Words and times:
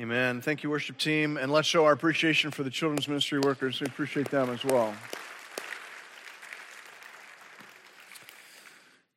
Amen. 0.00 0.40
Thank 0.40 0.62
you, 0.62 0.70
worship 0.70 0.96
team. 0.96 1.36
And 1.36 1.50
let's 1.50 1.66
show 1.66 1.84
our 1.84 1.90
appreciation 1.90 2.52
for 2.52 2.62
the 2.62 2.70
children's 2.70 3.08
ministry 3.08 3.40
workers. 3.40 3.80
We 3.80 3.88
appreciate 3.88 4.30
them 4.30 4.48
as 4.48 4.64
well. 4.64 4.94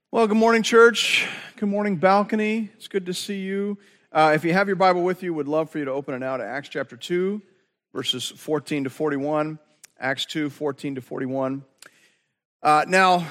Well, 0.09 0.25
good 0.25 0.37
morning, 0.37 0.63
church. 0.63 1.27
Good 1.57 1.69
morning, 1.69 1.97
balcony. 1.97 2.71
It's 2.77 2.87
good 2.87 3.05
to 3.05 3.13
see 3.13 3.41
you. 3.41 3.77
Uh, 4.11 4.31
if 4.33 4.43
you 4.43 4.53
have 4.53 4.65
your 4.65 4.75
Bible 4.75 5.03
with 5.03 5.21
you, 5.21 5.35
would 5.35 5.47
love 5.47 5.69
for 5.69 5.77
you 5.77 5.85
to 5.85 5.91
open 5.91 6.15
it 6.15 6.19
now 6.19 6.37
to 6.37 6.43
Acts 6.43 6.69
chapter 6.69 6.97
2, 6.97 7.39
verses 7.93 8.29
14 8.35 8.85
to 8.85 8.89
41. 8.89 9.59
Acts 9.99 10.25
2, 10.25 10.49
14 10.49 10.95
to 10.95 11.01
41. 11.01 11.63
Uh, 12.63 12.85
now, 12.87 13.27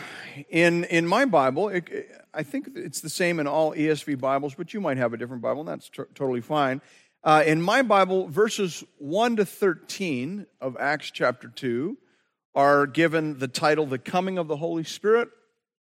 in, 0.50 0.84
in 0.84 1.04
my 1.04 1.24
Bible, 1.24 1.68
it, 1.68 2.12
I 2.32 2.44
think 2.44 2.68
it's 2.76 3.00
the 3.00 3.10
same 3.10 3.40
in 3.40 3.48
all 3.48 3.74
ESV 3.74 4.20
Bibles, 4.20 4.54
but 4.54 4.72
you 4.72 4.80
might 4.80 4.98
have 4.98 5.12
a 5.12 5.16
different 5.16 5.42
Bible, 5.42 5.62
and 5.62 5.68
that's 5.68 5.88
t- 5.88 6.04
totally 6.14 6.42
fine. 6.42 6.80
Uh, 7.22 7.42
in 7.46 7.60
my 7.60 7.82
Bible, 7.82 8.28
verses 8.28 8.82
1 8.96 9.36
to 9.36 9.44
13 9.44 10.46
of 10.58 10.78
Acts 10.80 11.10
chapter 11.10 11.48
2 11.48 11.98
are 12.54 12.86
given 12.86 13.38
the 13.38 13.48
title, 13.48 13.84
The 13.84 13.98
Coming 13.98 14.38
of 14.38 14.48
the 14.48 14.56
Holy 14.56 14.84
Spirit. 14.84 15.28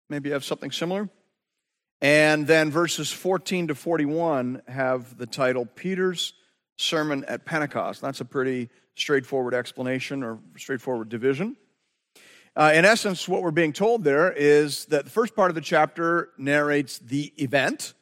Maybe 0.08 0.30
you 0.30 0.32
have 0.32 0.44
something 0.44 0.70
similar. 0.70 1.10
And 2.00 2.46
then 2.46 2.70
verses 2.70 3.12
14 3.12 3.68
to 3.68 3.74
41 3.74 4.62
have 4.66 5.18
the 5.18 5.26
title 5.26 5.66
Peter's 5.66 6.32
Sermon 6.78 7.26
at 7.26 7.44
Pentecost. 7.44 8.00
That's 8.00 8.22
a 8.22 8.24
pretty 8.24 8.70
straightforward 8.94 9.52
explanation 9.52 10.22
or 10.22 10.38
straightforward 10.56 11.10
division. 11.10 11.54
Uh, 12.56 12.72
in 12.74 12.86
essence, 12.86 13.28
what 13.28 13.42
we're 13.42 13.50
being 13.50 13.74
told 13.74 14.04
there 14.04 14.32
is 14.32 14.86
that 14.86 15.04
the 15.04 15.10
first 15.10 15.36
part 15.36 15.50
of 15.50 15.54
the 15.54 15.60
chapter 15.60 16.30
narrates 16.38 16.98
the 16.98 17.32
event, 17.36 17.92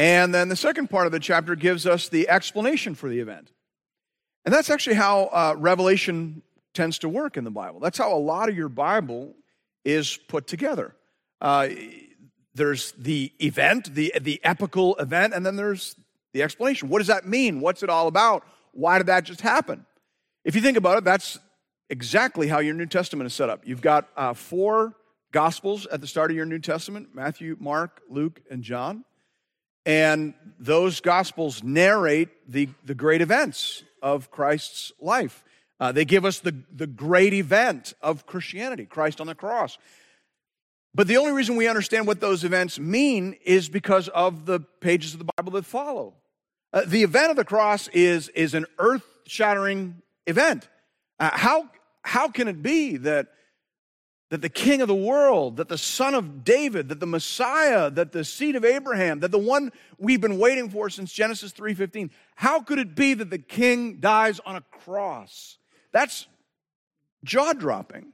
and 0.00 0.34
then 0.34 0.48
the 0.48 0.56
second 0.56 0.88
part 0.88 1.04
of 1.04 1.12
the 1.12 1.20
chapter 1.20 1.54
gives 1.54 1.86
us 1.86 2.08
the 2.08 2.26
explanation 2.30 2.94
for 2.94 3.10
the 3.10 3.20
event. 3.20 3.52
And 4.46 4.54
that's 4.54 4.70
actually 4.70 4.96
how 4.96 5.24
uh, 5.24 5.54
Revelation 5.58 6.40
tends 6.72 7.00
to 7.00 7.08
work 7.10 7.36
in 7.36 7.44
the 7.44 7.50
Bible. 7.50 7.80
That's 7.80 7.98
how 7.98 8.14
a 8.14 8.16
lot 8.16 8.48
of 8.48 8.56
your 8.56 8.70
Bible 8.70 9.34
is 9.84 10.16
put 10.16 10.46
together. 10.46 10.96
Uh, 11.38 11.68
there's 12.54 12.92
the 12.92 13.30
event, 13.40 13.94
the, 13.94 14.14
the 14.18 14.40
epical 14.42 14.94
event, 14.96 15.34
and 15.34 15.44
then 15.44 15.56
there's 15.56 15.96
the 16.32 16.42
explanation. 16.42 16.88
What 16.88 17.00
does 17.00 17.08
that 17.08 17.26
mean? 17.26 17.60
What's 17.60 17.82
it 17.82 17.90
all 17.90 18.08
about? 18.08 18.42
Why 18.72 18.96
did 18.96 19.08
that 19.08 19.24
just 19.24 19.42
happen? 19.42 19.84
If 20.46 20.54
you 20.54 20.62
think 20.62 20.78
about 20.78 20.96
it, 20.96 21.04
that's 21.04 21.38
exactly 21.90 22.48
how 22.48 22.60
your 22.60 22.72
New 22.72 22.86
Testament 22.86 23.26
is 23.26 23.34
set 23.34 23.50
up. 23.50 23.66
You've 23.66 23.82
got 23.82 24.08
uh, 24.16 24.32
four 24.32 24.94
Gospels 25.30 25.84
at 25.84 26.00
the 26.00 26.06
start 26.06 26.30
of 26.30 26.38
your 26.38 26.46
New 26.46 26.58
Testament 26.58 27.10
Matthew, 27.12 27.58
Mark, 27.60 28.00
Luke, 28.08 28.40
and 28.50 28.62
John. 28.62 29.04
And 29.86 30.34
those 30.58 31.00
Gospels 31.00 31.62
narrate 31.62 32.28
the, 32.46 32.68
the 32.84 32.94
great 32.94 33.20
events 33.20 33.82
of 34.02 34.30
Christ's 34.30 34.92
life. 35.00 35.42
Uh, 35.78 35.92
they 35.92 36.04
give 36.04 36.24
us 36.24 36.40
the, 36.40 36.54
the 36.74 36.86
great 36.86 37.32
event 37.32 37.94
of 38.02 38.26
Christianity, 38.26 38.84
Christ 38.84 39.20
on 39.20 39.26
the 39.26 39.34
cross. 39.34 39.78
But 40.94 41.06
the 41.06 41.16
only 41.16 41.32
reason 41.32 41.56
we 41.56 41.68
understand 41.68 42.06
what 42.06 42.20
those 42.20 42.44
events 42.44 42.78
mean 42.78 43.36
is 43.44 43.68
because 43.68 44.08
of 44.08 44.44
the 44.44 44.60
pages 44.80 45.14
of 45.14 45.20
the 45.20 45.32
Bible 45.36 45.52
that 45.52 45.64
follow. 45.64 46.14
Uh, 46.72 46.82
the 46.86 47.02
event 47.02 47.30
of 47.30 47.36
the 47.36 47.44
cross 47.44 47.88
is, 47.88 48.28
is 48.30 48.54
an 48.54 48.66
earth 48.78 49.04
shattering 49.26 50.02
event. 50.26 50.68
Uh, 51.18 51.30
how, 51.32 51.68
how 52.02 52.28
can 52.28 52.48
it 52.48 52.62
be 52.62 52.96
that, 52.98 53.28
that 54.30 54.42
the 54.42 54.48
king 54.48 54.80
of 54.80 54.88
the 54.88 54.94
world, 54.94 55.56
that 55.56 55.68
the 55.68 55.76
son 55.76 56.14
of 56.14 56.44
David, 56.44 56.88
that 56.88 57.00
the 57.00 57.06
Messiah, 57.06 57.90
that 57.90 58.12
the 58.12 58.24
seed 58.24 58.56
of 58.56 58.64
Abraham, 58.64 59.20
that 59.20 59.32
the 59.32 59.38
one 59.38 59.72
we've 59.98 60.20
been 60.20 60.38
waiting 60.38 60.70
for 60.70 60.88
since 60.88 61.12
Genesis 61.12 61.52
3:15, 61.52 62.10
how 62.36 62.60
could 62.60 62.78
it 62.78 62.94
be 62.94 63.12
that 63.14 63.30
the 63.30 63.38
king 63.38 63.98
dies 63.98 64.40
on 64.40 64.56
a 64.56 64.62
cross? 64.70 65.58
That's 65.92 66.26
jaw-dropping. 67.24 68.12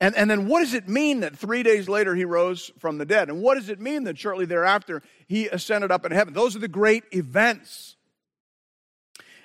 And, 0.00 0.16
and 0.16 0.28
then 0.28 0.48
what 0.48 0.60
does 0.60 0.74
it 0.74 0.88
mean 0.88 1.20
that 1.20 1.36
three 1.36 1.62
days 1.62 1.88
later 1.88 2.14
he 2.14 2.24
rose 2.24 2.72
from 2.78 2.98
the 2.98 3.04
dead? 3.04 3.28
And 3.28 3.40
what 3.40 3.54
does 3.54 3.68
it 3.68 3.80
mean 3.80 4.04
that 4.04 4.18
shortly 4.18 4.46
thereafter 4.46 5.02
he 5.28 5.46
ascended 5.46 5.92
up 5.92 6.04
in 6.04 6.10
heaven? 6.10 6.34
Those 6.34 6.56
are 6.56 6.60
the 6.60 6.66
great 6.66 7.04
events. 7.12 7.96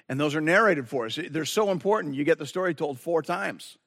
And 0.10 0.20
those 0.20 0.34
are 0.36 0.42
narrated 0.42 0.88
for 0.88 1.06
us. 1.06 1.20
They're 1.30 1.46
so 1.46 1.70
important. 1.70 2.16
You 2.16 2.24
get 2.24 2.40
the 2.40 2.46
story 2.46 2.74
told 2.74 3.00
four 3.00 3.22
times. 3.22 3.78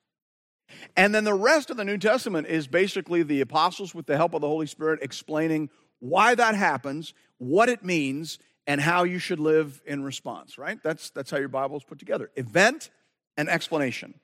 And 0.97 1.15
then 1.15 1.25
the 1.25 1.35
rest 1.35 1.71
of 1.71 1.77
the 1.77 1.85
New 1.85 1.99
Testament 1.99 2.47
is 2.47 2.67
basically 2.67 3.23
the 3.23 3.41
apostles, 3.41 3.95
with 3.95 4.07
the 4.07 4.17
help 4.17 4.35
of 4.35 4.41
the 4.41 4.49
Holy 4.49 4.67
Spirit, 4.67 5.01
explaining 5.03 5.71
why 5.99 6.35
that 6.35 6.55
happens, 6.55 7.15
what 7.39 7.69
it 7.69 7.85
means, 7.85 8.39
and 8.67 8.81
how 8.81 9.05
you 9.05 9.19
should 9.19 9.41
live 9.41 9.83
in 9.85 10.03
response, 10.03 10.59
right? 10.59 10.79
That's, 10.83 11.11
that's 11.11 11.31
how 11.31 11.39
your 11.39 11.49
Bible 11.49 11.77
is 11.77 11.85
put 11.85 11.99
together 11.99 12.31
event 12.37 12.91
and 13.37 13.49
explanation. 13.49 14.15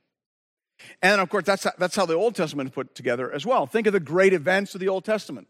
And 1.02 1.20
of 1.20 1.28
course, 1.28 1.44
that's 1.44 1.66
that's 1.78 1.96
how 1.96 2.06
the 2.06 2.14
Old 2.14 2.34
Testament 2.34 2.68
is 2.68 2.74
put 2.74 2.94
together 2.94 3.32
as 3.32 3.46
well. 3.46 3.66
Think 3.66 3.86
of 3.86 3.92
the 3.92 4.00
great 4.00 4.32
events 4.32 4.74
of 4.74 4.80
the 4.80 4.88
Old 4.88 5.04
Testament, 5.04 5.48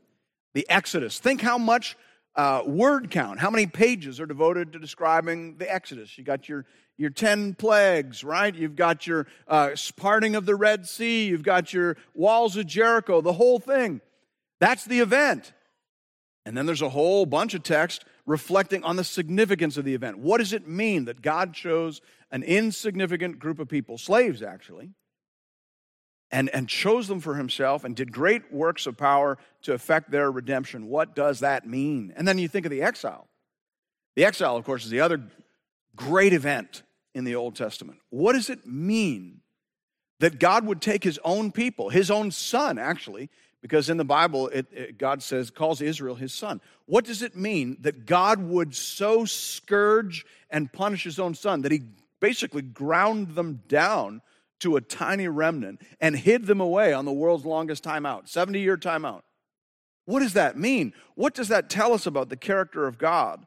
the 0.54 0.64
Exodus. 0.70 1.18
Think 1.18 1.40
how 1.40 1.58
much 1.58 1.96
uh, 2.36 2.62
word 2.66 3.10
count, 3.10 3.40
how 3.40 3.50
many 3.50 3.66
pages 3.66 4.20
are 4.20 4.26
devoted 4.26 4.72
to 4.72 4.78
describing 4.78 5.56
the 5.56 5.72
Exodus. 5.72 6.16
You 6.16 6.24
got 6.24 6.48
your 6.48 6.66
your 6.98 7.10
10 7.10 7.54
plagues, 7.54 8.24
right? 8.24 8.54
You've 8.54 8.76
got 8.76 9.06
your 9.06 9.26
uh, 9.46 9.70
parting 9.96 10.34
of 10.34 10.46
the 10.46 10.54
Red 10.54 10.86
Sea. 10.86 11.26
You've 11.26 11.42
got 11.42 11.72
your 11.72 11.96
walls 12.14 12.56
of 12.56 12.66
Jericho, 12.66 13.20
the 13.20 13.34
whole 13.34 13.58
thing. 13.58 14.00
That's 14.60 14.84
the 14.84 15.00
event. 15.00 15.52
And 16.46 16.56
then 16.56 16.64
there's 16.64 16.80
a 16.80 16.88
whole 16.88 17.26
bunch 17.26 17.52
of 17.52 17.62
text 17.62 18.04
reflecting 18.24 18.82
on 18.82 18.96
the 18.96 19.04
significance 19.04 19.76
of 19.76 19.84
the 19.84 19.94
event. 19.94 20.18
What 20.18 20.38
does 20.38 20.52
it 20.52 20.66
mean 20.66 21.04
that 21.04 21.20
God 21.20 21.52
chose 21.52 22.00
an 22.30 22.42
insignificant 22.42 23.38
group 23.38 23.58
of 23.58 23.68
people, 23.68 23.98
slaves 23.98 24.42
actually, 24.42 24.90
and, 26.30 26.48
and 26.50 26.68
chose 26.68 27.08
them 27.08 27.20
for 27.20 27.36
himself 27.36 27.84
and 27.84 27.94
did 27.94 28.12
great 28.12 28.52
works 28.52 28.86
of 28.86 28.96
power 28.96 29.38
to 29.62 29.72
effect 29.72 30.10
their 30.10 30.30
redemption. 30.30 30.88
What 30.88 31.14
does 31.14 31.40
that 31.40 31.66
mean? 31.66 32.12
And 32.16 32.26
then 32.26 32.38
you 32.38 32.48
think 32.48 32.66
of 32.66 32.70
the 32.70 32.82
exile. 32.82 33.28
The 34.16 34.24
exile, 34.24 34.56
of 34.56 34.64
course, 34.64 34.84
is 34.84 34.90
the 34.90 35.00
other 35.00 35.22
great 35.94 36.32
event 36.32 36.82
in 37.14 37.24
the 37.24 37.36
Old 37.36 37.54
Testament. 37.54 38.00
What 38.10 38.32
does 38.32 38.50
it 38.50 38.66
mean 38.66 39.40
that 40.20 40.38
God 40.38 40.66
would 40.66 40.80
take 40.80 41.04
his 41.04 41.18
own 41.24 41.52
people, 41.52 41.90
his 41.90 42.10
own 42.10 42.30
son, 42.30 42.78
actually, 42.78 43.28
because 43.60 43.90
in 43.90 43.96
the 43.96 44.04
Bible, 44.04 44.48
it, 44.48 44.66
it, 44.72 44.98
God 44.98 45.22
says, 45.22 45.50
calls 45.50 45.80
Israel 45.80 46.14
his 46.14 46.32
son. 46.32 46.60
What 46.86 47.04
does 47.04 47.22
it 47.22 47.36
mean 47.36 47.78
that 47.80 48.06
God 48.06 48.40
would 48.40 48.74
so 48.74 49.24
scourge 49.24 50.24
and 50.50 50.72
punish 50.72 51.04
his 51.04 51.18
own 51.18 51.34
son 51.34 51.62
that 51.62 51.72
he 51.72 51.82
basically 52.20 52.62
ground 52.62 53.34
them 53.34 53.62
down 53.68 54.22
to 54.60 54.76
a 54.76 54.80
tiny 54.80 55.28
remnant 55.28 55.80
and 56.00 56.16
hid 56.16 56.46
them 56.46 56.60
away 56.60 56.92
on 56.92 57.04
the 57.04 57.12
world's 57.12 57.44
longest 57.44 57.84
timeout, 57.84 58.28
70 58.28 58.60
year 58.60 58.76
timeout. 58.76 59.22
What 60.06 60.20
does 60.20 60.34
that 60.34 60.56
mean? 60.56 60.92
What 61.14 61.34
does 61.34 61.48
that 61.48 61.68
tell 61.68 61.92
us 61.92 62.06
about 62.06 62.28
the 62.28 62.36
character 62.36 62.86
of 62.86 62.96
God? 62.98 63.44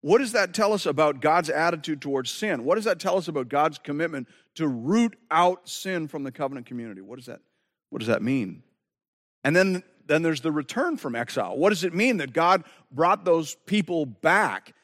What 0.00 0.18
does 0.18 0.32
that 0.32 0.52
tell 0.52 0.72
us 0.72 0.84
about 0.84 1.20
God's 1.20 1.48
attitude 1.48 2.02
towards 2.02 2.30
sin? 2.30 2.64
What 2.64 2.74
does 2.74 2.84
that 2.84 2.98
tell 2.98 3.16
us 3.16 3.28
about 3.28 3.48
God's 3.48 3.78
commitment 3.78 4.28
to 4.56 4.66
root 4.66 5.16
out 5.30 5.68
sin 5.68 6.08
from 6.08 6.24
the 6.24 6.32
covenant 6.32 6.66
community? 6.66 7.00
What 7.00 7.16
does 7.16 7.26
that, 7.26 7.40
what 7.90 8.00
does 8.00 8.08
that 8.08 8.22
mean? 8.22 8.64
And 9.44 9.54
then, 9.54 9.84
then 10.06 10.22
there's 10.22 10.40
the 10.40 10.50
return 10.50 10.96
from 10.96 11.14
exile. 11.14 11.56
What 11.56 11.68
does 11.68 11.84
it 11.84 11.94
mean 11.94 12.16
that 12.16 12.32
God 12.32 12.64
brought 12.90 13.24
those 13.24 13.54
people 13.66 14.04
back 14.04 14.74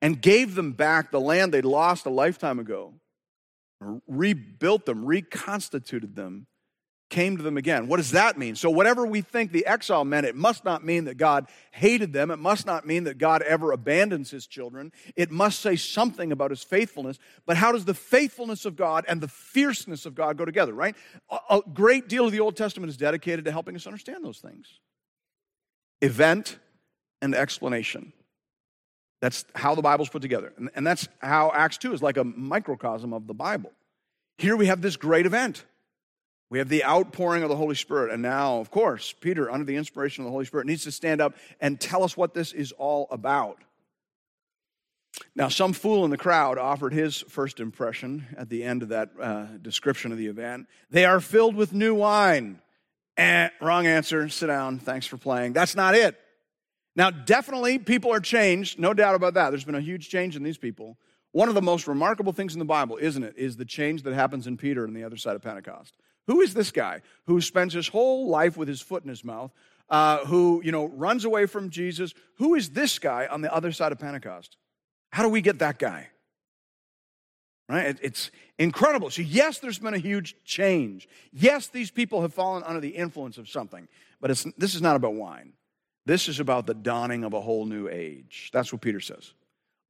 and 0.00 0.20
gave 0.20 0.54
them 0.54 0.72
back 0.72 1.10
the 1.10 1.20
land 1.20 1.52
they'd 1.52 1.64
lost 1.64 2.06
a 2.06 2.10
lifetime 2.10 2.60
ago? 2.60 2.94
Rebuilt 4.06 4.86
them, 4.86 5.04
reconstituted 5.04 6.16
them, 6.16 6.46
came 7.10 7.36
to 7.36 7.42
them 7.42 7.56
again. 7.56 7.88
What 7.88 7.96
does 7.96 8.10
that 8.10 8.36
mean? 8.38 8.54
So, 8.54 8.70
whatever 8.70 9.06
we 9.06 9.22
think 9.22 9.50
the 9.50 9.66
exile 9.66 10.04
meant, 10.04 10.26
it 10.26 10.34
must 10.34 10.64
not 10.64 10.84
mean 10.84 11.04
that 11.04 11.16
God 11.16 11.48
hated 11.70 12.12
them. 12.12 12.30
It 12.30 12.38
must 12.38 12.66
not 12.66 12.86
mean 12.86 13.04
that 13.04 13.18
God 13.18 13.42
ever 13.42 13.72
abandons 13.72 14.30
his 14.30 14.46
children. 14.46 14.92
It 15.16 15.30
must 15.30 15.60
say 15.60 15.76
something 15.76 16.32
about 16.32 16.50
his 16.50 16.62
faithfulness. 16.62 17.18
But 17.46 17.56
how 17.56 17.72
does 17.72 17.84
the 17.84 17.94
faithfulness 17.94 18.64
of 18.64 18.76
God 18.76 19.04
and 19.08 19.20
the 19.20 19.28
fierceness 19.28 20.06
of 20.06 20.14
God 20.14 20.36
go 20.36 20.44
together, 20.44 20.74
right? 20.74 20.94
A 21.48 21.60
great 21.72 22.08
deal 22.08 22.26
of 22.26 22.32
the 22.32 22.40
Old 22.40 22.56
Testament 22.56 22.90
is 22.90 22.96
dedicated 22.96 23.44
to 23.46 23.52
helping 23.52 23.74
us 23.74 23.86
understand 23.86 24.24
those 24.24 24.38
things 24.38 24.80
event 26.00 26.58
and 27.20 27.34
explanation. 27.34 28.12
That's 29.20 29.44
how 29.54 29.74
the 29.74 29.82
Bible's 29.82 30.08
put 30.08 30.22
together. 30.22 30.52
And, 30.56 30.70
and 30.74 30.86
that's 30.86 31.08
how 31.18 31.50
Acts 31.52 31.78
2 31.78 31.92
is 31.92 32.02
like 32.02 32.16
a 32.16 32.24
microcosm 32.24 33.12
of 33.12 33.26
the 33.26 33.34
Bible. 33.34 33.72
Here 34.38 34.56
we 34.56 34.66
have 34.66 34.80
this 34.80 34.96
great 34.96 35.26
event. 35.26 35.64
We 36.50 36.58
have 36.58 36.68
the 36.68 36.84
outpouring 36.84 37.42
of 37.42 37.48
the 37.48 37.56
Holy 37.56 37.74
Spirit. 37.74 38.12
And 38.12 38.22
now, 38.22 38.58
of 38.58 38.70
course, 38.70 39.12
Peter, 39.20 39.50
under 39.50 39.64
the 39.64 39.76
inspiration 39.76 40.22
of 40.22 40.26
the 40.26 40.32
Holy 40.32 40.44
Spirit, 40.44 40.66
needs 40.66 40.84
to 40.84 40.92
stand 40.92 41.20
up 41.20 41.34
and 41.60 41.80
tell 41.80 42.04
us 42.04 42.16
what 42.16 42.32
this 42.32 42.52
is 42.52 42.72
all 42.72 43.06
about. 43.10 43.58
Now, 45.34 45.48
some 45.48 45.72
fool 45.72 46.04
in 46.04 46.10
the 46.10 46.16
crowd 46.16 46.58
offered 46.58 46.92
his 46.92 47.18
first 47.28 47.60
impression 47.60 48.26
at 48.36 48.48
the 48.48 48.62
end 48.62 48.82
of 48.82 48.90
that 48.90 49.10
uh, 49.20 49.46
description 49.60 50.12
of 50.12 50.18
the 50.18 50.28
event. 50.28 50.68
They 50.90 51.04
are 51.04 51.20
filled 51.20 51.56
with 51.56 51.72
new 51.72 51.94
wine. 51.94 52.60
Eh, 53.16 53.48
wrong 53.60 53.86
answer. 53.86 54.28
Sit 54.28 54.46
down. 54.46 54.78
Thanks 54.78 55.06
for 55.06 55.16
playing. 55.16 55.52
That's 55.52 55.74
not 55.74 55.94
it. 55.96 56.18
Now, 56.98 57.10
definitely 57.10 57.78
people 57.78 58.12
are 58.12 58.18
changed, 58.18 58.80
no 58.80 58.92
doubt 58.92 59.14
about 59.14 59.34
that. 59.34 59.50
There's 59.50 59.64
been 59.64 59.76
a 59.76 59.80
huge 59.80 60.08
change 60.08 60.34
in 60.34 60.42
these 60.42 60.58
people. 60.58 60.98
One 61.30 61.48
of 61.48 61.54
the 61.54 61.62
most 61.62 61.86
remarkable 61.86 62.32
things 62.32 62.54
in 62.54 62.58
the 62.58 62.64
Bible, 62.64 62.98
isn't 63.00 63.22
it, 63.22 63.34
is 63.36 63.56
the 63.56 63.64
change 63.64 64.02
that 64.02 64.14
happens 64.14 64.48
in 64.48 64.56
Peter 64.56 64.82
on 64.82 64.94
the 64.94 65.04
other 65.04 65.16
side 65.16 65.36
of 65.36 65.42
Pentecost. 65.42 65.94
Who 66.26 66.40
is 66.40 66.54
this 66.54 66.72
guy 66.72 67.02
who 67.28 67.40
spends 67.40 67.72
his 67.72 67.86
whole 67.86 68.28
life 68.28 68.56
with 68.56 68.66
his 68.66 68.80
foot 68.80 69.04
in 69.04 69.10
his 69.10 69.24
mouth, 69.24 69.52
uh, 69.88 70.26
who, 70.26 70.60
you 70.64 70.72
know, 70.72 70.86
runs 70.86 71.24
away 71.24 71.46
from 71.46 71.70
Jesus? 71.70 72.14
Who 72.38 72.56
is 72.56 72.70
this 72.70 72.98
guy 72.98 73.28
on 73.28 73.42
the 73.42 73.54
other 73.54 73.70
side 73.70 73.92
of 73.92 74.00
Pentecost? 74.00 74.56
How 75.12 75.22
do 75.22 75.28
we 75.28 75.40
get 75.40 75.60
that 75.60 75.78
guy? 75.78 76.08
Right? 77.68 77.96
It's 78.02 78.32
incredible. 78.58 79.10
So, 79.10 79.22
yes, 79.22 79.60
there's 79.60 79.78
been 79.78 79.94
a 79.94 79.98
huge 79.98 80.34
change. 80.44 81.08
Yes, 81.32 81.68
these 81.68 81.92
people 81.92 82.22
have 82.22 82.34
fallen 82.34 82.64
under 82.64 82.80
the 82.80 82.88
influence 82.88 83.38
of 83.38 83.48
something, 83.48 83.86
but 84.20 84.30
this 84.56 84.74
is 84.74 84.82
not 84.82 84.96
about 84.96 85.14
wine. 85.14 85.52
This 86.08 86.26
is 86.26 86.40
about 86.40 86.66
the 86.66 86.72
dawning 86.72 87.22
of 87.22 87.34
a 87.34 87.40
whole 87.42 87.66
new 87.66 87.86
age. 87.86 88.48
That's 88.50 88.72
what 88.72 88.80
Peter 88.80 88.98
says. 88.98 89.34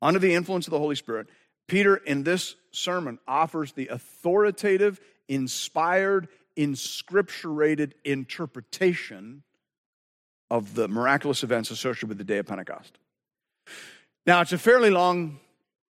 Under 0.03 0.19
the 0.19 0.35
influence 0.35 0.67
of 0.67 0.73
the 0.73 0.79
Holy 0.81 0.97
Spirit, 0.97 1.29
Peter 1.69 1.95
in 1.95 2.25
this 2.25 2.57
sermon 2.73 3.21
offers 3.29 3.71
the 3.71 3.87
authoritative, 3.87 5.01
inspired, 5.29 6.27
inscripturated 6.57 7.93
interpretation 8.05 9.45
of 10.51 10.75
the 10.75 10.89
miraculous 10.89 11.45
events 11.45 11.71
associated 11.71 12.09
with 12.09 12.19
the 12.19 12.25
day 12.25 12.39
of 12.39 12.47
Pentecost. 12.47 12.99
Now, 14.27 14.41
it's 14.41 14.53
a 14.53 14.59
fairly 14.59 14.91
long 14.91 15.39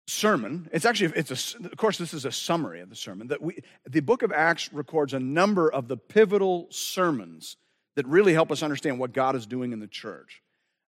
sermon. 0.07 0.69
It's 0.71 0.85
actually, 0.85 1.17
it's 1.17 1.55
a, 1.55 1.65
of 1.65 1.75
course, 1.75 1.97
this 1.97 2.13
is 2.13 2.23
a 2.23 2.31
summary 2.31 2.79
of 2.79 2.89
the 2.89 2.95
sermon. 2.95 3.27
That 3.27 3.41
we, 3.41 3.59
the 3.85 3.99
book 3.99 4.21
of 4.21 4.31
Acts 4.31 4.71
records 4.71 5.13
a 5.13 5.19
number 5.19 5.69
of 5.69 5.89
the 5.89 5.97
pivotal 5.97 6.67
sermons 6.69 7.57
that 7.95 8.07
really 8.07 8.33
help 8.33 8.51
us 8.51 8.63
understand 8.63 8.99
what 8.99 9.13
God 9.13 9.35
is 9.35 9.45
doing 9.45 9.71
in 9.73 9.79
the 9.79 9.87
church. 9.87 10.41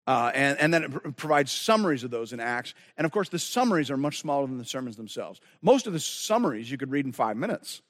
Uh, 0.07 0.31
and, 0.35 0.59
and 0.59 0.73
then 0.73 0.83
it 0.83 1.17
provides 1.17 1.51
summaries 1.51 2.03
of 2.03 2.11
those 2.11 2.31
in 2.31 2.39
Acts. 2.39 2.75
And 2.97 3.05
of 3.05 3.11
course, 3.11 3.29
the 3.29 3.39
summaries 3.39 3.89
are 3.89 3.97
much 3.97 4.19
smaller 4.19 4.45
than 4.45 4.57
the 4.57 4.65
sermons 4.65 4.97
themselves. 4.97 5.41
Most 5.61 5.87
of 5.87 5.93
the 5.93 5.99
summaries 5.99 6.69
you 6.69 6.77
could 6.77 6.91
read 6.91 7.05
in 7.05 7.11
five 7.11 7.37
minutes. 7.37 7.81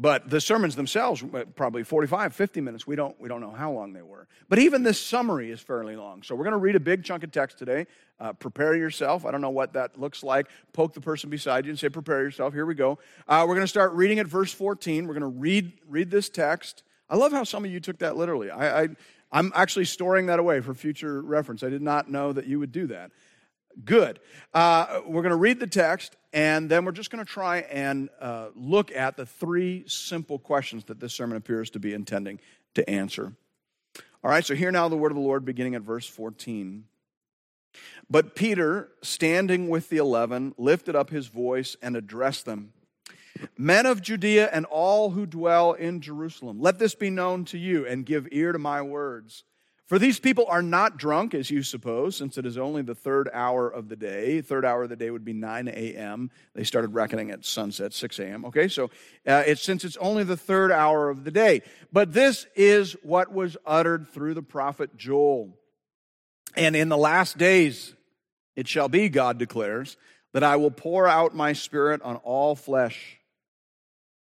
But 0.00 0.30
the 0.30 0.40
sermons 0.40 0.76
themselves, 0.76 1.24
probably 1.56 1.82
45, 1.82 2.32
50 2.32 2.60
minutes. 2.60 2.86
We 2.86 2.94
don't, 2.94 3.20
we 3.20 3.28
don't 3.28 3.40
know 3.40 3.50
how 3.50 3.72
long 3.72 3.92
they 3.92 4.02
were. 4.02 4.28
But 4.48 4.60
even 4.60 4.84
this 4.84 5.00
summary 5.00 5.50
is 5.50 5.60
fairly 5.60 5.96
long. 5.96 6.22
So 6.22 6.36
we're 6.36 6.44
going 6.44 6.52
to 6.52 6.58
read 6.58 6.76
a 6.76 6.80
big 6.80 7.02
chunk 7.02 7.24
of 7.24 7.32
text 7.32 7.58
today. 7.58 7.86
Uh, 8.20 8.32
prepare 8.32 8.76
yourself. 8.76 9.26
I 9.26 9.32
don't 9.32 9.40
know 9.40 9.50
what 9.50 9.72
that 9.72 9.98
looks 9.98 10.22
like. 10.22 10.46
Poke 10.72 10.94
the 10.94 11.00
person 11.00 11.30
beside 11.30 11.64
you 11.64 11.70
and 11.70 11.78
say, 11.78 11.88
Prepare 11.88 12.22
yourself. 12.22 12.54
Here 12.54 12.64
we 12.64 12.76
go. 12.76 13.00
Uh, 13.26 13.44
we're 13.48 13.56
going 13.56 13.64
to 13.64 13.68
start 13.68 13.92
reading 13.92 14.20
at 14.20 14.28
verse 14.28 14.52
14. 14.52 15.08
We're 15.08 15.14
going 15.14 15.20
to 15.32 15.38
read, 15.38 15.72
read 15.88 16.12
this 16.12 16.28
text. 16.28 16.84
I 17.10 17.16
love 17.16 17.32
how 17.32 17.44
some 17.44 17.64
of 17.64 17.70
you 17.70 17.80
took 17.80 17.98
that 17.98 18.16
literally. 18.16 18.50
I, 18.50 18.82
I, 18.82 18.88
I'm 19.32 19.52
actually 19.54 19.86
storing 19.86 20.26
that 20.26 20.38
away 20.38 20.60
for 20.60 20.74
future 20.74 21.22
reference. 21.22 21.62
I 21.62 21.68
did 21.68 21.82
not 21.82 22.10
know 22.10 22.32
that 22.32 22.46
you 22.46 22.58
would 22.58 22.72
do 22.72 22.86
that. 22.88 23.10
Good. 23.84 24.20
Uh, 24.52 25.00
we're 25.06 25.22
going 25.22 25.30
to 25.30 25.36
read 25.36 25.60
the 25.60 25.66
text, 25.66 26.16
and 26.32 26.68
then 26.68 26.84
we're 26.84 26.92
just 26.92 27.10
going 27.10 27.24
to 27.24 27.30
try 27.30 27.58
and 27.58 28.08
uh, 28.20 28.48
look 28.54 28.90
at 28.92 29.16
the 29.16 29.24
three 29.24 29.84
simple 29.86 30.38
questions 30.38 30.84
that 30.86 30.98
this 30.98 31.14
sermon 31.14 31.36
appears 31.36 31.70
to 31.70 31.78
be 31.78 31.94
intending 31.94 32.40
to 32.74 32.88
answer. 32.88 33.34
All 34.24 34.30
right, 34.30 34.44
so 34.44 34.54
hear 34.54 34.72
now 34.72 34.88
the 34.88 34.96
word 34.96 35.12
of 35.12 35.16
the 35.16 35.22
Lord 35.22 35.44
beginning 35.44 35.76
at 35.76 35.82
verse 35.82 36.06
14. 36.06 36.84
But 38.10 38.34
Peter, 38.34 38.88
standing 39.02 39.68
with 39.68 39.90
the 39.90 39.98
eleven, 39.98 40.54
lifted 40.58 40.96
up 40.96 41.10
his 41.10 41.28
voice 41.28 41.76
and 41.80 41.96
addressed 41.96 42.44
them 42.44 42.72
Men 43.56 43.86
of 43.86 44.02
Judea 44.02 44.48
and 44.52 44.66
all 44.66 45.10
who 45.10 45.26
dwell 45.26 45.72
in 45.72 46.00
Jerusalem, 46.00 46.60
let 46.60 46.78
this 46.78 46.94
be 46.94 47.10
known 47.10 47.44
to 47.46 47.58
you 47.58 47.86
and 47.86 48.06
give 48.06 48.28
ear 48.32 48.52
to 48.52 48.58
my 48.58 48.82
words. 48.82 49.44
For 49.88 49.98
these 49.98 50.20
people 50.20 50.44
are 50.48 50.60
not 50.60 50.98
drunk, 50.98 51.32
as 51.32 51.50
you 51.50 51.62
suppose, 51.62 52.14
since 52.14 52.36
it 52.36 52.44
is 52.44 52.58
only 52.58 52.82
the 52.82 52.94
third 52.94 53.30
hour 53.32 53.70
of 53.70 53.88
the 53.88 53.96
day. 53.96 54.42
Third 54.42 54.66
hour 54.66 54.82
of 54.82 54.90
the 54.90 54.96
day 54.96 55.10
would 55.10 55.24
be 55.24 55.32
9 55.32 55.66
a.m. 55.66 56.30
They 56.54 56.64
started 56.64 56.92
reckoning 56.92 57.30
at 57.30 57.46
sunset, 57.46 57.94
6 57.94 58.18
a.m. 58.18 58.44
Okay, 58.44 58.68
so 58.68 58.90
uh, 59.26 59.44
it's, 59.46 59.62
since 59.62 59.86
it's 59.86 59.96
only 59.96 60.24
the 60.24 60.36
third 60.36 60.70
hour 60.70 61.08
of 61.08 61.24
the 61.24 61.30
day. 61.30 61.62
But 61.90 62.12
this 62.12 62.46
is 62.54 62.96
what 63.02 63.32
was 63.32 63.56
uttered 63.64 64.10
through 64.10 64.34
the 64.34 64.42
prophet 64.42 64.94
Joel. 64.98 65.56
And 66.54 66.76
in 66.76 66.90
the 66.90 66.98
last 66.98 67.38
days, 67.38 67.94
it 68.56 68.68
shall 68.68 68.90
be, 68.90 69.08
God 69.08 69.38
declares, 69.38 69.96
that 70.34 70.44
I 70.44 70.56
will 70.56 70.70
pour 70.70 71.08
out 71.08 71.34
my 71.34 71.54
spirit 71.54 72.02
on 72.02 72.16
all 72.16 72.54
flesh. 72.54 73.17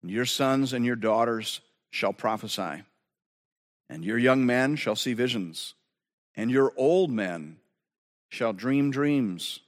Your 0.02 0.26
sons 0.26 0.72
and 0.72 0.84
your 0.84 0.96
daughters 0.96 1.60
shall 1.90 2.12
prophesy 2.12 2.82
and 3.88 4.04
your 4.04 4.18
young 4.18 4.44
men 4.44 4.76
shall 4.76 4.96
see 4.96 5.14
visions, 5.14 5.74
and 6.34 6.50
your 6.50 6.72
old 6.76 7.10
men 7.10 7.56
shall 8.28 8.52
dream 8.52 8.90
dreams. 8.90 9.60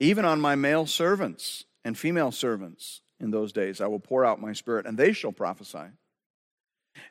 Even 0.00 0.24
on 0.24 0.40
my 0.40 0.54
male 0.54 0.86
servants 0.86 1.64
and 1.84 1.96
female 1.96 2.32
servants 2.32 3.00
in 3.20 3.30
those 3.30 3.52
days 3.52 3.80
I 3.80 3.86
will 3.86 4.00
pour 4.00 4.24
out 4.24 4.40
my 4.40 4.52
spirit, 4.52 4.86
and 4.86 4.98
they 4.98 5.12
shall 5.12 5.32
prophesy. 5.32 5.90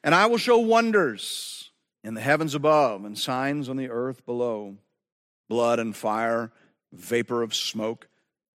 And 0.03 0.13
I 0.13 0.25
will 0.25 0.37
show 0.37 0.59
wonders 0.59 1.71
in 2.03 2.13
the 2.13 2.21
heavens 2.21 2.55
above 2.55 3.05
and 3.05 3.17
signs 3.17 3.69
on 3.69 3.77
the 3.77 3.89
earth 3.89 4.25
below 4.25 4.77
blood 5.47 5.79
and 5.79 5.95
fire, 5.95 6.51
vapor 6.93 7.41
of 7.41 7.55
smoke. 7.55 8.07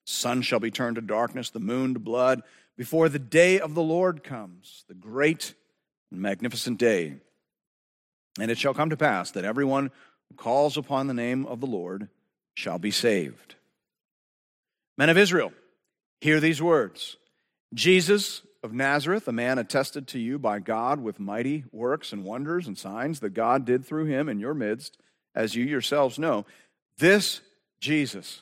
Sun 0.06 0.42
shall 0.42 0.60
be 0.60 0.72
turned 0.72 0.96
to 0.96 1.02
darkness, 1.02 1.50
the 1.50 1.60
moon 1.60 1.94
to 1.94 2.00
blood, 2.00 2.44
before 2.78 3.10
the 3.10 3.20
day 3.20 3.60
of 3.60 3.76
the 3.76 3.82
Lord 3.82 4.24
comes, 4.24 4.84
the 4.88 4.94
great 4.94 5.54
and 6.12 6.22
magnificent 6.22 6.80
day. 6.80 7.16
And 8.40 8.50
it 8.50 8.58
shall 8.58 8.74
come 8.74 8.90
to 8.90 8.98
pass 8.98 9.32
that 9.32 9.46
everyone 9.46 9.92
who 10.30 10.36
calls 10.36 10.78
upon 10.78 11.08
the 11.08 11.14
name 11.14 11.46
of 11.46 11.60
the 11.60 11.68
Lord 11.68 12.10
shall 12.56 12.80
be 12.80 12.92
saved. 12.92 13.56
Men 14.98 15.10
of 15.10 15.18
Israel, 15.18 15.52
hear 16.22 16.40
these 16.40 16.62
words 16.62 17.18
Jesus 17.74 18.42
of 18.64 18.74
Nazareth, 18.74 19.28
a 19.28 19.34
man 19.34 19.58
attested 19.58 20.08
to 20.08 20.20
you 20.20 20.40
by 20.40 20.60
God 20.60 21.00
with 21.02 21.20
mighty 21.20 21.66
works 21.72 22.14
and 22.14 22.24
wonders 22.24 22.68
and 22.68 22.78
signs 22.78 23.20
that 23.20 23.32
God 23.32 23.66
did 23.66 23.86
through 23.86 24.06
him 24.06 24.30
in 24.30 24.40
your 24.40 24.54
midst, 24.54 24.98
as 25.36 25.56
you 25.56 25.66
yourselves 25.66 26.18
know. 26.18 26.46
This 26.98 27.42
Jesus, 27.80 28.42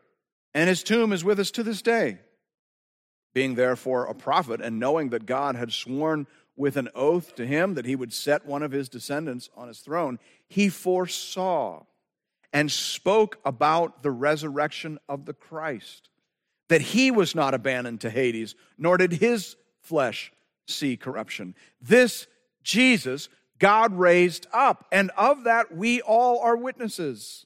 and 0.53 0.69
his 0.69 0.83
tomb 0.83 1.13
is 1.13 1.23
with 1.23 1.39
us 1.39 1.51
to 1.51 1.63
this 1.63 1.81
day. 1.81 2.19
Being 3.33 3.55
therefore 3.55 4.05
a 4.05 4.13
prophet, 4.13 4.59
and 4.61 4.79
knowing 4.79 5.09
that 5.09 5.25
God 5.25 5.55
had 5.55 5.71
sworn 5.71 6.27
with 6.57 6.75
an 6.75 6.89
oath 6.93 7.35
to 7.35 7.45
him 7.47 7.75
that 7.75 7.85
he 7.85 7.95
would 7.95 8.11
set 8.11 8.45
one 8.45 8.61
of 8.61 8.71
his 8.71 8.89
descendants 8.89 9.49
on 9.55 9.67
his 9.67 9.79
throne, 9.79 10.19
he 10.47 10.67
foresaw 10.67 11.83
and 12.51 12.69
spoke 12.69 13.39
about 13.45 14.03
the 14.03 14.11
resurrection 14.11 14.99
of 15.07 15.25
the 15.25 15.33
Christ, 15.33 16.09
that 16.67 16.81
he 16.81 17.09
was 17.09 17.33
not 17.33 17.53
abandoned 17.53 18.01
to 18.01 18.09
Hades, 18.09 18.55
nor 18.77 18.97
did 18.97 19.13
his 19.13 19.55
flesh 19.79 20.33
see 20.67 20.97
corruption. 20.97 21.55
This 21.81 22.27
Jesus 22.63 23.29
God 23.61 23.93
raised 23.93 24.47
up, 24.51 24.87
and 24.91 25.11
of 25.15 25.43
that 25.43 25.73
we 25.75 26.01
all 26.01 26.39
are 26.39 26.57
witnesses. 26.57 27.45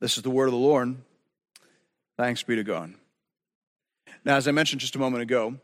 This 0.00 0.16
is 0.16 0.22
the 0.22 0.30
word 0.30 0.46
of 0.46 0.52
the 0.52 0.58
Lord. 0.58 0.96
Thanks 2.16 2.42
be 2.42 2.56
to 2.56 2.64
God. 2.64 2.94
Now, 4.24 4.36
as 4.36 4.46
I 4.46 4.52
mentioned 4.52 4.80
just 4.80 4.96
a 4.96 4.98
moment 5.00 5.22
ago, 5.22 5.56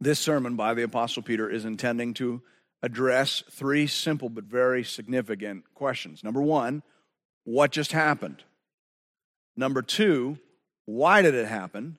this 0.00 0.18
sermon 0.18 0.56
by 0.56 0.74
the 0.74 0.82
Apostle 0.82 1.22
Peter 1.22 1.48
is 1.48 1.64
intending 1.64 2.14
to 2.14 2.42
address 2.82 3.42
three 3.50 3.86
simple 3.86 4.28
but 4.28 4.44
very 4.44 4.84
significant 4.84 5.64
questions. 5.74 6.22
Number 6.22 6.42
one, 6.42 6.82
what 7.44 7.70
just 7.70 7.92
happened? 7.92 8.42
Number 9.56 9.82
two, 9.82 10.38
why 10.86 11.22
did 11.22 11.34
it 11.34 11.46
happen? 11.46 11.98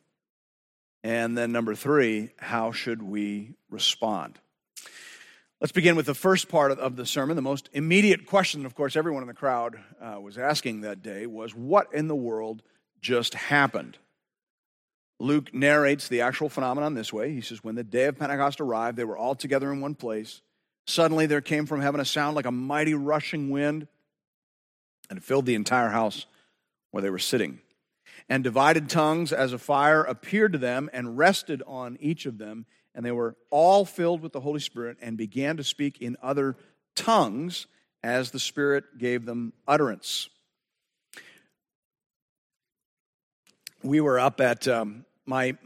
And 1.04 1.38
then 1.38 1.52
number 1.52 1.76
three, 1.76 2.32
how 2.38 2.72
should 2.72 3.02
we 3.02 3.56
respond? 3.70 4.40
Let's 5.62 5.74
begin 5.74 5.98
with 5.98 6.06
the 6.06 6.16
first 6.16 6.48
part 6.48 6.72
of 6.72 6.96
the 6.96 7.06
sermon. 7.06 7.36
The 7.36 7.42
most 7.42 7.70
immediate 7.74 8.26
question, 8.26 8.66
of 8.66 8.76
course, 8.76 8.96
everyone 8.96 9.24
in 9.24 9.28
the 9.28 9.34
crowd 9.34 9.78
uh, 10.02 10.18
was 10.18 10.38
asking 10.38 10.82
that 10.82 11.04
day 11.04 11.26
was 11.26 11.54
what 11.54 11.94
in 11.94 12.08
the 12.08 12.16
world 12.16 12.64
just 13.02 13.34
happened? 13.34 13.98
Luke 15.20 15.54
narrates 15.54 16.08
the 16.08 16.22
actual 16.22 16.48
phenomenon 16.48 16.94
this 16.94 17.12
way. 17.12 17.34
He 17.34 17.42
says, 17.42 17.62
When 17.62 17.76
the 17.76 17.84
day 17.84 18.06
of 18.06 18.18
Pentecost 18.18 18.62
arrived, 18.62 18.96
they 18.96 19.04
were 19.04 19.18
all 19.18 19.36
together 19.36 19.70
in 19.74 19.82
one 19.82 19.96
place. 19.96 20.42
Suddenly 20.88 21.26
there 21.26 21.42
came 21.42 21.66
from 21.66 21.82
heaven 21.82 22.00
a 22.00 22.06
sound 22.06 22.38
like 22.38 22.46
a 22.46 22.52
mighty 22.52 22.94
rushing 22.94 23.50
wind, 23.50 23.86
and 25.10 25.18
it 25.18 25.26
filled 25.26 25.46
the 25.46 25.56
entire 25.56 25.90
house 25.90 26.26
where 26.92 27.04
they 27.04 27.10
were 27.10 27.20
sitting. 27.20 27.60
And 28.30 28.46
divided 28.46 28.90
tongues 28.90 29.34
as 29.34 29.52
a 29.52 29.58
fire 29.58 30.04
appeared 30.04 30.54
to 30.54 30.58
them 30.58 30.90
and 30.94 31.18
rested 31.18 31.62
on 31.68 31.98
each 32.00 32.26
of 32.26 32.38
them, 32.38 32.66
and 32.96 33.06
they 33.06 33.12
were 33.12 33.36
all 33.50 33.86
filled 33.86 34.22
with 34.22 34.34
the 34.34 34.40
Holy 34.40 34.60
Spirit 34.60 34.98
and 35.02 35.18
began 35.18 35.58
to 35.58 35.64
speak 35.64 36.02
in 36.02 36.18
other 36.22 36.56
tongues 36.96 37.68
as 38.04 38.32
the 38.32 38.40
Spirit 38.40 38.98
gave 38.98 39.26
them 39.26 39.54
utterance. 39.68 40.30
We 43.84 44.02
were 44.02 44.20
up 44.20 44.42
at 44.42 44.68
um, 44.68 45.06
my 45.26 45.58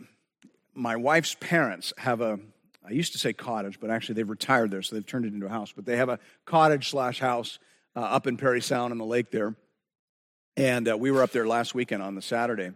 my 0.76 0.96
wife's 0.96 1.36
parents 1.40 1.94
have 1.98 2.22
a 2.22 2.40
I 2.86 2.92
used 2.92 3.14
to 3.14 3.18
say 3.20 3.34
cottage, 3.34 3.80
but 3.80 3.90
actually 3.90 4.16
they've 4.16 4.30
retired 4.30 4.72
there, 4.72 4.82
so 4.82 4.96
they've 4.96 5.06
turned 5.06 5.26
it 5.26 5.34
into 5.34 5.46
a 5.46 5.50
house. 5.50 5.72
But 5.72 5.86
they 5.86 5.98
have 5.98 6.10
a 6.10 6.20
cottage 6.46 6.90
slash 6.90 7.20
house 7.20 7.60
uh, 7.96 8.02
up 8.02 8.28
in 8.28 8.38
Parry 8.38 8.62
Sound 8.62 8.92
on 8.92 8.98
the 8.98 9.06
lake 9.06 9.32
there. 9.32 9.56
And 10.58 10.90
uh, 10.90 10.98
we 10.98 11.10
were 11.10 11.24
up 11.24 11.32
there 11.32 11.48
last 11.48 11.74
weekend 11.74 12.04
on 12.04 12.16
the 12.16 12.22
Saturday. 12.22 12.72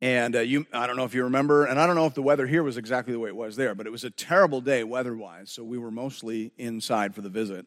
And 0.00 0.36
uh, 0.36 0.40
you, 0.40 0.66
I 0.72 0.86
don't 0.86 0.96
know 0.96 1.04
if 1.04 1.14
you 1.14 1.24
remember, 1.24 1.64
and 1.64 1.78
I 1.78 1.86
don't 1.86 1.96
know 1.96 2.06
if 2.06 2.14
the 2.14 2.22
weather 2.22 2.46
here 2.46 2.62
was 2.62 2.76
exactly 2.76 3.12
the 3.12 3.18
way 3.18 3.30
it 3.30 3.36
was 3.36 3.56
there, 3.56 3.74
but 3.74 3.86
it 3.86 3.90
was 3.90 4.04
a 4.04 4.10
terrible 4.10 4.60
day 4.60 4.84
weather 4.84 5.16
wise. 5.16 5.50
So 5.50 5.64
we 5.64 5.76
were 5.76 5.90
mostly 5.90 6.52
inside 6.56 7.14
for 7.14 7.20
the 7.20 7.28
visit. 7.28 7.66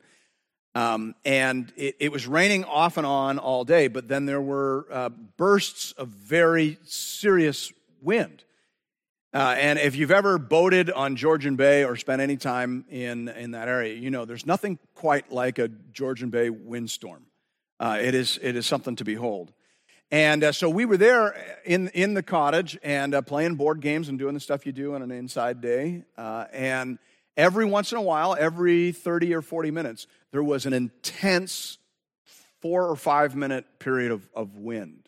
Um, 0.74 1.16
and 1.26 1.74
it, 1.76 1.98
it, 2.00 2.12
was 2.14 2.26
raining 2.28 2.64
off 2.64 2.96
and 2.96 3.06
on 3.06 3.38
all 3.38 3.66
day, 3.66 3.90
but 3.90 4.08
then 4.08 4.26
there 4.26 4.42
were 4.42 4.88
uh, 4.90 5.10
bursts 5.10 5.92
of 5.94 6.08
very 6.08 6.78
serious 6.84 7.74
wind. 8.02 8.46
Uh, 9.34 9.56
and 9.58 9.78
if 9.80 9.98
you've 9.98 10.12
ever 10.12 10.38
boated 10.38 10.90
on 10.90 11.18
Georgian 11.18 11.58
Bay 11.58 11.84
or 11.84 11.98
spent 11.98 12.22
any 12.22 12.38
time 12.38 12.86
in, 12.90 13.28
in 13.28 13.52
that 13.52 13.68
area, 13.68 13.96
you 13.96 14.12
know 14.12 14.24
there's 14.24 14.46
nothing 14.46 14.80
quite 14.96 15.30
like 15.30 15.60
a 15.60 15.68
Georgian 15.68 16.30
Bay 16.30 16.50
windstorm. 16.50 17.26
Uh, 17.78 17.98
it, 18.02 18.16
is, 18.16 18.40
it 18.42 18.56
is 18.56 18.66
something 18.66 18.96
to 18.96 19.04
behold. 19.04 19.52
And 20.12 20.44
uh, 20.44 20.52
so 20.52 20.70
we 20.70 20.84
were 20.84 20.98
there 20.98 21.34
in, 21.64 21.88
in 21.90 22.14
the 22.14 22.24
cottage 22.24 22.78
and 22.84 23.16
uh, 23.16 23.22
playing 23.22 23.56
board 23.56 23.80
games 23.80 24.10
and 24.10 24.20
doing 24.20 24.34
the 24.34 24.42
stuff 24.42 24.66
you 24.66 24.74
do 24.74 24.94
on 24.94 25.02
an 25.02 25.10
inside 25.10 25.62
day. 25.62 26.04
Uh, 26.18 26.46
and 26.52 27.00
every 27.38 27.64
once 27.64 27.94
in 27.94 27.98
a 27.98 28.02
while, 28.02 28.36
every 28.38 28.92
30 28.92 29.34
or 29.34 29.42
40 29.42 29.72
minutes, 29.72 30.08
there 30.32 30.44
was 30.44 30.66
an 30.66 30.74
intense 30.74 31.78
four 32.62 32.88
or 32.88 32.96
five 32.98 33.36
minute 33.36 33.66
period 33.80 34.12
of, 34.12 34.30
of 34.36 34.58
wind. 34.58 35.08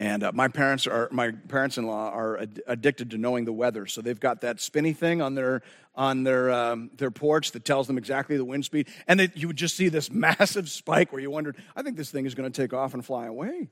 And 0.00 0.24
uh, 0.24 0.32
my 0.34 0.48
parents 0.48 0.88
are 0.88 1.08
my 1.12 1.30
parents-in-law 1.30 2.10
are 2.10 2.38
ad- 2.38 2.60
addicted 2.66 3.12
to 3.12 3.18
knowing 3.18 3.44
the 3.44 3.52
weather, 3.52 3.86
so 3.86 4.02
they've 4.02 4.18
got 4.18 4.40
that 4.40 4.60
spinny 4.60 4.92
thing 4.92 5.22
on 5.22 5.36
their 5.36 5.62
on 5.94 6.24
their 6.24 6.50
um, 6.50 6.90
their 6.96 7.12
porch 7.12 7.52
that 7.52 7.64
tells 7.64 7.86
them 7.86 7.96
exactly 7.96 8.36
the 8.36 8.44
wind 8.44 8.64
speed. 8.64 8.88
And 9.06 9.20
it, 9.20 9.36
you 9.36 9.46
would 9.46 9.56
just 9.56 9.76
see 9.76 9.88
this 9.88 10.10
massive 10.10 10.68
spike 10.68 11.12
where 11.12 11.22
you 11.22 11.30
wondered, 11.30 11.56
I 11.76 11.82
think 11.82 11.96
this 11.96 12.10
thing 12.10 12.26
is 12.26 12.34
going 12.34 12.50
to 12.50 12.62
take 12.62 12.72
off 12.72 12.94
and 12.94 13.06
fly 13.06 13.26
away. 13.26 13.68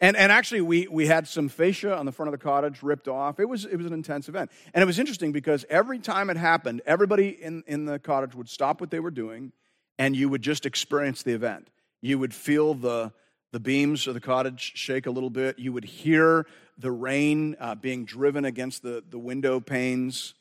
And, 0.00 0.16
and 0.16 0.32
actually, 0.32 0.60
we, 0.60 0.88
we 0.88 1.06
had 1.06 1.28
some 1.28 1.48
fascia 1.48 1.96
on 1.96 2.06
the 2.06 2.12
front 2.12 2.28
of 2.28 2.32
the 2.38 2.42
cottage 2.44 2.82
ripped 2.82 3.08
off. 3.08 3.38
It 3.38 3.48
was, 3.48 3.64
it 3.64 3.76
was 3.76 3.86
an 3.86 3.92
intense 3.92 4.28
event. 4.28 4.50
And 4.72 4.82
it 4.82 4.86
was 4.86 4.98
interesting 4.98 5.32
because 5.32 5.64
every 5.70 5.98
time 5.98 6.30
it 6.30 6.36
happened, 6.36 6.82
everybody 6.84 7.28
in, 7.28 7.62
in 7.66 7.84
the 7.84 7.98
cottage 7.98 8.34
would 8.34 8.48
stop 8.48 8.80
what 8.80 8.90
they 8.90 9.00
were 9.00 9.10
doing 9.10 9.52
and 9.98 10.16
you 10.16 10.28
would 10.28 10.42
just 10.42 10.66
experience 10.66 11.22
the 11.22 11.32
event. 11.32 11.68
You 12.00 12.18
would 12.18 12.34
feel 12.34 12.74
the, 12.74 13.12
the 13.52 13.60
beams 13.60 14.06
of 14.06 14.14
the 14.14 14.20
cottage 14.20 14.72
shake 14.74 15.06
a 15.06 15.10
little 15.10 15.30
bit. 15.30 15.58
You 15.58 15.72
would 15.72 15.84
hear 15.84 16.46
the 16.76 16.90
rain 16.90 17.56
uh, 17.60 17.76
being 17.76 18.04
driven 18.04 18.44
against 18.44 18.82
the, 18.82 19.04
the 19.08 19.18
window 19.18 19.60
panes. 19.60 20.34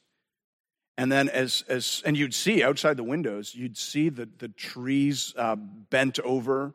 And 0.98 1.12
then, 1.12 1.29
as, 1.29 1.63
as 1.67 2.03
and 2.05 2.17
you'd 2.17 2.33
see 2.33 2.63
outside 2.63 2.98
the 2.98 3.03
windows, 3.03 3.55
you'd 3.55 3.77
see 3.77 4.10
the, 4.10 4.27
the 4.38 4.48
trees 4.48 5.33
uh, 5.38 5.55
bent 5.55 6.19
over 6.19 6.74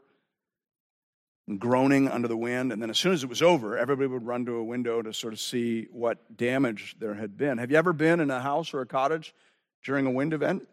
groaning 1.57 2.09
under 2.09 2.29
the 2.29 2.37
wind. 2.37 2.73
And 2.73 2.83
then, 2.83 2.91
as 2.91 2.99
soon 2.99 3.13
as 3.13 3.23
it 3.23 3.29
was 3.29 3.43
over, 3.43 3.79
everybody 3.79 4.09
would 4.09 4.27
run 4.27 4.45
to 4.47 4.57
a 4.57 4.65
window 4.65 5.01
to 5.01 5.13
sort 5.13 5.33
of 5.33 5.41
see 5.41 5.87
what 5.91 6.37
damage 6.37 6.97
there 6.99 7.15
had 7.15 7.37
been. 7.37 7.59
Have 7.59 7.71
you 7.71 7.77
ever 7.77 7.93
been 7.93 8.21
in 8.21 8.31
a 8.31 8.41
house 8.41 8.75
or 8.75 8.81
a 8.81 8.87
cottage 8.87 9.35
during 9.83 10.05
a 10.07 10.11
wind 10.11 10.35
event? 10.35 10.69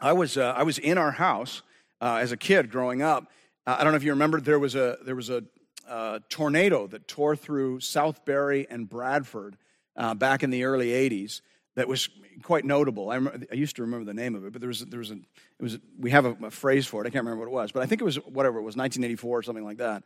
I 0.00 0.12
was, 0.12 0.36
uh, 0.36 0.54
I 0.56 0.62
was 0.62 0.78
in 0.78 0.98
our 0.98 1.12
house 1.12 1.62
uh, 2.00 2.18
as 2.20 2.32
a 2.32 2.36
kid 2.36 2.70
growing 2.70 3.02
up, 3.02 3.30
uh, 3.66 3.76
I 3.78 3.84
don't 3.84 3.92
know 3.92 3.96
if 3.96 4.04
you 4.04 4.12
remember, 4.12 4.40
there 4.40 4.58
was 4.58 4.74
a, 4.74 4.98
there 5.04 5.16
was 5.16 5.30
a 5.30 5.42
uh, 5.88 6.20
tornado 6.28 6.86
that 6.88 7.08
tore 7.08 7.36
through 7.36 7.78
Southbury 7.78 8.66
and 8.68 8.88
Bradford 8.88 9.56
uh, 9.96 10.14
back 10.14 10.42
in 10.42 10.50
the 10.50 10.64
early 10.64 10.88
80s 10.88 11.40
that 11.76 11.86
was 11.86 12.08
quite 12.42 12.64
notable. 12.64 13.10
I, 13.10 13.16
remember, 13.16 13.46
I, 13.52 13.54
used 13.54 13.76
to 13.76 13.82
remember 13.82 14.04
the 14.04 14.14
name 14.14 14.34
of 14.34 14.44
it, 14.44 14.52
but 14.52 14.60
there 14.60 14.68
was, 14.68 14.80
there 14.80 14.98
was, 14.98 15.10
a, 15.10 15.14
it 15.14 15.62
was 15.62 15.78
we 15.98 16.10
have 16.10 16.24
a, 16.24 16.36
a, 16.44 16.50
phrase 16.50 16.86
for 16.86 17.02
it. 17.02 17.06
I 17.06 17.10
can't 17.10 17.24
remember 17.24 17.44
what 17.44 17.52
it 17.52 17.54
was, 17.54 17.72
but 17.72 17.82
I 17.82 17.86
think 17.86 18.00
it 18.00 18.04
was 18.04 18.16
whatever 18.16 18.58
it 18.58 18.62
was, 18.62 18.76
1984 18.76 19.38
or 19.38 19.42
something 19.42 19.64
like 19.64 19.78
that. 19.78 20.02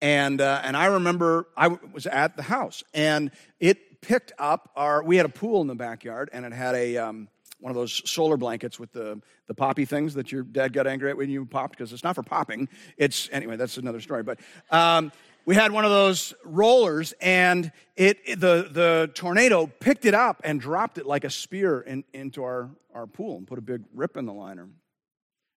And, 0.00 0.40
uh, 0.40 0.60
and 0.64 0.76
I 0.76 0.86
remember 0.86 1.46
I 1.56 1.68
was 1.68 2.06
at 2.06 2.36
the 2.36 2.42
house, 2.42 2.82
and 2.92 3.30
it 3.60 4.00
picked 4.00 4.32
up 4.38 4.70
our, 4.74 5.02
we 5.02 5.16
had 5.16 5.26
a 5.26 5.30
pool 5.30 5.60
in 5.60 5.68
the 5.68 5.76
backyard, 5.76 6.28
and 6.32 6.44
it 6.44 6.52
had 6.52 6.74
a, 6.74 6.96
um, 6.96 7.28
one 7.60 7.70
of 7.70 7.76
those 7.76 8.02
solar 8.10 8.36
blankets 8.36 8.80
with 8.80 8.92
the, 8.92 9.22
the 9.46 9.54
poppy 9.54 9.84
things 9.84 10.14
that 10.14 10.32
your 10.32 10.42
dad 10.42 10.72
got 10.72 10.88
angry 10.88 11.10
at 11.10 11.16
when 11.16 11.30
you 11.30 11.46
popped 11.46 11.78
because 11.78 11.92
it's 11.92 12.02
not 12.02 12.16
for 12.16 12.24
popping. 12.24 12.68
It's, 12.96 13.28
anyway, 13.30 13.56
that's 13.56 13.76
another 13.76 14.00
story. 14.00 14.24
But 14.24 14.40
um, 14.72 15.12
we 15.44 15.54
had 15.54 15.72
one 15.72 15.84
of 15.84 15.90
those 15.90 16.34
rollers 16.44 17.12
and 17.20 17.72
it, 17.96 18.40
the, 18.40 18.68
the 18.70 19.10
tornado 19.14 19.66
picked 19.66 20.04
it 20.04 20.14
up 20.14 20.40
and 20.44 20.60
dropped 20.60 20.98
it 20.98 21.06
like 21.06 21.24
a 21.24 21.30
spear 21.30 21.80
in, 21.80 22.04
into 22.12 22.42
our, 22.44 22.70
our 22.94 23.06
pool 23.06 23.38
and 23.38 23.46
put 23.46 23.58
a 23.58 23.62
big 23.62 23.82
rip 23.94 24.16
in 24.16 24.26
the 24.26 24.32
liner. 24.32 24.68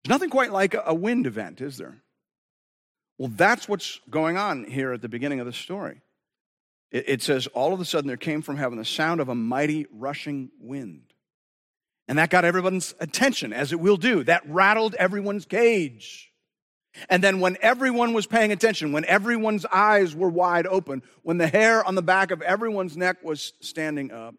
There's 0.03 0.09
nothing 0.09 0.29
quite 0.29 0.51
like 0.51 0.75
a 0.85 0.93
wind 0.93 1.27
event, 1.27 1.61
is 1.61 1.77
there? 1.77 2.01
Well, 3.17 3.31
that's 3.33 3.67
what's 3.67 3.99
going 4.09 4.37
on 4.37 4.65
here 4.65 4.91
at 4.91 5.01
the 5.01 5.09
beginning 5.09 5.39
of 5.39 5.45
the 5.45 5.53
story. 5.53 6.01
It, 6.91 7.21
says, 7.21 7.47
All 7.47 7.73
of 7.73 7.79
a 7.79 7.85
sudden 7.85 8.07
there 8.07 8.17
came 8.17 8.41
from 8.41 8.57
heaven 8.57 8.77
the 8.77 8.85
sound 8.85 9.19
of 9.19 9.29
a 9.29 9.35
mighty 9.35 9.85
rushing 9.91 10.49
wind. 10.59 11.13
And 12.07 12.17
that 12.19 12.29
got 12.29 12.45
everyone's 12.45 12.93
attention, 12.99 13.51
as 13.51 13.71
it 13.71 13.79
will 13.79 13.97
do. 13.97 14.23
That 14.23 14.43
rattled 14.47 14.95
everyone's 14.95 15.45
cage. 15.45 16.31
And 17.09 17.23
then, 17.23 17.39
when 17.39 17.57
everyone 17.61 18.13
was 18.13 18.25
paying 18.25 18.51
attention, 18.51 18.91
when 18.91 19.05
everyone's 19.05 19.65
eyes 19.65 20.15
were 20.15 20.29
wide 20.29 20.67
open, 20.67 21.03
when 21.23 21.37
the 21.37 21.47
hair 21.47 21.83
on 21.83 21.95
the 21.95 22.01
back 22.01 22.31
of 22.31 22.41
everyone's 22.41 22.95
neck 22.95 23.23
was 23.23 23.53
standing 23.59 24.11
up, 24.11 24.35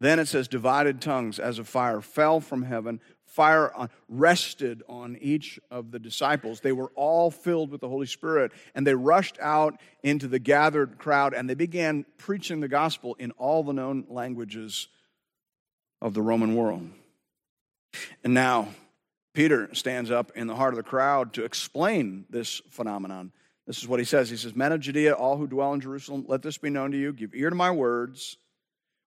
then 0.00 0.18
it 0.18 0.28
says, 0.28 0.46
divided 0.48 1.00
tongues 1.00 1.38
as 1.38 1.58
a 1.58 1.64
fire 1.64 2.00
fell 2.00 2.40
from 2.40 2.62
heaven. 2.62 3.00
Fire 3.24 3.72
rested 4.08 4.82
on 4.88 5.16
each 5.20 5.58
of 5.70 5.90
the 5.90 5.98
disciples. 5.98 6.60
They 6.60 6.72
were 6.72 6.92
all 6.94 7.30
filled 7.30 7.70
with 7.70 7.80
the 7.80 7.88
Holy 7.88 8.06
Spirit, 8.06 8.52
and 8.74 8.86
they 8.86 8.94
rushed 8.94 9.38
out 9.40 9.80
into 10.02 10.28
the 10.28 10.38
gathered 10.38 10.98
crowd 10.98 11.34
and 11.34 11.48
they 11.48 11.54
began 11.54 12.04
preaching 12.18 12.60
the 12.60 12.68
gospel 12.68 13.16
in 13.18 13.30
all 13.32 13.62
the 13.62 13.72
known 13.72 14.04
languages 14.08 14.88
of 16.00 16.14
the 16.14 16.22
Roman 16.22 16.54
world. 16.54 16.88
And 18.22 18.34
now, 18.34 18.68
Peter 19.36 19.68
stands 19.74 20.10
up 20.10 20.32
in 20.34 20.46
the 20.46 20.54
heart 20.54 20.72
of 20.72 20.78
the 20.78 20.82
crowd 20.82 21.34
to 21.34 21.44
explain 21.44 22.24
this 22.30 22.62
phenomenon. 22.70 23.30
This 23.66 23.76
is 23.76 23.86
what 23.86 24.00
he 24.00 24.06
says. 24.06 24.30
He 24.30 24.36
says, 24.38 24.56
Men 24.56 24.72
of 24.72 24.80
Judea, 24.80 25.12
all 25.12 25.36
who 25.36 25.46
dwell 25.46 25.74
in 25.74 25.80
Jerusalem, 25.82 26.24
let 26.26 26.40
this 26.40 26.56
be 26.56 26.70
known 26.70 26.90
to 26.92 26.96
you. 26.96 27.12
Give 27.12 27.34
ear 27.34 27.50
to 27.50 27.54
my 27.54 27.70
words. 27.70 28.38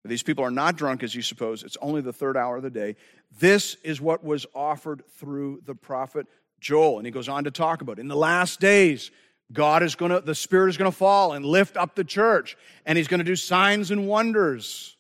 These 0.04 0.25
people 0.25 0.45
are 0.45 0.50
not 0.50 0.75
drunk 0.75 1.04
as 1.04 1.14
you 1.14 1.23
suppose. 1.23 1.62
It's 1.62 1.76
only 1.80 2.00
the 2.00 2.12
third 2.12 2.37
hour 2.37 2.56
of 2.56 2.64
the 2.64 2.71
day. 2.71 2.97
This 3.38 3.76
is 3.85 4.00
what 4.00 4.25
was 4.25 4.47
offered 4.52 5.04
through 5.21 5.62
the 5.64 5.76
prophet 5.76 6.26
Joel. 6.59 6.99
And 6.99 7.06
he 7.06 7.12
goes 7.12 7.28
on 7.28 7.45
to 7.45 7.52
talk 7.52 7.80
about 7.80 7.99
it. 7.99 8.00
in 8.00 8.09
the 8.09 8.16
last 8.16 8.59
days, 8.59 9.12
God 9.52 9.85
is 9.85 9.95
going 9.95 10.11
to, 10.11 10.21
the 10.21 10.35
Spirit 10.35 10.71
is 10.71 10.76
going 10.76 10.90
to 10.90 10.97
fall 10.97 11.35
and 11.35 11.47
lift 11.47 11.76
up 11.76 11.95
the 11.95 12.02
church, 12.02 12.56
and 12.85 12.99
he's 12.99 13.06
going 13.06 13.18
to 13.18 13.25
do 13.25 13.37
signs 13.37 13.92
and 13.92 14.09
wonders. 14.09 14.97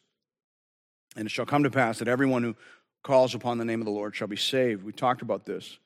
And 1.16 1.26
it 1.26 1.30
shall 1.30 1.46
come 1.46 1.64
to 1.64 1.70
pass 1.70 1.98
that 1.98 2.06
everyone 2.06 2.44
who 2.44 2.54
calls 3.06 3.36
upon 3.36 3.56
the 3.56 3.64
name 3.64 3.80
of 3.80 3.84
the 3.84 3.92
Lord 3.92 4.16
shall 4.16 4.26
be 4.26 4.36
saved. 4.36 4.82
We 4.82 4.90
talked 4.90 5.22
about 5.22 5.46
this. 5.46 5.78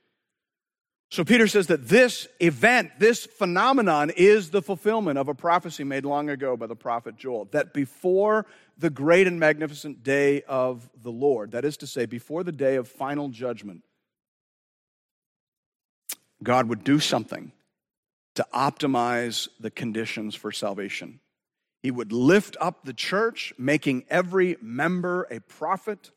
So 1.11 1.23
Peter 1.23 1.47
says 1.47 1.67
that 1.67 1.87
this 1.87 2.27
event, 2.41 2.93
this 2.99 3.27
phenomenon, 3.27 4.11
is 4.17 4.51
the 4.51 4.63
fulfillment 4.63 5.19
of 5.19 5.29
a 5.29 5.35
prophecy 5.35 5.85
made 5.85 6.07
long 6.07 6.31
ago 6.31 6.57
by 6.57 6.67
the 6.67 6.77
prophet 6.77 7.17
Joel. 7.17 7.45
That 7.51 7.75
before 7.75 8.47
the 8.79 8.89
great 8.89 9.27
and 9.27 9.39
magnificent 9.39 10.03
day 10.03 10.41
of 10.43 10.89
the 11.03 11.11
Lord, 11.11 11.53
that 11.53 11.67
is 11.67 11.77
to 11.79 11.87
say, 11.87 12.07
before 12.07 12.43
the 12.43 12.53
day 12.53 12.77
of 12.77 12.89
final 12.89 13.29
judgment, 13.29 13.83
God 16.43 16.71
would 16.71 16.85
do 16.85 17.01
something 17.01 17.53
to 18.37 18.47
optimize 18.55 19.49
the 19.59 19.71
conditions 19.71 20.35
for 20.35 20.53
salvation. 20.53 21.21
He 21.83 21.91
would 21.91 22.13
lift 22.13 22.57
up 22.61 22.85
the 22.85 22.95
church, 22.95 23.53
making 23.59 24.05
every 24.09 24.57
member 24.63 25.27
a 25.31 25.41
prophet 25.41 26.13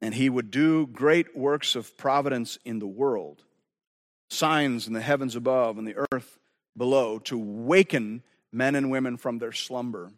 and 0.00 0.14
he 0.14 0.28
would 0.28 0.50
do 0.50 0.86
great 0.86 1.36
works 1.36 1.74
of 1.74 1.96
providence 1.96 2.58
in 2.64 2.78
the 2.78 2.86
world, 2.86 3.42
signs 4.30 4.86
in 4.86 4.92
the 4.92 5.00
heavens 5.00 5.36
above 5.36 5.78
and 5.78 5.86
the 5.86 6.06
earth 6.12 6.38
below, 6.76 7.18
to 7.18 7.38
waken 7.38 8.22
men 8.52 8.74
and 8.74 8.90
women 8.90 9.16
from 9.16 9.38
their 9.38 9.52
slumber, 9.52 10.12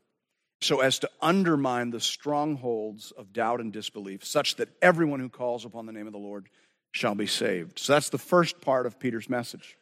so 0.60 0.80
as 0.80 0.98
to 0.98 1.10
undermine 1.22 1.90
the 1.90 2.00
strongholds 2.00 3.12
of 3.12 3.32
doubt 3.32 3.60
and 3.60 3.72
disbelief, 3.72 4.24
such 4.24 4.56
that 4.56 4.68
everyone 4.82 5.20
who 5.20 5.28
calls 5.28 5.64
upon 5.64 5.86
the 5.86 5.92
name 5.92 6.06
of 6.06 6.12
the 6.12 6.18
Lord 6.18 6.48
shall 6.90 7.14
be 7.14 7.26
saved. 7.26 7.78
So 7.78 7.92
that's 7.92 8.08
the 8.08 8.18
first 8.18 8.60
part 8.60 8.86
of 8.86 8.98
Peter's 8.98 9.28
message. 9.28 9.76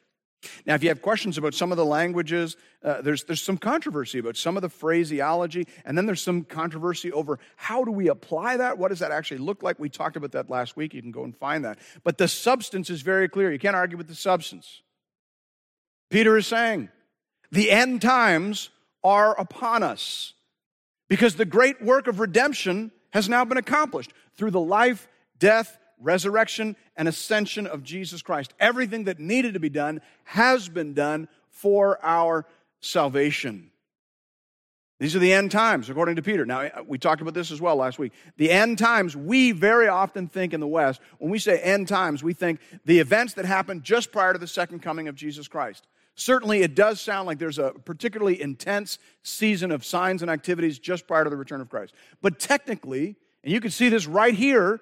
Now, 0.67 0.75
if 0.75 0.83
you 0.83 0.89
have 0.89 1.03
questions 1.03 1.39
about 1.39 1.55
some 1.55 1.73
of 1.73 1.77
the 1.77 1.85
languages, 1.85 2.57
uh, 2.83 3.03
there's, 3.03 3.25
there's 3.25 3.43
some 3.43 3.59
controversy 3.59 4.19
about 4.19 4.37
some 4.37 4.57
of 4.57 4.63
the 4.63 4.69
phraseology, 4.69 5.67
and 5.85 5.97
then 5.97 6.07
there's 6.07 6.23
some 6.23 6.45
controversy 6.45 7.13
over 7.13 7.39
how 7.57 7.85
do 7.85 7.91
we 7.91 8.09
apply 8.09 8.57
that? 8.59 8.79
What 8.79 8.89
does 8.89 8.99
that 9.01 9.11
actually 9.11 9.39
look 9.39 9.63
like? 9.63 9.79
We 9.79 9.89
talked 9.89 10.17
about 10.17 10.33
that 10.33 10.51
last 10.51 10.77
week. 10.77 10.95
You 10.95 11.03
can 11.03 11.13
go 11.13 11.25
and 11.25 11.37
find 11.37 11.65
that. 11.65 11.79
But 12.05 12.19
the 12.19 12.29
substance 12.29 12.91
is 12.91 13.03
very 13.03 13.29
clear. 13.29 13.53
You 13.53 13.59
can't 13.59 13.77
argue 13.77 13.97
with 13.97 14.09
the 14.09 14.15
substance. 14.15 14.83
Peter 16.11 16.37
is 16.37 16.47
saying, 16.47 16.89
the 17.51 17.71
end 17.71 18.03
times 18.03 18.71
are 19.03 19.39
upon 19.39 19.83
us 19.83 20.35
because 21.09 21.37
the 21.37 21.45
great 21.45 21.83
work 21.83 22.07
of 22.07 22.21
redemption 22.21 22.91
has 23.13 23.29
now 23.29 23.45
been 23.45 23.59
accomplished 23.59 24.13
through 24.37 24.51
the 24.51 24.61
life, 24.61 25.09
death, 25.39 25.79
resurrection, 26.01 26.77
and 26.97 27.09
ascension 27.09 27.67
of 27.67 27.83
Jesus 27.83 28.23
Christ. 28.23 28.55
Everything 28.61 29.05
that 29.05 29.19
needed 29.19 29.55
to 29.55 29.61
be 29.61 29.69
done 29.69 30.01
has 30.25 30.69
been 30.69 30.95
done 30.95 31.29
for 31.51 31.99
our 32.05 32.47
salvation. 32.81 33.71
These 34.99 35.15
are 35.15 35.19
the 35.19 35.33
end 35.33 35.51
times, 35.51 35.91
according 35.91 36.17
to 36.17 36.23
Peter. 36.23 36.47
Now, 36.47 36.61
eh, 36.61 36.71
we 36.87 36.97
talked 36.97 37.21
about 37.21 37.35
this 37.35 37.51
as 37.51 37.61
well 37.61 37.77
last 37.77 37.99
week. 37.99 38.13
The 38.39 38.51
end 38.51 38.79
times, 38.79 39.15
we 39.15 39.53
very 39.53 39.89
often 39.89 40.27
think 40.27 40.55
in 40.55 40.61
the 40.61 40.67
West, 40.67 41.01
when 41.19 41.31
we 41.31 41.39
say 41.39 41.59
end 41.59 41.87
times, 41.89 42.23
we 42.23 42.33
think 42.33 42.61
the 42.87 42.99
events 42.99 43.35
that 43.35 43.45
happened 43.45 43.85
just 43.85 44.11
prior 44.11 44.33
to 44.33 44.39
the 44.39 44.47
second 44.47 44.81
coming 44.81 45.07
of 45.09 45.15
Jesus 45.15 45.49
Christ. 45.49 45.87
Certainly, 46.15 46.63
it 46.63 46.75
does 46.75 46.99
sound 46.99 47.27
like 47.27 47.39
there's 47.39 47.59
a 47.59 47.73
particularly 47.85 48.41
intense 48.41 48.99
season 49.23 49.71
of 49.71 49.85
signs 49.85 50.23
and 50.23 50.31
activities 50.31 50.79
just 50.79 51.07
prior 51.07 51.25
to 51.25 51.31
the 51.31 51.37
return 51.37 51.61
of 51.61 51.69
Christ. 51.69 51.93
But 52.23 52.39
technically, 52.39 53.17
and 53.45 53.53
you 53.53 53.61
can 53.61 53.71
see 53.71 53.91
this 53.91 54.07
right 54.07 54.35
here 54.35 54.81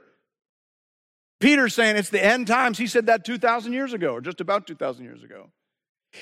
Peter's 1.44 1.74
saying 1.74 1.96
it's 1.96 2.08
the 2.08 2.24
end 2.24 2.46
times. 2.46 2.78
He 2.78 2.86
said 2.86 3.04
that 3.04 3.22
2,000 3.26 3.74
years 3.74 3.92
ago, 3.92 4.14
or 4.14 4.22
just 4.22 4.40
about 4.40 4.66
2,000 4.66 5.04
years 5.04 5.22
ago. 5.22 5.50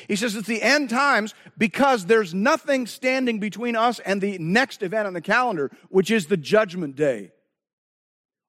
He 0.08 0.16
says 0.16 0.34
it's 0.34 0.48
the 0.48 0.60
end 0.60 0.90
times 0.90 1.32
because 1.56 2.06
there's 2.06 2.34
nothing 2.34 2.88
standing 2.88 3.38
between 3.38 3.76
us 3.76 4.00
and 4.00 4.20
the 4.20 4.36
next 4.38 4.82
event 4.82 5.06
on 5.06 5.12
the 5.12 5.20
calendar, 5.20 5.70
which 5.90 6.10
is 6.10 6.26
the 6.26 6.36
judgment 6.36 6.96
day. 6.96 7.30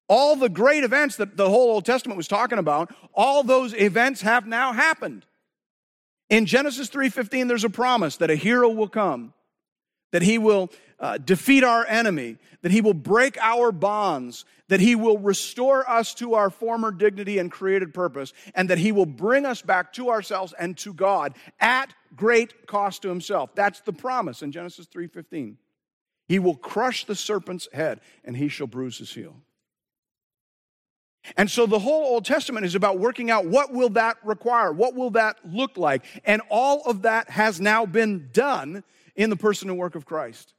All 0.08 0.36
the 0.36 0.50
great 0.50 0.84
events 0.84 1.18
that 1.18 1.38
the 1.38 1.48
whole 1.48 1.70
Old 1.70 1.86
Testament 1.86 2.18
was 2.18 2.28
talking 2.28 2.58
about, 2.58 2.92
all 3.14 3.44
those 3.44 3.76
events 3.76 4.22
have 4.22 4.48
now 4.48 4.74
happened. 4.74 5.28
In 6.32 6.48
Genesis 6.48 6.90
3:15 6.90 7.50
there's 7.50 7.64
a 7.64 7.70
promise 7.70 8.18
that 8.18 8.32
a 8.32 8.36
hero 8.36 8.68
will 8.70 8.90
come, 8.90 9.36
that 10.12 10.24
he 10.24 10.40
will 10.40 10.72
uh, 11.04 11.18
defeat 11.18 11.66
our 11.66 11.86
enemy, 11.88 12.38
that 12.62 12.72
he 12.72 12.80
will 12.80 12.94
break 12.94 13.38
our 13.42 13.74
bonds, 13.74 14.46
that 14.70 14.80
he 14.80 14.96
will 14.96 15.18
restore 15.18 15.88
us 15.90 16.14
to 16.14 16.34
our 16.34 16.50
former 16.50 16.92
dignity 16.92 17.40
and 17.40 17.52
created 17.52 17.94
purpose, 17.94 18.32
and 18.56 18.70
that 18.70 18.78
he 18.78 18.94
will 18.94 19.06
bring 19.06 19.46
us 19.46 19.62
back 19.62 19.92
to 19.92 20.10
ourselves 20.10 20.54
and 20.58 20.78
to 20.78 20.94
God 20.94 21.36
at 21.60 21.94
great 22.16 22.68
cost 22.68 23.02
to 23.02 23.10
himself. 23.10 23.54
That's 23.54 23.82
the 23.82 23.92
promise 23.92 24.42
in 24.42 24.54
Genesis 24.54 24.88
3:15. 24.88 25.58
He 26.30 26.40
will 26.40 26.56
crush 26.56 27.04
the 27.04 27.16
serpent's 27.16 27.68
head 27.74 28.00
and 28.24 28.38
he 28.38 28.48
shall 28.48 28.68
bruise 28.68 28.98
his 28.98 29.14
heel. 29.14 29.36
And 31.36 31.52
so 31.52 31.66
the 31.66 31.80
whole 31.80 32.06
Old 32.06 32.24
Testament 32.24 32.66
is 32.66 32.76
about 32.76 32.98
working 32.98 33.30
out 33.30 33.46
what 33.46 33.74
will 33.74 33.90
that 33.90 34.18
require? 34.24 34.72
What 34.72 34.96
will 34.96 35.10
that 35.12 35.38
look 35.46 35.78
like? 35.78 36.06
And 36.24 36.42
all 36.50 36.82
of 36.86 37.02
that 37.02 37.30
has 37.30 37.60
now 37.60 37.86
been 37.86 38.30
done 38.32 38.86
in 39.18 39.30
the 39.30 39.36
person 39.36 39.70
and 39.70 39.78
work 39.78 39.96
of 39.96 40.06
Christ. 40.06 40.54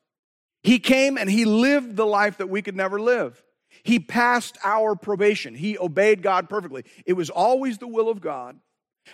He 0.65 0.79
came 0.79 1.17
and 1.19 1.31
he 1.31 1.45
lived 1.45 1.95
the 1.95 2.07
life 2.07 2.39
that 2.39 2.49
we 2.49 2.63
could 2.63 2.75
never 2.75 3.01
live. 3.01 3.41
He 3.83 4.01
passed 4.01 4.57
our 4.65 4.97
probation. 4.97 5.55
He 5.55 5.79
obeyed 5.79 6.23
God 6.23 6.49
perfectly. 6.49 6.85
It 7.05 7.13
was 7.13 7.29
always 7.29 7.79
the 7.79 7.87
will 7.87 8.09
of 8.09 8.21
God. 8.21 8.59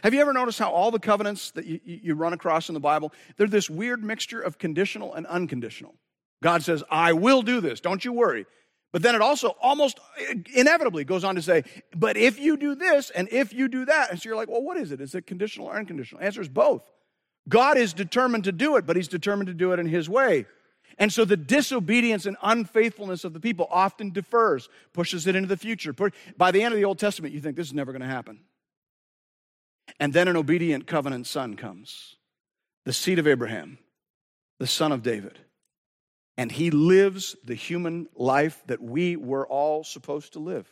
Have 0.04 0.14
you 0.14 0.20
ever 0.20 0.32
noticed 0.32 0.60
how 0.60 0.70
all 0.70 0.92
the 0.92 1.00
covenants 1.00 1.50
that 1.52 1.66
you, 1.66 1.80
you 1.84 2.14
run 2.14 2.32
across 2.32 2.68
in 2.68 2.74
the 2.74 2.80
Bible, 2.80 3.12
they're 3.36 3.48
this 3.48 3.68
weird 3.68 4.04
mixture 4.04 4.40
of 4.40 4.58
conditional 4.58 5.12
and 5.12 5.26
unconditional? 5.26 5.96
God 6.40 6.62
says, 6.62 6.84
I 6.88 7.12
will 7.14 7.42
do 7.42 7.60
this, 7.60 7.80
don't 7.80 8.04
you 8.04 8.12
worry. 8.12 8.46
But 8.92 9.02
then 9.02 9.16
it 9.16 9.20
also 9.20 9.56
almost 9.60 9.98
uh, 9.98 10.34
inevitably 10.54 11.04
goes 11.04 11.24
on 11.24 11.34
to 11.34 11.42
say, 11.42 11.64
but 11.94 12.16
if 12.16 12.38
you 12.38 12.56
do 12.56 12.76
this 12.76 13.10
and 13.10 13.28
if 13.32 13.52
you 13.52 13.66
do 13.66 13.84
that, 13.86 14.10
and 14.10 14.20
so 14.20 14.28
you're 14.28 14.36
like, 14.36 14.48
well, 14.48 14.62
what 14.62 14.76
is 14.76 14.92
it? 14.92 15.00
Is 15.00 15.16
it 15.16 15.26
conditional 15.26 15.66
or 15.66 15.76
unconditional? 15.76 16.22
answer 16.22 16.40
is 16.40 16.48
both. 16.48 16.88
God 17.48 17.76
is 17.76 17.92
determined 17.92 18.44
to 18.44 18.52
do 18.52 18.76
it, 18.76 18.86
but 18.86 18.94
he's 18.94 19.08
determined 19.08 19.48
to 19.48 19.54
do 19.54 19.72
it 19.72 19.80
in 19.80 19.86
his 19.86 20.08
way. 20.08 20.46
And 21.00 21.10
so 21.10 21.24
the 21.24 21.36
disobedience 21.36 22.26
and 22.26 22.36
unfaithfulness 22.42 23.24
of 23.24 23.32
the 23.32 23.40
people 23.40 23.66
often 23.70 24.10
defers, 24.10 24.68
pushes 24.92 25.26
it 25.26 25.34
into 25.34 25.48
the 25.48 25.56
future. 25.56 25.94
By 26.36 26.50
the 26.50 26.62
end 26.62 26.74
of 26.74 26.78
the 26.78 26.84
Old 26.84 26.98
Testament, 26.98 27.32
you 27.32 27.40
think 27.40 27.56
this 27.56 27.68
is 27.68 27.74
never 27.74 27.90
going 27.90 28.02
to 28.02 28.06
happen. 28.06 28.40
And 29.98 30.12
then 30.12 30.28
an 30.28 30.36
obedient 30.36 30.86
covenant 30.86 31.26
son 31.26 31.56
comes, 31.56 32.16
the 32.84 32.92
seed 32.92 33.18
of 33.18 33.26
Abraham, 33.26 33.78
the 34.58 34.66
son 34.66 34.92
of 34.92 35.02
David. 35.02 35.38
And 36.36 36.52
he 36.52 36.70
lives 36.70 37.34
the 37.44 37.54
human 37.54 38.06
life 38.14 38.62
that 38.66 38.82
we 38.82 39.16
were 39.16 39.46
all 39.46 39.82
supposed 39.82 40.34
to 40.34 40.38
live. 40.38 40.68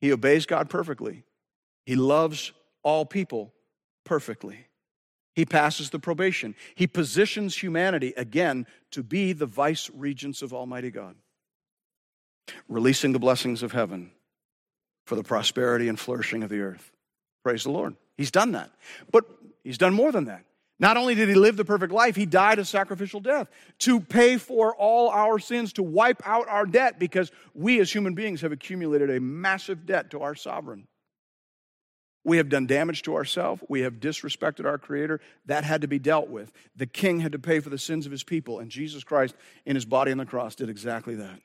He 0.00 0.12
obeys 0.12 0.46
God 0.46 0.68
perfectly, 0.68 1.22
he 1.86 1.94
loves 1.94 2.50
all 2.82 3.06
people 3.06 3.54
perfectly. 4.04 4.66
He 5.34 5.44
passes 5.44 5.90
the 5.90 5.98
probation. 5.98 6.54
He 6.74 6.86
positions 6.86 7.56
humanity 7.56 8.12
again 8.16 8.66
to 8.90 9.02
be 9.02 9.32
the 9.32 9.46
vice 9.46 9.88
regents 9.94 10.42
of 10.42 10.52
Almighty 10.52 10.90
God, 10.90 11.14
releasing 12.68 13.12
the 13.12 13.18
blessings 13.18 13.62
of 13.62 13.72
heaven 13.72 14.10
for 15.06 15.14
the 15.14 15.22
prosperity 15.22 15.88
and 15.88 15.98
flourishing 15.98 16.42
of 16.42 16.50
the 16.50 16.60
earth. 16.60 16.92
Praise 17.42 17.64
the 17.64 17.70
Lord. 17.70 17.96
He's 18.16 18.30
done 18.30 18.52
that. 18.52 18.70
But 19.10 19.24
he's 19.64 19.78
done 19.78 19.94
more 19.94 20.12
than 20.12 20.24
that. 20.26 20.44
Not 20.78 20.96
only 20.96 21.14
did 21.14 21.28
he 21.28 21.34
live 21.34 21.56
the 21.58 21.64
perfect 21.64 21.92
life, 21.92 22.16
he 22.16 22.24
died 22.24 22.58
a 22.58 22.64
sacrificial 22.64 23.20
death 23.20 23.48
to 23.80 24.00
pay 24.00 24.38
for 24.38 24.74
all 24.74 25.10
our 25.10 25.38
sins, 25.38 25.74
to 25.74 25.82
wipe 25.82 26.26
out 26.26 26.48
our 26.48 26.64
debt, 26.64 26.98
because 26.98 27.30
we 27.54 27.80
as 27.80 27.92
human 27.92 28.14
beings 28.14 28.40
have 28.40 28.50
accumulated 28.50 29.10
a 29.10 29.20
massive 29.20 29.84
debt 29.84 30.10
to 30.10 30.22
our 30.22 30.34
sovereign. 30.34 30.86
We 32.24 32.36
have 32.36 32.48
done 32.48 32.66
damage 32.66 33.02
to 33.02 33.14
ourselves. 33.14 33.62
We 33.68 33.80
have 33.80 33.94
disrespected 33.94 34.66
our 34.66 34.78
Creator. 34.78 35.20
That 35.46 35.64
had 35.64 35.80
to 35.80 35.88
be 35.88 35.98
dealt 35.98 36.28
with. 36.28 36.52
The 36.76 36.86
King 36.86 37.20
had 37.20 37.32
to 37.32 37.38
pay 37.38 37.60
for 37.60 37.70
the 37.70 37.78
sins 37.78 38.04
of 38.04 38.12
his 38.12 38.22
people, 38.22 38.58
and 38.58 38.70
Jesus 38.70 39.04
Christ, 39.04 39.34
in 39.64 39.74
his 39.74 39.86
body 39.86 40.12
on 40.12 40.18
the 40.18 40.26
cross, 40.26 40.54
did 40.54 40.68
exactly 40.68 41.14
that. 41.16 41.40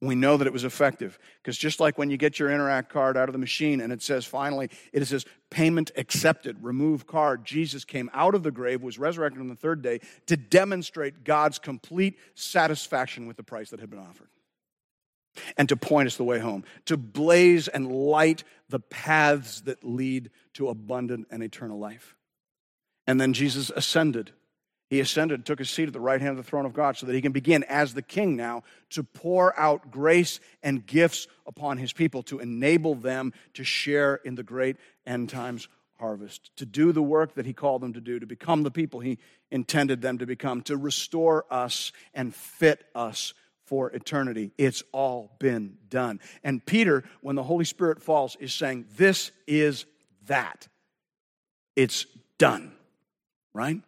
We 0.00 0.14
know 0.14 0.36
that 0.36 0.46
it 0.46 0.52
was 0.52 0.64
effective 0.64 1.18
because 1.42 1.56
just 1.56 1.80
like 1.80 1.96
when 1.96 2.10
you 2.10 2.18
get 2.18 2.38
your 2.38 2.50
Interac 2.50 2.90
card 2.90 3.16
out 3.16 3.28
of 3.28 3.32
the 3.32 3.38
machine 3.38 3.80
and 3.80 3.90
it 3.90 4.02
says 4.02 4.26
finally, 4.26 4.68
it 4.92 5.02
says 5.06 5.24
payment 5.50 5.92
accepted, 5.96 6.62
remove 6.62 7.06
card. 7.06 7.44
Jesus 7.44 7.86
came 7.86 8.10
out 8.12 8.34
of 8.34 8.42
the 8.42 8.50
grave, 8.50 8.82
was 8.82 8.98
resurrected 8.98 9.40
on 9.40 9.48
the 9.48 9.54
third 9.54 9.80
day 9.80 10.00
to 10.26 10.36
demonstrate 10.36 11.24
God's 11.24 11.58
complete 11.58 12.18
satisfaction 12.34 13.26
with 13.26 13.38
the 13.38 13.42
price 13.42 13.70
that 13.70 13.80
had 13.80 13.88
been 13.88 14.00
offered 14.00 14.28
and 15.56 15.68
to 15.68 15.76
point 15.76 16.06
us 16.06 16.16
the 16.16 16.24
way 16.24 16.38
home, 16.38 16.64
to 16.86 16.96
blaze 16.96 17.68
and 17.68 17.90
light 17.90 18.44
the 18.68 18.80
paths 18.80 19.62
that 19.62 19.84
lead 19.84 20.30
to 20.54 20.68
abundant 20.68 21.26
and 21.30 21.42
eternal 21.42 21.78
life. 21.78 22.14
And 23.06 23.20
then 23.20 23.32
Jesus 23.32 23.70
ascended 23.70 24.32
he 24.94 25.00
ascended, 25.00 25.44
took 25.44 25.58
his 25.58 25.70
seat 25.70 25.88
at 25.88 25.92
the 25.92 26.00
right 26.00 26.20
hand 26.20 26.38
of 26.38 26.44
the 26.44 26.48
throne 26.48 26.66
of 26.66 26.72
God 26.72 26.96
so 26.96 27.06
that 27.06 27.14
he 27.14 27.20
can 27.20 27.32
begin 27.32 27.64
as 27.64 27.94
the 27.94 28.02
king 28.02 28.36
now 28.36 28.62
to 28.90 29.02
pour 29.02 29.58
out 29.58 29.90
grace 29.90 30.40
and 30.62 30.86
gifts 30.86 31.26
upon 31.46 31.78
his 31.78 31.92
people 31.92 32.22
to 32.24 32.38
enable 32.38 32.94
them 32.94 33.32
to 33.54 33.64
share 33.64 34.16
in 34.24 34.34
the 34.34 34.42
great 34.42 34.76
end 35.06 35.30
times 35.30 35.68
harvest, 35.98 36.54
to 36.56 36.66
do 36.66 36.92
the 36.92 37.02
work 37.02 37.34
that 37.34 37.46
he 37.46 37.52
called 37.52 37.82
them 37.82 37.94
to 37.94 38.00
do, 38.00 38.20
to 38.20 38.26
become 38.26 38.62
the 38.62 38.70
people 38.70 39.00
he 39.00 39.18
intended 39.50 40.02
them 40.02 40.18
to 40.18 40.26
become, 40.26 40.60
to 40.62 40.76
restore 40.76 41.44
us 41.50 41.92
and 42.12 42.34
fit 42.34 42.84
us 42.94 43.32
for 43.74 43.90
eternity. 43.90 44.52
It's 44.56 44.84
all 44.92 45.34
been 45.40 45.78
done. 45.90 46.20
And 46.44 46.64
Peter, 46.64 47.02
when 47.22 47.34
the 47.34 47.42
Holy 47.42 47.64
Spirit 47.64 48.00
falls, 48.00 48.36
is 48.38 48.54
saying, 48.54 48.84
This 48.96 49.32
is 49.48 49.84
that. 50.26 50.68
It's 51.74 52.06
done, 52.38 52.70
right? 53.52 53.80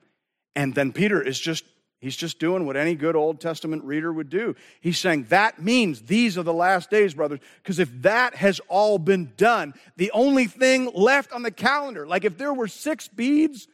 And 0.57 0.75
then 0.75 0.92
Peter 0.92 1.22
is 1.22 1.38
just 1.38 1.62
He's 2.01 2.16
just 2.16 2.40
doing 2.40 2.66
what 2.66 2.77
any 2.77 2.96
good 2.96 3.14
Old 3.14 3.40
Testament 3.40 3.85
reader 3.85 4.12
would 4.12 4.29
do. 4.29 4.57
He's 4.81 4.99
saying 4.99 5.27
that 5.29 5.62
means 5.62 6.03
these 6.03 6.37
are 6.37 6.42
the 6.42 6.53
last 6.53 6.90
days, 6.90 7.14
brothers, 7.14 7.38
because 7.62 7.79
if 7.79 7.90
that 8.03 8.35
has 8.35 8.61
all 8.68 8.99
been 8.99 9.33
done, 9.37 9.72
the 9.96 10.11
only 10.11 10.46
thing 10.46 10.90
left 10.94 11.33
on 11.33 11.42
the 11.42 11.51
calendar, 11.53 12.09
like 12.09 12.25
if 12.25 12.37
there 12.37 12.53
were 12.53 12.68
six 12.68 13.07
beads, 13.07 13.68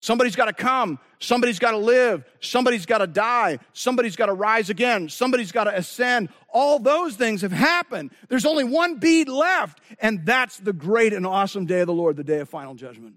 somebody's 0.00 0.36
got 0.36 0.46
to 0.46 0.52
come, 0.52 0.98
somebody's 1.20 1.58
got 1.58 1.70
to 1.70 1.76
live, 1.76 2.24
somebody's 2.40 2.86
got 2.86 2.98
to 2.98 3.06
die, 3.06 3.58
somebody's 3.72 4.16
got 4.16 4.26
to 4.26 4.32
rise 4.32 4.70
again, 4.70 5.08
somebody's 5.08 5.52
got 5.52 5.64
to 5.64 5.76
ascend. 5.76 6.30
All 6.48 6.78
those 6.78 7.16
things 7.16 7.42
have 7.42 7.52
happened. 7.52 8.10
There's 8.28 8.46
only 8.46 8.64
one 8.64 8.96
bead 8.96 9.28
left, 9.28 9.80
and 10.00 10.26
that's 10.26 10.58
the 10.58 10.72
great 10.72 11.12
and 11.12 11.26
awesome 11.26 11.66
day 11.66 11.80
of 11.80 11.86
the 11.86 11.94
Lord, 11.94 12.16
the 12.16 12.24
day 12.24 12.40
of 12.40 12.48
final 12.48 12.74
judgment. 12.74 13.14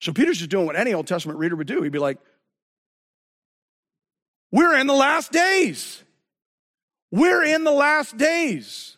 So 0.00 0.12
Peter's 0.12 0.38
just 0.38 0.50
doing 0.50 0.66
what 0.66 0.76
any 0.76 0.92
Old 0.92 1.06
Testament 1.06 1.38
reader 1.38 1.56
would 1.56 1.66
do. 1.66 1.82
He'd 1.82 1.92
be 1.92 1.98
like, 1.98 2.18
We're 4.52 4.78
in 4.78 4.86
the 4.86 4.94
last 4.94 5.32
days. 5.32 6.02
We're 7.10 7.44
in 7.44 7.64
the 7.64 7.72
last 7.72 8.16
days. 8.16 8.96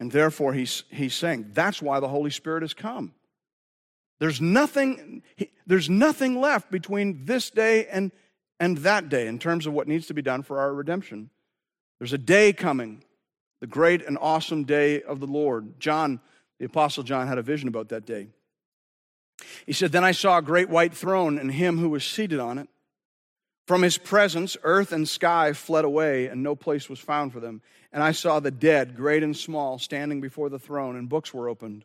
And 0.00 0.10
therefore, 0.10 0.52
he's, 0.52 0.84
he's 0.90 1.14
saying 1.14 1.50
that's 1.52 1.80
why 1.80 2.00
the 2.00 2.08
Holy 2.08 2.30
Spirit 2.30 2.62
has 2.62 2.74
come. 2.74 3.12
There's 4.22 4.40
nothing, 4.40 5.24
there's 5.66 5.90
nothing 5.90 6.40
left 6.40 6.70
between 6.70 7.24
this 7.24 7.50
day 7.50 7.88
and, 7.88 8.12
and 8.60 8.78
that 8.78 9.08
day 9.08 9.26
in 9.26 9.40
terms 9.40 9.66
of 9.66 9.72
what 9.72 9.88
needs 9.88 10.06
to 10.06 10.14
be 10.14 10.22
done 10.22 10.44
for 10.44 10.60
our 10.60 10.72
redemption. 10.72 11.28
There's 11.98 12.12
a 12.12 12.18
day 12.18 12.52
coming, 12.52 13.02
the 13.60 13.66
great 13.66 14.00
and 14.06 14.16
awesome 14.20 14.62
day 14.62 15.02
of 15.02 15.18
the 15.18 15.26
Lord. 15.26 15.80
John, 15.80 16.20
the 16.60 16.66
Apostle 16.66 17.02
John, 17.02 17.26
had 17.26 17.38
a 17.38 17.42
vision 17.42 17.66
about 17.66 17.88
that 17.88 18.06
day. 18.06 18.28
He 19.66 19.72
said, 19.72 19.90
Then 19.90 20.04
I 20.04 20.12
saw 20.12 20.38
a 20.38 20.42
great 20.42 20.68
white 20.68 20.94
throne 20.94 21.36
and 21.36 21.50
him 21.50 21.78
who 21.78 21.88
was 21.88 22.04
seated 22.04 22.38
on 22.38 22.58
it. 22.58 22.68
From 23.66 23.82
his 23.82 23.98
presence, 23.98 24.56
earth 24.62 24.92
and 24.92 25.08
sky 25.08 25.52
fled 25.52 25.84
away, 25.84 26.28
and 26.28 26.44
no 26.44 26.54
place 26.54 26.88
was 26.88 27.00
found 27.00 27.32
for 27.32 27.40
them. 27.40 27.60
And 27.92 28.04
I 28.04 28.12
saw 28.12 28.38
the 28.38 28.52
dead, 28.52 28.94
great 28.94 29.24
and 29.24 29.36
small, 29.36 29.80
standing 29.80 30.20
before 30.20 30.48
the 30.48 30.60
throne, 30.60 30.94
and 30.94 31.08
books 31.08 31.34
were 31.34 31.48
opened. 31.48 31.84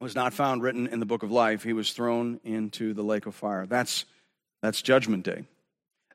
was 0.00 0.14
not 0.14 0.32
found 0.32 0.62
written 0.62 0.86
in 0.86 0.98
the 0.98 1.06
book 1.06 1.22
of 1.22 1.30
life, 1.30 1.62
he 1.62 1.74
was 1.74 1.92
thrown 1.92 2.40
into 2.42 2.94
the 2.94 3.02
lake 3.02 3.26
of 3.26 3.34
fire. 3.34 3.66
That's, 3.66 4.06
that's 4.62 4.80
judgment 4.80 5.24
day. 5.24 5.44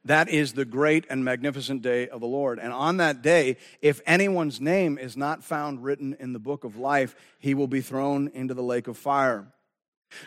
That 0.05 0.29
is 0.29 0.53
the 0.53 0.65
great 0.65 1.05
and 1.09 1.23
magnificent 1.23 1.81
day 1.81 2.07
of 2.07 2.21
the 2.21 2.27
Lord. 2.27 2.59
And 2.59 2.71
on 2.71 2.97
that 2.97 3.21
day, 3.21 3.57
if 3.81 4.01
anyone's 4.05 4.61
name 4.61 4.97
is 4.97 5.15
not 5.17 5.43
found 5.43 5.83
written 5.83 6.15
in 6.19 6.33
the 6.33 6.39
book 6.39 6.63
of 6.63 6.77
life, 6.77 7.15
he 7.39 7.53
will 7.53 7.67
be 7.67 7.81
thrown 7.81 8.29
into 8.33 8.53
the 8.53 8.63
lake 8.63 8.87
of 8.87 8.97
fire. 8.97 9.47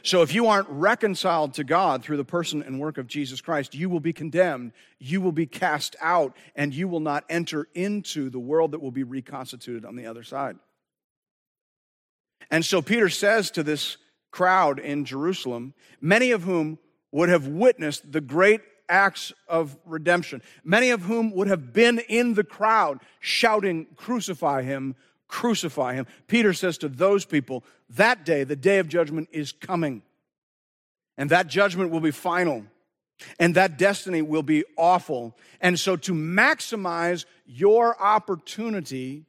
So 0.03 0.23
if 0.23 0.35
you 0.35 0.49
aren't 0.49 0.69
reconciled 0.69 1.55
to 1.55 1.65
God 1.65 2.03
through 2.03 2.17
the 2.17 2.25
person 2.25 2.63
and 2.63 2.81
work 2.81 2.99
of 2.99 3.07
Jesus 3.07 3.41
Christ, 3.41 3.75
you 3.75 3.89
will 3.89 4.01
be 4.01 4.13
condemned, 4.13 4.73
you 4.99 5.21
will 5.21 5.33
be 5.33 5.47
cast 5.47 5.95
out, 6.01 6.37
and 6.57 6.75
you 6.75 6.89
will 6.89 7.01
not 7.01 7.25
enter 7.29 7.69
into 7.75 8.31
the 8.31 8.41
world 8.41 8.73
that 8.73 8.83
will 8.83 8.91
be 8.91 9.05
reconstituted 9.05 9.85
on 9.85 9.95
the 9.95 10.07
other 10.07 10.25
side. 10.25 10.57
And 12.51 12.65
so 12.65 12.81
Peter 12.83 13.09
says 13.09 13.51
to 13.53 13.63
this 13.63 13.97
crowd 14.31 14.79
in 14.79 15.05
Jerusalem, 15.05 15.75
many 16.01 16.31
of 16.31 16.43
whom 16.43 16.79
would 17.13 17.29
have 17.29 17.47
witnessed 17.47 18.11
the 18.13 18.21
great 18.21 18.61
acts 18.89 19.33
of 19.49 19.77
redemption, 19.85 20.43
many 20.65 20.91
of 20.91 21.03
whom 21.03 21.31
would 21.33 21.49
have 21.49 21.73
been 21.73 21.99
in 22.09 22.35
the 22.35 22.45
crowd 22.45 23.01
shouting, 23.21 23.87
Crucify 23.97 24.63
him, 24.63 24.97
crucify 25.27 25.95
him. 25.95 26.07
Peter 26.27 26.53
says 26.53 26.79
to 26.79 26.89
those 26.89 27.25
people, 27.25 27.65
that 27.91 28.25
day, 28.25 28.45
the 28.45 28.57
day 28.57 28.79
of 28.79 28.89
judgment, 28.89 29.29
is 29.33 29.53
coming. 29.53 30.03
And 31.17 31.31
that 31.31 31.49
judgment 31.49 31.91
will 31.91 32.01
be 32.01 32.11
final. 32.11 32.65
And 33.39 33.55
that 33.55 33.79
destiny 33.79 34.23
will 34.23 34.43
be 34.43 34.65
awful. 34.77 35.37
And 35.61 35.79
so, 35.79 35.97
to 35.97 36.13
maximize 36.13 37.25
your 37.47 38.01
opportunity 38.01 39.27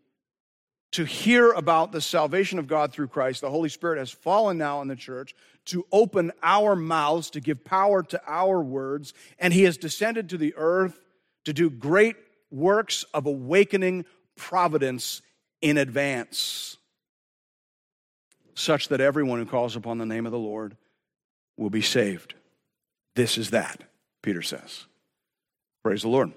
to 0.91 1.05
hear 1.05 1.51
about 1.51 1.91
the 1.91 2.01
salvation 2.01 2.57
of 2.57 2.67
God 2.67 2.91
through 2.91 3.09
Christ, 3.09 3.41
the 3.41 3.49
Holy 3.49 3.69
Spirit 3.69 3.99
has 3.99 4.11
fallen 4.11 4.57
now 4.57 4.81
in 4.81 4.87
the 4.87 4.95
church 4.95 5.35
to 5.65 5.85
open 5.91 6.31
our 6.41 6.75
mouths, 6.75 7.29
to 7.31 7.39
give 7.39 7.63
power 7.63 8.01
to 8.03 8.21
our 8.25 8.61
words. 8.61 9.13
And 9.37 9.53
He 9.53 9.63
has 9.63 9.77
descended 9.77 10.29
to 10.29 10.37
the 10.37 10.53
earth 10.57 10.99
to 11.45 11.53
do 11.53 11.69
great 11.69 12.15
works 12.49 13.05
of 13.13 13.27
awakening 13.27 14.05
providence 14.35 15.21
in 15.61 15.77
advance, 15.77 16.77
such 18.55 18.87
that 18.87 19.01
everyone 19.01 19.39
who 19.39 19.45
calls 19.45 19.75
upon 19.75 19.97
the 19.97 20.05
name 20.05 20.25
of 20.25 20.31
the 20.31 20.39
Lord 20.39 20.75
will 21.57 21.69
be 21.69 21.81
saved. 21.81 22.33
This 23.15 23.37
is 23.37 23.51
that, 23.51 23.83
Peter 24.21 24.41
says. 24.41 24.85
Praise 25.83 26.01
the 26.01 26.09
Lord. 26.09 26.31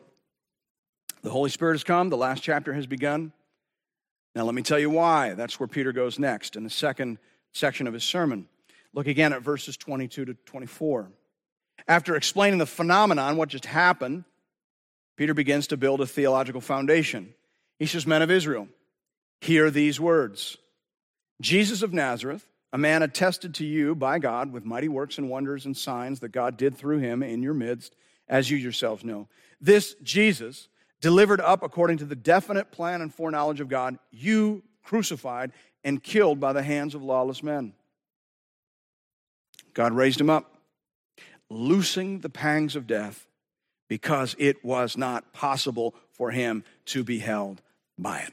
The 1.22 1.30
Holy 1.30 1.50
Spirit 1.50 1.74
has 1.74 1.84
come, 1.84 2.08
the 2.08 2.16
last 2.16 2.42
chapter 2.42 2.72
has 2.72 2.86
begun. 2.86 3.32
Now, 4.35 4.45
let 4.45 4.55
me 4.55 4.62
tell 4.62 4.79
you 4.79 4.90
why. 4.90 5.35
That's 5.35 5.61
where 5.61 5.66
Peter 5.66 5.92
goes 5.92 6.18
next 6.18 6.57
in 6.57 6.64
the 6.64 6.71
second 6.71 7.18
section 7.53 7.87
of 7.87 7.95
his 7.95 8.05
sermon. 8.05 8.49
Look 8.95 9.07
again 9.07 9.33
at 9.33 9.42
verses 9.42 9.77
22 9.77 10.27
to 10.27 10.35
24. 10.35 11.11
After 11.88 12.16
explaining 12.16 12.59
the 12.59 12.66
phenomenon, 12.66 13.37
what 13.37 13.49
just 13.49 13.66
happened, 13.66 14.25
Peter 15.16 15.35
begins 15.35 15.66
to 15.68 15.77
build 15.77 16.01
a 16.01 16.07
theological 16.07 16.61
foundation. 16.61 17.35
He 17.79 17.87
says, 17.87 18.07
Men 18.07 18.23
of 18.23 18.31
Israel, 18.31 18.68
hear 19.40 19.71
these 19.71 20.01
words 20.01 20.57
Jesus 21.40 21.83
of 21.83 21.92
Nazareth, 21.92 22.47
a 22.73 22.79
man 22.79 23.03
attested 23.03 23.55
to 23.57 23.66
you 23.66 23.95
by 23.95 24.18
God 24.18 24.53
with 24.53 24.64
mighty 24.64 24.88
works 24.88 25.18
and 25.18 25.29
wonders 25.29 25.66
and 25.66 25.77
signs 25.77 26.21
that 26.21 26.31
God 26.31 26.57
did 26.57 26.77
through 26.77 26.99
him 26.99 27.23
in 27.23 27.42
your 27.42 27.55
midst, 27.55 27.95
as 28.29 28.51
you 28.51 28.57
yourselves 28.57 29.05
know. 29.05 29.29
This 29.61 29.95
Jesus, 30.03 30.68
delivered 31.02 31.40
up 31.40 31.62
according 31.62 31.98
to 31.98 32.06
the 32.06 32.16
definite 32.16 32.70
plan 32.70 33.02
and 33.02 33.12
foreknowledge 33.12 33.60
of 33.60 33.68
God, 33.68 33.98
you 34.10 34.62
crucified 34.82 35.52
and 35.84 36.02
killed 36.02 36.40
by 36.40 36.54
the 36.54 36.62
hands 36.62 36.94
of 36.94 37.02
lawless 37.02 37.42
men. 37.42 37.74
God 39.74 39.92
raised 39.92 40.20
him 40.20 40.30
up, 40.30 40.54
loosing 41.50 42.20
the 42.20 42.30
pangs 42.30 42.76
of 42.76 42.86
death 42.86 43.26
because 43.88 44.34
it 44.38 44.64
was 44.64 44.96
not 44.96 45.32
possible 45.32 45.94
for 46.12 46.30
him 46.30 46.64
to 46.86 47.02
be 47.04 47.18
held 47.18 47.60
by 47.98 48.20
it. 48.20 48.32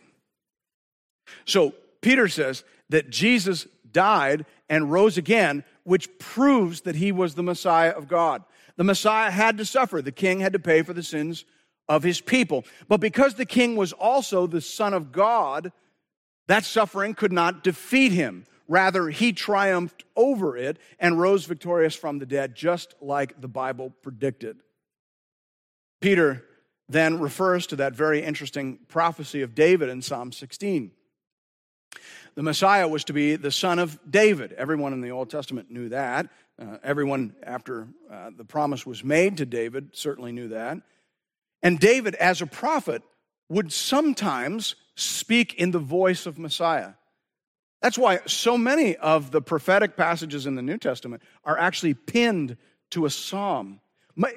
So 1.46 1.74
Peter 2.02 2.28
says 2.28 2.64
that 2.90 3.10
Jesus 3.10 3.68
died 3.92 4.46
and 4.70 4.92
rose 4.92 5.18
again, 5.18 5.64
which 5.84 6.20
proves 6.20 6.82
that 6.82 6.96
he 6.96 7.12
was 7.12 7.34
the 7.34 7.44
Messiah 7.44 7.90
of 7.90 8.08
God. 8.08 8.44
The 8.78 8.84
Messiah 8.84 9.32
had 9.32 9.58
to 9.58 9.66
suffer, 9.66 10.02
the 10.02 10.12
king 10.12 10.40
had 10.40 10.54
to 10.54 10.60
pay 10.60 10.84
for 10.84 10.94
the 10.94 11.04
sins 11.04 11.46
of 11.90 12.04
his 12.04 12.22
people. 12.22 12.64
But 12.88 13.02
because 13.02 13.34
the 13.34 13.46
king 13.46 13.76
was 13.76 13.92
also 13.92 14.48
the 14.48 14.62
Son 14.62 14.94
of 14.94 15.12
God, 15.12 15.74
that 16.48 16.64
suffering 16.64 17.16
could 17.16 17.34
not 17.34 17.64
defeat 17.64 18.12
him. 18.12 18.46
Rather, 18.68 19.10
he 19.10 19.34
triumphed 19.34 20.06
over 20.16 20.56
it 20.56 20.78
and 21.00 21.20
rose 21.20 21.46
victorious 21.46 21.96
from 21.96 22.20
the 22.20 22.26
dead, 22.28 22.56
just 22.56 22.94
like 23.02 23.42
the 23.42 23.48
Bible 23.48 23.92
predicted. 24.04 24.58
Peter 26.00 26.46
then 26.88 27.20
refers 27.20 27.68
to 27.68 27.76
that 27.78 27.96
very 27.96 28.24
interesting 28.24 28.78
prophecy 28.88 29.42
of 29.42 29.56
David 29.56 29.90
in 29.90 30.02
Psalm 30.02 30.32
16. 30.32 30.92
The 32.36 32.44
Messiah 32.44 32.88
was 32.88 33.04
to 33.06 33.14
be 33.14 33.36
the 33.36 33.52
son 33.52 33.80
of 33.80 34.00
David. 34.10 34.54
Everyone 34.54 34.94
in 34.94 35.02
the 35.02 35.12
Old 35.12 35.30
Testament 35.30 35.72
knew 35.72 35.90
that. 35.90 36.30
Uh, 36.62 36.78
everyone 36.84 37.36
after 37.44 37.88
uh, 38.12 38.30
the 38.36 38.46
promise 38.46 38.86
was 38.86 39.04
made 39.04 39.38
to 39.38 39.46
David 39.46 39.90
certainly 39.94 40.32
knew 40.32 40.50
that. 40.50 40.78
And 41.62 41.80
David, 41.80 42.16
as 42.16 42.42
a 42.42 42.48
prophet, 42.48 43.04
would 43.50 43.74
sometimes 43.74 44.76
speak 44.96 45.56
in 45.56 45.72
the 45.72 45.80
voice 45.80 46.26
of 46.26 46.38
Messiah. 46.38 46.94
That's 47.82 47.98
why 47.98 48.20
so 48.26 48.58
many 48.58 48.96
of 48.98 49.32
the 49.32 49.42
prophetic 49.42 49.96
passages 49.96 50.46
in 50.46 50.56
the 50.56 50.62
New 50.62 50.78
Testament 50.78 51.24
are 51.46 51.58
actually 51.58 51.94
pinned 51.94 52.58
to 52.92 53.06
a 53.06 53.10
psalm, 53.10 53.80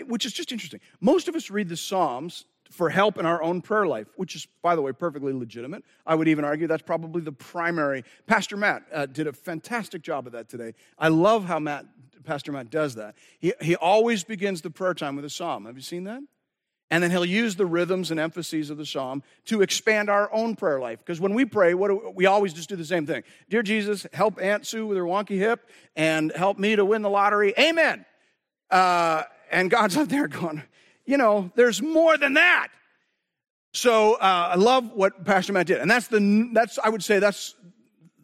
which 0.06 0.24
is 0.24 0.32
just 0.32 0.52
interesting. 0.52 0.80
Most 1.00 1.28
of 1.28 1.34
us 1.34 1.50
read 1.50 1.68
the 1.68 1.76
Psalms 1.76 2.44
for 2.70 2.88
help 2.88 3.18
in 3.18 3.26
our 3.26 3.42
own 3.42 3.60
prayer 3.60 3.86
life, 3.86 4.06
which 4.16 4.34
is, 4.34 4.46
by 4.62 4.74
the 4.74 4.82
way, 4.82 4.92
perfectly 4.92 5.32
legitimate. 5.32 5.84
I 6.06 6.14
would 6.14 6.28
even 6.28 6.44
argue 6.44 6.66
that's 6.66 6.82
probably 6.82 7.20
the 7.20 7.32
primary. 7.32 8.04
Pastor 8.26 8.56
Matt 8.56 8.84
uh, 8.92 9.06
did 9.06 9.26
a 9.26 9.32
fantastic 9.32 10.02
job 10.02 10.26
of 10.26 10.32
that 10.32 10.48
today. 10.48 10.74
I 10.98 11.08
love 11.08 11.44
how 11.44 11.58
Matt, 11.58 11.84
Pastor 12.24 12.52
Matt 12.52 12.70
does 12.70 12.94
that. 12.94 13.14
He, 13.40 13.52
he 13.60 13.76
always 13.76 14.24
begins 14.24 14.62
the 14.62 14.70
prayer 14.70 14.94
time 14.94 15.16
with 15.16 15.24
a 15.24 15.30
psalm. 15.30 15.66
Have 15.66 15.76
you 15.76 15.82
seen 15.82 16.04
that? 16.04 16.22
And 16.92 17.02
then 17.02 17.10
he'll 17.10 17.24
use 17.24 17.56
the 17.56 17.64
rhythms 17.64 18.10
and 18.10 18.20
emphases 18.20 18.68
of 18.68 18.76
the 18.76 18.84
psalm 18.84 19.22
to 19.46 19.62
expand 19.62 20.10
our 20.10 20.30
own 20.30 20.54
prayer 20.54 20.78
life. 20.78 20.98
Because 20.98 21.22
when 21.22 21.32
we 21.32 21.46
pray, 21.46 21.72
what 21.72 21.88
do, 21.88 22.12
we 22.14 22.26
always 22.26 22.52
just 22.52 22.68
do 22.68 22.76
the 22.76 22.84
same 22.84 23.06
thing. 23.06 23.22
Dear 23.48 23.62
Jesus, 23.62 24.06
help 24.12 24.38
Aunt 24.38 24.66
Sue 24.66 24.86
with 24.86 24.98
her 24.98 25.04
wonky 25.04 25.38
hip 25.38 25.70
and 25.96 26.30
help 26.36 26.58
me 26.58 26.76
to 26.76 26.84
win 26.84 27.00
the 27.00 27.08
lottery. 27.08 27.54
Amen. 27.58 28.04
Uh, 28.70 29.22
and 29.50 29.70
God's 29.70 29.96
up 29.96 30.08
there 30.08 30.28
going, 30.28 30.62
you 31.06 31.16
know, 31.16 31.50
there's 31.56 31.80
more 31.80 32.18
than 32.18 32.34
that. 32.34 32.68
So 33.72 34.16
uh, 34.16 34.50
I 34.52 34.56
love 34.56 34.92
what 34.92 35.24
Pastor 35.24 35.54
Matt 35.54 35.68
did. 35.68 35.80
And 35.80 35.90
that's 35.90 36.08
the, 36.08 36.50
that's, 36.52 36.78
I 36.78 36.90
would 36.90 37.02
say 37.02 37.20
that's 37.20 37.54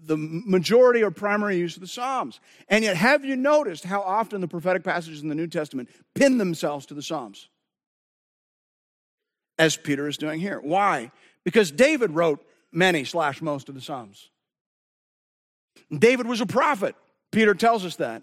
the 0.04 0.18
majority 0.18 1.02
or 1.02 1.11
primary 1.11 1.57
use 1.57 1.74
of 1.76 1.81
the 1.81 1.88
Psalms. 1.88 2.38
And 2.68 2.85
yet, 2.85 2.98
have 2.98 3.24
you 3.24 3.35
noticed 3.35 3.85
how 3.85 4.02
often 4.02 4.42
the 4.42 4.48
prophetic 4.48 4.85
passages 4.85 5.22
in 5.22 5.31
the 5.31 5.35
New 5.35 5.46
Testament 5.46 5.88
pin 6.14 6.37
themselves 6.37 6.85
to 6.87 6.94
the 6.94 7.02
Psalms? 7.02 7.48
As 9.58 9.76
Peter 9.76 10.08
is 10.08 10.16
doing 10.16 10.40
here. 10.40 10.60
Why? 10.60 11.10
Because 11.44 11.70
David 11.70 12.12
wrote 12.12 12.44
many 12.72 13.04
slash 13.04 13.40
most 13.42 13.68
of 13.68 13.74
the 13.74 13.80
Psalms. 13.80 14.30
David 15.96 16.26
was 16.26 16.40
a 16.40 16.46
prophet. 16.46 16.94
Peter 17.32 17.54
tells 17.54 17.84
us 17.84 17.96
that. 17.96 18.22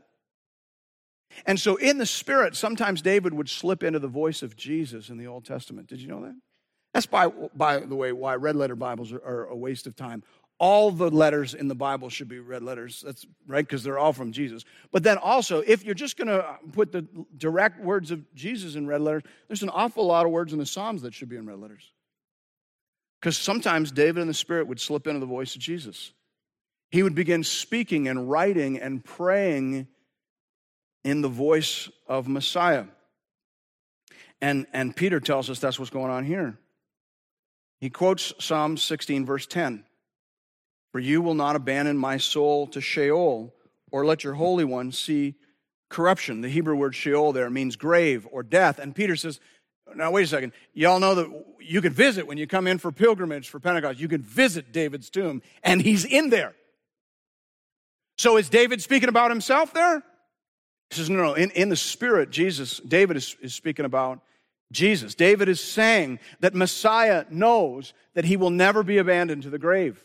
And 1.46 1.60
so, 1.60 1.76
in 1.76 1.98
the 1.98 2.06
Spirit, 2.06 2.56
sometimes 2.56 3.02
David 3.02 3.34
would 3.34 3.50
slip 3.50 3.84
into 3.84 4.00
the 4.00 4.08
voice 4.08 4.42
of 4.42 4.56
Jesus 4.56 5.10
in 5.10 5.18
the 5.18 5.28
Old 5.28 5.46
Testament. 5.46 5.88
Did 5.88 6.00
you 6.00 6.08
know 6.08 6.22
that? 6.22 6.36
That's, 6.94 7.08
by, 7.08 7.28
by 7.28 7.80
the 7.80 7.96
way, 7.96 8.14
why 8.14 8.36
red 8.36 8.56
letter 8.56 8.76
Bibles 8.76 9.12
are, 9.12 9.18
are 9.18 9.46
a 9.48 9.56
waste 9.56 9.86
of 9.86 9.96
time 9.96 10.24
all 10.58 10.92
the 10.92 11.10
letters 11.10 11.54
in 11.54 11.68
the 11.68 11.76
Bible 11.76 12.10
should 12.10 12.30
be 12.30 12.40
red 12.40 12.64
letters. 12.64 13.04
That's 13.06 13.26
right, 13.46 13.66
because 13.66 13.84
they're 13.84 14.00
all 14.00 14.14
from 14.14 14.32
Jesus. 14.32 14.64
But 14.92 15.04
then 15.04 15.18
also, 15.18 15.60
if 15.60 15.84
you're 15.84 15.94
just 15.94 16.18
going 16.18 16.28
to 16.28 16.58
put 16.72 16.92
the 16.92 17.06
direct 17.38 17.82
words 17.82 18.12
of 18.12 18.34
Jesus 18.34 18.76
in 18.76 18.88
red 18.88 19.02
letters, 19.02 19.24
there's 19.48 19.64
an 19.64 19.70
awful 19.70 20.06
lot 20.06 20.26
of 20.26 20.32
words 20.32 20.54
in 20.54 20.60
the 20.60 20.66
Psalms 20.66 21.02
that 21.02 21.14
should 21.14 21.30
be 21.30 21.36
in 21.36 21.46
red 21.46 21.60
letters. 21.60 21.92
Because 23.20 23.38
sometimes 23.38 23.92
David 23.92 24.22
and 24.22 24.30
the 24.30 24.36
Spirit 24.36 24.68
would 24.68 24.80
slip 24.80 25.08
into 25.08 25.20
the 25.20 25.26
voice 25.26 25.56
of 25.56 25.62
Jesus. 25.62 26.12
He 26.90 27.04
would 27.04 27.16
begin 27.16 27.44
speaking 27.44 28.08
and 28.08 28.30
writing 28.30 28.80
and 28.80 29.04
praying 29.04 29.88
in 31.04 31.22
the 31.22 31.28
voice 31.28 31.90
of 32.08 32.28
Messiah. 32.28 32.86
And, 34.42 34.68
and 34.74 34.96
Peter 34.96 35.20
tells 35.20 35.50
us 35.50 35.60
that's 35.60 35.80
what's 35.80 35.92
going 35.92 36.12
on 36.12 36.24
here. 36.24 36.58
He 37.80 37.90
quotes 37.90 38.34
Psalm 38.40 38.78
16, 38.78 39.26
verse 39.26 39.46
10. 39.48 39.84
For 40.96 41.02
you 41.02 41.22
will 41.22 41.34
not 41.34 41.58
abandon 41.58 41.98
my 41.98 42.16
soul 42.16 42.68
to 42.68 42.80
Sheol, 42.80 43.54
or 43.92 44.06
let 44.06 44.24
your 44.24 44.36
Holy 44.36 44.64
One 44.64 44.94
see 44.94 45.36
corruption. 45.90 46.40
The 46.40 46.48
Hebrew 46.48 46.78
word 46.78 46.96
Sheol 46.96 47.34
there 47.34 47.50
means 47.50 47.76
grave 47.76 48.26
or 48.32 48.44
death. 48.44 48.80
And 48.80 48.96
Peter 48.96 49.18
says, 49.18 49.42
now, 49.94 50.12
wait 50.12 50.24
a 50.24 50.28
second. 50.28 50.54
Y'all 50.74 51.02
know 51.02 51.14
that 51.16 51.46
you 51.60 51.82
can 51.82 51.92
visit 51.92 52.26
when 52.26 52.38
you 52.38 52.48
come 52.48 52.66
in 52.66 52.78
for 52.78 52.94
pilgrimage 52.94 53.50
for 53.50 53.60
Pentecost. 53.60 54.00
You 54.00 54.08
can 54.08 54.22
visit 54.22 54.72
David's 54.72 55.10
tomb, 55.10 55.42
and 55.64 55.82
he's 55.82 56.06
in 56.06 56.30
there. 56.30 56.56
So, 58.18 58.38
is 58.38 58.48
David 58.48 58.82
speaking 58.82 59.10
about 59.10 59.32
himself 59.32 59.74
there? 59.74 60.02
He 60.92 60.96
says, 60.96 61.10
no, 61.10 61.22
no. 61.22 61.34
In, 61.34 61.52
in 61.52 61.68
the 61.68 61.76
spirit, 61.76 62.30
Jesus, 62.30 62.80
David 62.80 63.18
is, 63.18 63.36
is 63.42 63.54
speaking 63.54 63.84
about 63.84 64.22
Jesus. 64.72 65.14
David 65.14 65.50
is 65.50 65.60
saying 65.60 66.20
that 66.40 66.56
Messiah 66.56 67.26
knows 67.30 67.94
that 68.14 68.24
he 68.24 68.38
will 68.38 68.50
never 68.50 68.82
be 68.82 68.98
abandoned 68.98 69.44
to 69.44 69.50
the 69.50 69.60
grave. 69.60 70.02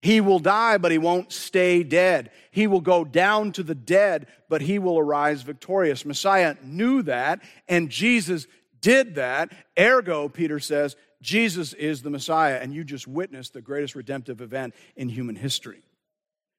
He 0.00 0.20
will 0.20 0.38
die, 0.38 0.78
but 0.78 0.92
he 0.92 0.98
won't 0.98 1.32
stay 1.32 1.82
dead. 1.82 2.30
He 2.50 2.66
will 2.66 2.80
go 2.80 3.04
down 3.04 3.52
to 3.52 3.62
the 3.62 3.74
dead, 3.74 4.28
but 4.48 4.62
he 4.62 4.78
will 4.78 4.98
arise 4.98 5.42
victorious. 5.42 6.04
Messiah 6.04 6.54
knew 6.62 7.02
that, 7.02 7.40
and 7.68 7.90
Jesus 7.90 8.46
did 8.80 9.16
that. 9.16 9.52
Ergo, 9.78 10.28
Peter 10.28 10.60
says, 10.60 10.96
Jesus 11.20 11.72
is 11.72 12.02
the 12.02 12.10
Messiah, 12.10 12.58
and 12.62 12.72
you 12.72 12.84
just 12.84 13.08
witnessed 13.08 13.52
the 13.52 13.60
greatest 13.60 13.96
redemptive 13.96 14.40
event 14.40 14.74
in 14.94 15.08
human 15.08 15.34
history. 15.34 15.82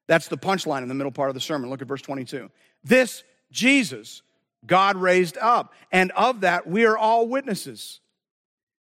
That's 0.07 0.27
the 0.27 0.37
punchline 0.37 0.81
in 0.81 0.89
the 0.89 0.95
middle 0.95 1.11
part 1.11 1.29
of 1.29 1.35
the 1.35 1.41
sermon. 1.41 1.69
Look 1.69 1.81
at 1.81 1.87
verse 1.87 2.01
22. 2.01 2.49
This 2.83 3.23
Jesus 3.51 4.21
God 4.65 4.97
raised 4.97 5.37
up, 5.37 5.73
and 5.91 6.11
of 6.11 6.41
that 6.41 6.67
we 6.67 6.85
are 6.85 6.97
all 6.97 7.27
witnesses. 7.27 8.01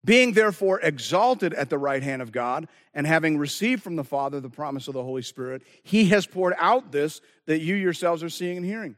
Being 0.05 0.33
therefore 0.33 0.81
exalted 0.81 1.55
at 1.55 1.71
the 1.71 1.79
right 1.79 2.03
hand 2.03 2.21
of 2.21 2.31
God, 2.31 2.69
and 2.93 3.07
having 3.07 3.39
received 3.39 3.83
from 3.83 3.97
the 3.97 4.05
Father 4.05 4.39
the 4.39 4.51
promise 4.51 4.87
of 4.87 4.95
the 4.95 5.03
Holy 5.03 5.23
Spirit, 5.23 5.63
he 5.83 6.07
has 6.11 6.27
poured 6.27 6.55
out 6.59 6.93
this 6.93 7.21
that 7.47 7.61
you 7.61 7.75
yourselves 7.75 8.23
are 8.23 8.29
seeing 8.29 8.59
and 8.59 8.67
hearing. 8.67 8.97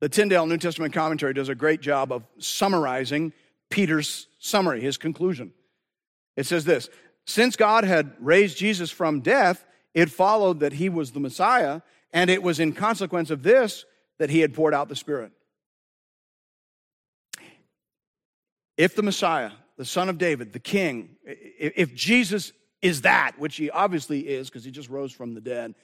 The 0.00 0.08
Tyndale 0.08 0.46
New 0.46 0.56
Testament 0.56 0.94
commentary 0.94 1.34
does 1.34 1.50
a 1.50 1.54
great 1.54 1.82
job 1.82 2.10
of 2.10 2.24
summarizing 2.38 3.34
Peter's 3.68 4.26
summary, 4.38 4.80
his 4.80 4.96
conclusion. 4.96 5.52
It 6.36 6.46
says 6.46 6.64
this 6.64 6.88
Since 7.26 7.56
God 7.56 7.84
had 7.84 8.12
raised 8.18 8.56
Jesus 8.56 8.90
from 8.90 9.20
death, 9.20 9.64
it 9.92 10.10
followed 10.10 10.60
that 10.60 10.74
he 10.74 10.88
was 10.88 11.12
the 11.12 11.20
Messiah, 11.20 11.82
and 12.12 12.30
it 12.30 12.42
was 12.42 12.60
in 12.60 12.72
consequence 12.72 13.30
of 13.30 13.42
this 13.42 13.84
that 14.18 14.30
he 14.30 14.40
had 14.40 14.54
poured 14.54 14.74
out 14.74 14.88
the 14.88 14.96
Spirit. 14.96 15.32
If 18.80 18.96
the 18.96 19.02
Messiah, 19.02 19.50
the 19.76 19.84
son 19.84 20.08
of 20.08 20.16
David, 20.16 20.54
the 20.54 20.58
king, 20.58 21.16
if 21.26 21.94
Jesus 21.94 22.54
is 22.80 23.02
that, 23.02 23.38
which 23.38 23.56
he 23.56 23.68
obviously 23.68 24.20
is 24.20 24.48
because 24.48 24.64
he 24.64 24.70
just 24.70 24.88
rose 24.88 25.12
from 25.12 25.34
the 25.34 25.40
dead, 25.42 25.74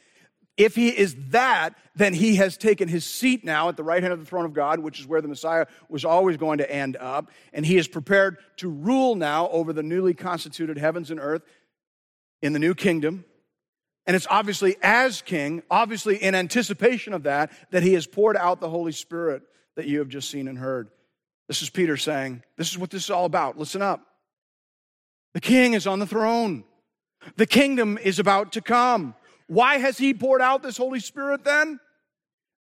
if 0.56 0.74
he 0.74 0.88
is 0.88 1.14
that, 1.28 1.74
then 1.94 2.14
he 2.14 2.36
has 2.36 2.56
taken 2.56 2.88
his 2.88 3.04
seat 3.04 3.44
now 3.44 3.68
at 3.68 3.76
the 3.76 3.84
right 3.84 4.02
hand 4.02 4.14
of 4.14 4.20
the 4.20 4.24
throne 4.24 4.46
of 4.46 4.54
God, 4.54 4.80
which 4.80 4.98
is 4.98 5.06
where 5.06 5.20
the 5.20 5.28
Messiah 5.28 5.66
was 5.90 6.06
always 6.06 6.38
going 6.38 6.56
to 6.56 6.70
end 6.70 6.96
up. 6.96 7.30
And 7.52 7.66
he 7.66 7.76
is 7.76 7.86
prepared 7.86 8.38
to 8.56 8.70
rule 8.70 9.14
now 9.14 9.50
over 9.50 9.74
the 9.74 9.82
newly 9.82 10.14
constituted 10.14 10.78
heavens 10.78 11.10
and 11.10 11.20
earth 11.20 11.42
in 12.40 12.54
the 12.54 12.58
new 12.58 12.74
kingdom. 12.74 13.26
And 14.06 14.16
it's 14.16 14.26
obviously 14.30 14.76
as 14.80 15.20
king, 15.20 15.62
obviously 15.70 16.16
in 16.16 16.34
anticipation 16.34 17.12
of 17.12 17.24
that, 17.24 17.52
that 17.72 17.82
he 17.82 17.92
has 17.92 18.06
poured 18.06 18.38
out 18.38 18.62
the 18.62 18.70
Holy 18.70 18.92
Spirit 18.92 19.42
that 19.74 19.84
you 19.84 19.98
have 19.98 20.08
just 20.08 20.30
seen 20.30 20.48
and 20.48 20.56
heard. 20.56 20.88
This 21.48 21.62
is 21.62 21.70
Peter 21.70 21.96
saying, 21.96 22.42
This 22.56 22.70
is 22.70 22.78
what 22.78 22.90
this 22.90 23.04
is 23.04 23.10
all 23.10 23.24
about. 23.24 23.58
Listen 23.58 23.82
up. 23.82 24.00
The 25.34 25.40
king 25.40 25.74
is 25.74 25.86
on 25.86 25.98
the 25.98 26.06
throne, 26.06 26.64
the 27.36 27.46
kingdom 27.46 27.98
is 27.98 28.18
about 28.18 28.52
to 28.52 28.60
come. 28.60 29.14
Why 29.48 29.78
has 29.78 29.98
he 29.98 30.12
poured 30.12 30.40
out 30.40 30.62
this 30.62 30.76
Holy 30.76 30.98
Spirit 30.98 31.44
then? 31.44 31.78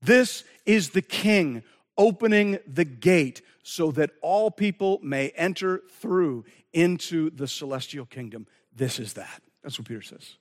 This 0.01 0.42
is 0.66 0.90
the 0.90 1.03
king 1.03 1.62
opening 1.97 2.59
the 2.66 2.85
gate 2.85 3.42
so 3.62 3.92
that 3.92 4.11
all 4.21 4.51
people 4.51 4.99
may 5.03 5.29
enter 5.31 5.83
through 6.01 6.45
into 6.73 7.31
the 7.31 7.47
celestial 7.47 8.07
kingdom. 8.07 8.47
This 8.75 8.99
is 8.99 9.12
that. 9.12 9.42
That's 9.62 9.79
what 9.79 9.87
Peter 9.87 10.03
says. 10.03 10.37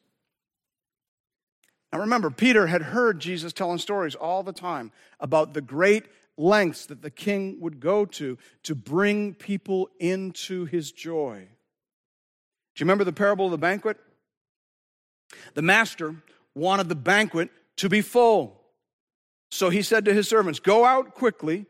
Now 1.93 1.99
remember, 1.99 2.31
Peter 2.31 2.67
had 2.67 2.81
heard 2.81 3.19
Jesus 3.19 3.53
telling 3.53 3.77
stories 3.77 4.15
all 4.15 4.43
the 4.43 4.53
time 4.53 4.91
about 5.19 5.53
the 5.53 5.61
great 5.61 6.05
lengths 6.37 6.85
that 6.87 7.01
the 7.01 7.09
king 7.09 7.59
would 7.59 7.79
go 7.79 8.05
to 8.05 8.37
to 8.63 8.75
bring 8.75 9.33
people 9.33 9.89
into 9.99 10.65
his 10.65 10.91
joy. 10.91 11.47
Do 12.75 12.81
you 12.81 12.85
remember 12.85 13.03
the 13.03 13.13
parable 13.13 13.45
of 13.45 13.51
the 13.51 13.57
banquet? 13.57 13.97
The 15.53 15.61
master 15.61 16.15
wanted 16.55 16.89
the 16.89 16.95
banquet 16.95 17.49
to 17.77 17.89
be 17.89 18.01
full. 18.01 18.61
So 19.49 19.69
he 19.69 19.81
said 19.81 20.05
to 20.05 20.13
his 20.13 20.27
servants, 20.27 20.59
Go 20.59 20.85
out 20.85 21.13
quickly 21.13 21.65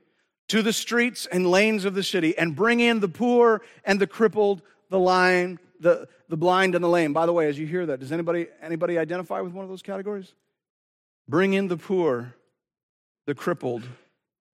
to 0.49 0.61
the 0.61 0.73
streets 0.73 1.25
and 1.25 1.49
lanes 1.49 1.85
of 1.85 1.93
the 1.93 2.03
city 2.03 2.37
and 2.37 2.55
bring 2.55 2.79
in 2.79 2.99
the 2.99 3.07
poor 3.07 3.61
and 3.83 3.99
the 3.99 4.07
crippled, 4.07 4.61
the 4.89 4.99
lame, 4.99 5.59
the, 5.79 6.07
the 6.29 6.37
blind 6.37 6.75
and 6.75 6.83
the 6.83 6.89
lame. 6.89 7.13
By 7.13 7.25
the 7.25 7.33
way, 7.33 7.47
as 7.47 7.57
you 7.57 7.65
hear 7.65 7.85
that, 7.87 7.99
does 7.99 8.11
anybody, 8.11 8.47
anybody 8.61 8.97
identify 8.97 9.41
with 9.41 9.53
one 9.53 9.63
of 9.63 9.69
those 9.69 9.81
categories? 9.81 10.33
Bring 11.27 11.53
in 11.53 11.67
the 11.67 11.77
poor, 11.77 12.35
the 13.25 13.33
crippled, 13.33 13.83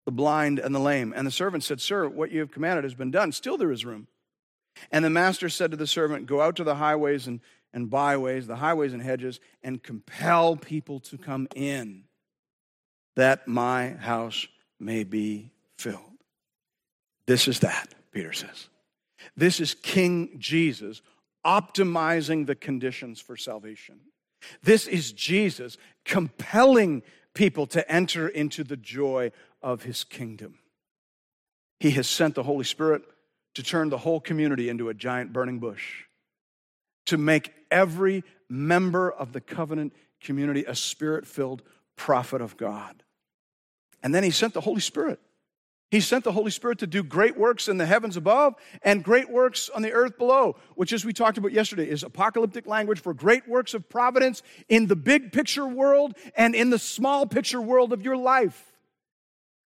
the 0.06 0.12
blind, 0.12 0.60
and 0.60 0.74
the 0.74 0.80
lame. 0.80 1.14
And 1.16 1.28
the 1.28 1.32
servant 1.32 1.64
said, 1.64 1.80
Sir, 1.80 2.08
what 2.08 2.32
you 2.32 2.40
have 2.40 2.52
commanded 2.52 2.84
has 2.84 2.96
been 2.96 3.12
done. 3.12 3.32
Still 3.32 3.58
there 3.58 3.72
is 3.72 3.86
room. 3.86 4.08
And 4.92 5.06
the 5.06 5.10
master 5.10 5.50
said 5.50 5.72
to 5.72 5.78
the 5.78 5.88
servant, 5.88 6.26
Go 6.26 6.42
out 6.42 6.56
to 6.56 6.64
the 6.64 6.76
highways 6.76 7.28
and, 7.28 7.42
and 7.74 7.90
byways, 7.90 8.48
the 8.48 8.56
highways 8.56 8.94
and 8.94 9.02
hedges, 9.02 9.40
and 9.62 9.82
compel 9.82 10.56
people 10.56 11.00
to 11.02 11.18
come 11.18 11.48
in, 11.56 12.06
that 13.16 13.48
my 13.48 13.90
house 13.92 14.48
may 14.80 15.04
be 15.04 15.52
filled. 15.78 16.02
This 17.28 17.48
is 17.48 17.60
that, 17.60 17.94
Peter 18.12 18.34
says. 18.34 18.70
This 19.38 19.60
is 19.60 19.76
King 19.76 20.36
Jesus 20.40 21.02
optimizing 21.46 22.46
the 22.46 22.56
conditions 22.56 23.20
for 23.20 23.38
salvation. 23.38 24.00
This 24.64 24.88
is 24.88 25.12
Jesus 25.12 25.78
compelling 26.06 27.04
people 27.34 27.68
to 27.68 27.90
enter 27.90 28.28
into 28.28 28.64
the 28.64 28.78
joy 28.78 29.32
of 29.62 29.84
his 29.84 30.04
kingdom. 30.04 30.60
He 31.80 31.92
has 31.92 32.08
sent 32.08 32.36
the 32.36 32.44
Holy 32.44 32.66
Spirit 32.66 33.04
to 33.56 33.64
turn 33.64 33.90
the 33.90 33.98
whole 33.98 34.20
community 34.20 34.70
into 34.70 34.90
a 34.90 34.94
giant 34.94 35.34
burning 35.34 35.60
bush, 35.60 36.04
to 37.08 37.18
make 37.18 37.54
every 37.70 38.24
member 38.50 39.12
of 39.12 39.34
the 39.34 39.42
covenant 39.42 39.94
community 40.22 40.64
a 40.66 40.76
spirit 40.76 41.26
filled 41.26 41.64
prophet 41.96 42.42
of 42.42 42.58
God. 42.58 43.04
And 44.04 44.14
then 44.14 44.24
he 44.24 44.32
sent 44.32 44.54
the 44.54 44.62
Holy 44.62 44.82
Spirit 44.82 45.20
he 45.92 46.00
sent 46.00 46.24
the 46.24 46.32
Holy 46.32 46.52
Spirit 46.52 46.80
to 46.80 46.88
do 46.88 47.04
great 47.04 47.38
works 47.38 47.68
in 47.68 47.78
the 47.78 47.86
heavens 47.86 48.16
above 48.16 48.56
and 48.82 49.04
great 49.04 49.30
works 49.30 49.70
on 49.70 49.82
the 49.82 49.92
earth 49.92 50.18
below, 50.18 50.56
which, 50.76 50.94
as 50.94 51.04
we 51.04 51.12
talked 51.12 51.38
about 51.38 51.52
yesterday, 51.52 51.88
is 51.88 52.02
apocalyptic 52.02 52.66
language 52.66 53.02
for 53.02 53.14
great 53.14 53.46
works 53.46 53.74
of 53.74 53.90
providence 53.90 54.42
in 54.70 54.88
the 54.88 54.96
big 54.96 55.34
picture 55.34 55.68
world 55.68 56.14
and 56.38 56.56
in 56.56 56.70
the 56.70 56.80
small 56.80 57.26
picture 57.26 57.60
world 57.60 57.92
of 57.92 58.02
your 58.02 58.16
life. 58.16 58.71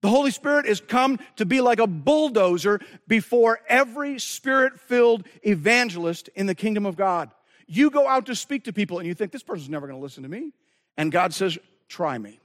The 0.06 0.12
Holy 0.12 0.30
Spirit 0.30 0.68
is 0.68 0.82
come 0.82 1.18
to 1.38 1.48
be 1.48 1.62
like 1.62 1.80
a 1.80 1.88
bulldozer 1.88 2.80
before 3.08 3.60
every 3.68 4.20
spirit 4.20 4.80
filled 4.80 5.26
evangelist 5.42 6.30
in 6.36 6.46
the 6.46 6.54
kingdom 6.54 6.86
of 6.86 6.96
God. 6.96 7.32
You 7.66 7.90
go 7.90 8.08
out 8.08 8.28
to 8.28 8.36
speak 8.36 8.66
to 8.66 8.72
people 8.72 9.00
and 9.00 9.08
you 9.08 9.16
think, 9.16 9.32
this 9.32 9.42
person's 9.42 9.68
never 9.68 9.88
going 9.88 10.00
to 10.00 10.04
listen 10.04 10.22
to 10.22 10.30
me. 10.30 10.52
And 10.96 11.12
God 11.12 11.34
says, 11.34 11.58
try 11.90 12.20
me. 12.20 12.40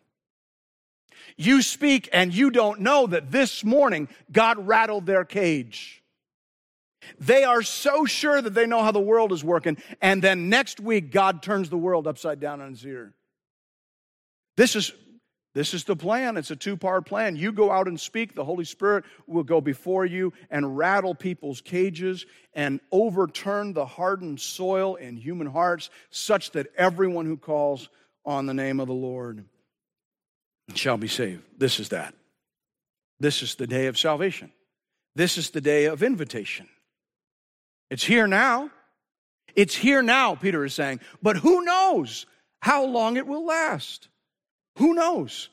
You 1.37 1.61
speak 1.61 2.09
and 2.14 2.33
you 2.33 2.51
don't 2.51 2.81
know 2.81 3.07
that 3.09 3.31
this 3.31 3.62
morning 3.62 4.09
God 4.33 4.66
rattled 4.66 5.05
their 5.05 5.27
cage. 5.27 6.03
They 7.18 7.44
are 7.44 7.61
so 7.61 8.07
sure 8.07 8.40
that 8.40 8.55
they 8.55 8.64
know 8.64 8.83
how 8.83 8.92
the 8.92 9.01
world 9.01 9.33
is 9.33 9.44
working, 9.44 9.77
and 10.01 10.23
then 10.23 10.49
next 10.49 10.81
week 10.81 11.12
God 11.12 11.42
turns 11.42 11.68
the 11.68 11.77
world 11.77 12.07
upside 12.07 12.40
down 12.40 12.62
on 12.62 12.73
its 12.73 12.83
ear. 12.87 13.12
This 14.57 14.77
is 14.77 14.94
this 15.52 15.74
is 15.74 15.84
the 15.84 15.96
plan. 15.96 16.36
It's 16.36 16.52
a 16.52 16.56
two 16.56 16.76
part 16.76 17.06
plan. 17.06 17.34
You 17.34 17.50
go 17.50 17.70
out 17.70 17.88
and 17.88 17.98
speak, 17.98 18.34
the 18.34 18.44
Holy 18.44 18.64
Spirit 18.64 19.04
will 19.26 19.42
go 19.42 19.60
before 19.60 20.06
you 20.06 20.32
and 20.50 20.76
rattle 20.76 21.14
people's 21.14 21.60
cages 21.60 22.24
and 22.54 22.80
overturn 22.92 23.72
the 23.72 23.86
hardened 23.86 24.40
soil 24.40 24.94
in 24.94 25.16
human 25.16 25.48
hearts, 25.48 25.90
such 26.10 26.52
that 26.52 26.68
everyone 26.76 27.26
who 27.26 27.36
calls 27.36 27.88
on 28.24 28.46
the 28.46 28.54
name 28.54 28.78
of 28.78 28.86
the 28.86 28.94
Lord 28.94 29.44
shall 30.74 30.96
be 30.96 31.08
saved. 31.08 31.42
This 31.58 31.80
is 31.80 31.88
that. 31.88 32.14
This 33.18 33.42
is 33.42 33.56
the 33.56 33.66
day 33.66 33.86
of 33.86 33.98
salvation. 33.98 34.52
This 35.16 35.36
is 35.36 35.50
the 35.50 35.60
day 35.60 35.86
of 35.86 36.02
invitation. 36.02 36.68
It's 37.90 38.04
here 38.04 38.28
now. 38.28 38.70
It's 39.56 39.74
here 39.74 40.00
now, 40.00 40.36
Peter 40.36 40.64
is 40.64 40.74
saying. 40.74 41.00
But 41.20 41.36
who 41.36 41.64
knows 41.64 42.26
how 42.60 42.84
long 42.84 43.16
it 43.16 43.26
will 43.26 43.44
last? 43.44 44.10
Who 44.80 44.94
knows? 44.94 45.50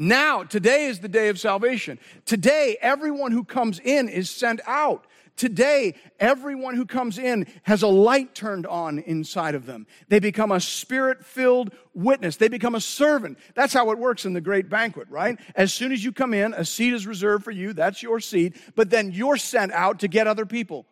Now, 0.00 0.42
today 0.42 0.86
is 0.86 0.98
the 0.98 1.08
day 1.08 1.28
of 1.28 1.38
salvation. 1.38 1.98
Today, 2.24 2.76
everyone 2.80 3.30
who 3.30 3.44
comes 3.44 3.78
in 3.78 4.08
is 4.08 4.28
sent 4.30 4.60
out. 4.66 5.06
Today, 5.36 5.94
everyone 6.18 6.74
who 6.74 6.84
comes 6.84 7.18
in 7.18 7.46
has 7.62 7.82
a 7.82 7.88
light 7.88 8.34
turned 8.34 8.66
on 8.66 8.98
inside 8.98 9.54
of 9.54 9.64
them. 9.64 9.86
They 10.08 10.18
become 10.18 10.50
a 10.50 10.58
spirit 10.58 11.24
filled 11.24 11.72
witness. 11.94 12.36
They 12.36 12.48
become 12.48 12.74
a 12.74 12.80
servant. 12.80 13.38
That's 13.54 13.72
how 13.72 13.92
it 13.92 13.98
works 13.98 14.24
in 14.24 14.32
the 14.32 14.40
great 14.40 14.68
banquet, 14.68 15.06
right? 15.08 15.38
As 15.54 15.72
soon 15.72 15.92
as 15.92 16.02
you 16.02 16.10
come 16.10 16.34
in, 16.34 16.52
a 16.54 16.64
seat 16.64 16.92
is 16.92 17.06
reserved 17.06 17.44
for 17.44 17.52
you. 17.52 17.72
That's 17.72 18.02
your 18.02 18.18
seat. 18.18 18.56
But 18.74 18.90
then 18.90 19.12
you're 19.12 19.36
sent 19.36 19.70
out 19.70 20.00
to 20.00 20.08
get 20.08 20.26
other 20.26 20.46
people. 20.46 20.84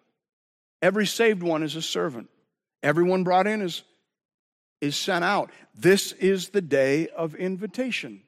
Every 0.80 1.06
saved 1.06 1.42
one 1.42 1.64
is 1.64 1.74
a 1.74 1.82
servant. 1.82 2.28
Everyone 2.84 3.24
brought 3.24 3.48
in 3.48 3.60
is, 3.60 3.82
is 4.80 4.96
sent 4.96 5.24
out. 5.24 5.50
This 5.74 6.12
is 6.12 6.50
the 6.50 6.60
day 6.60 7.08
of 7.08 7.34
invitation. 7.34 8.22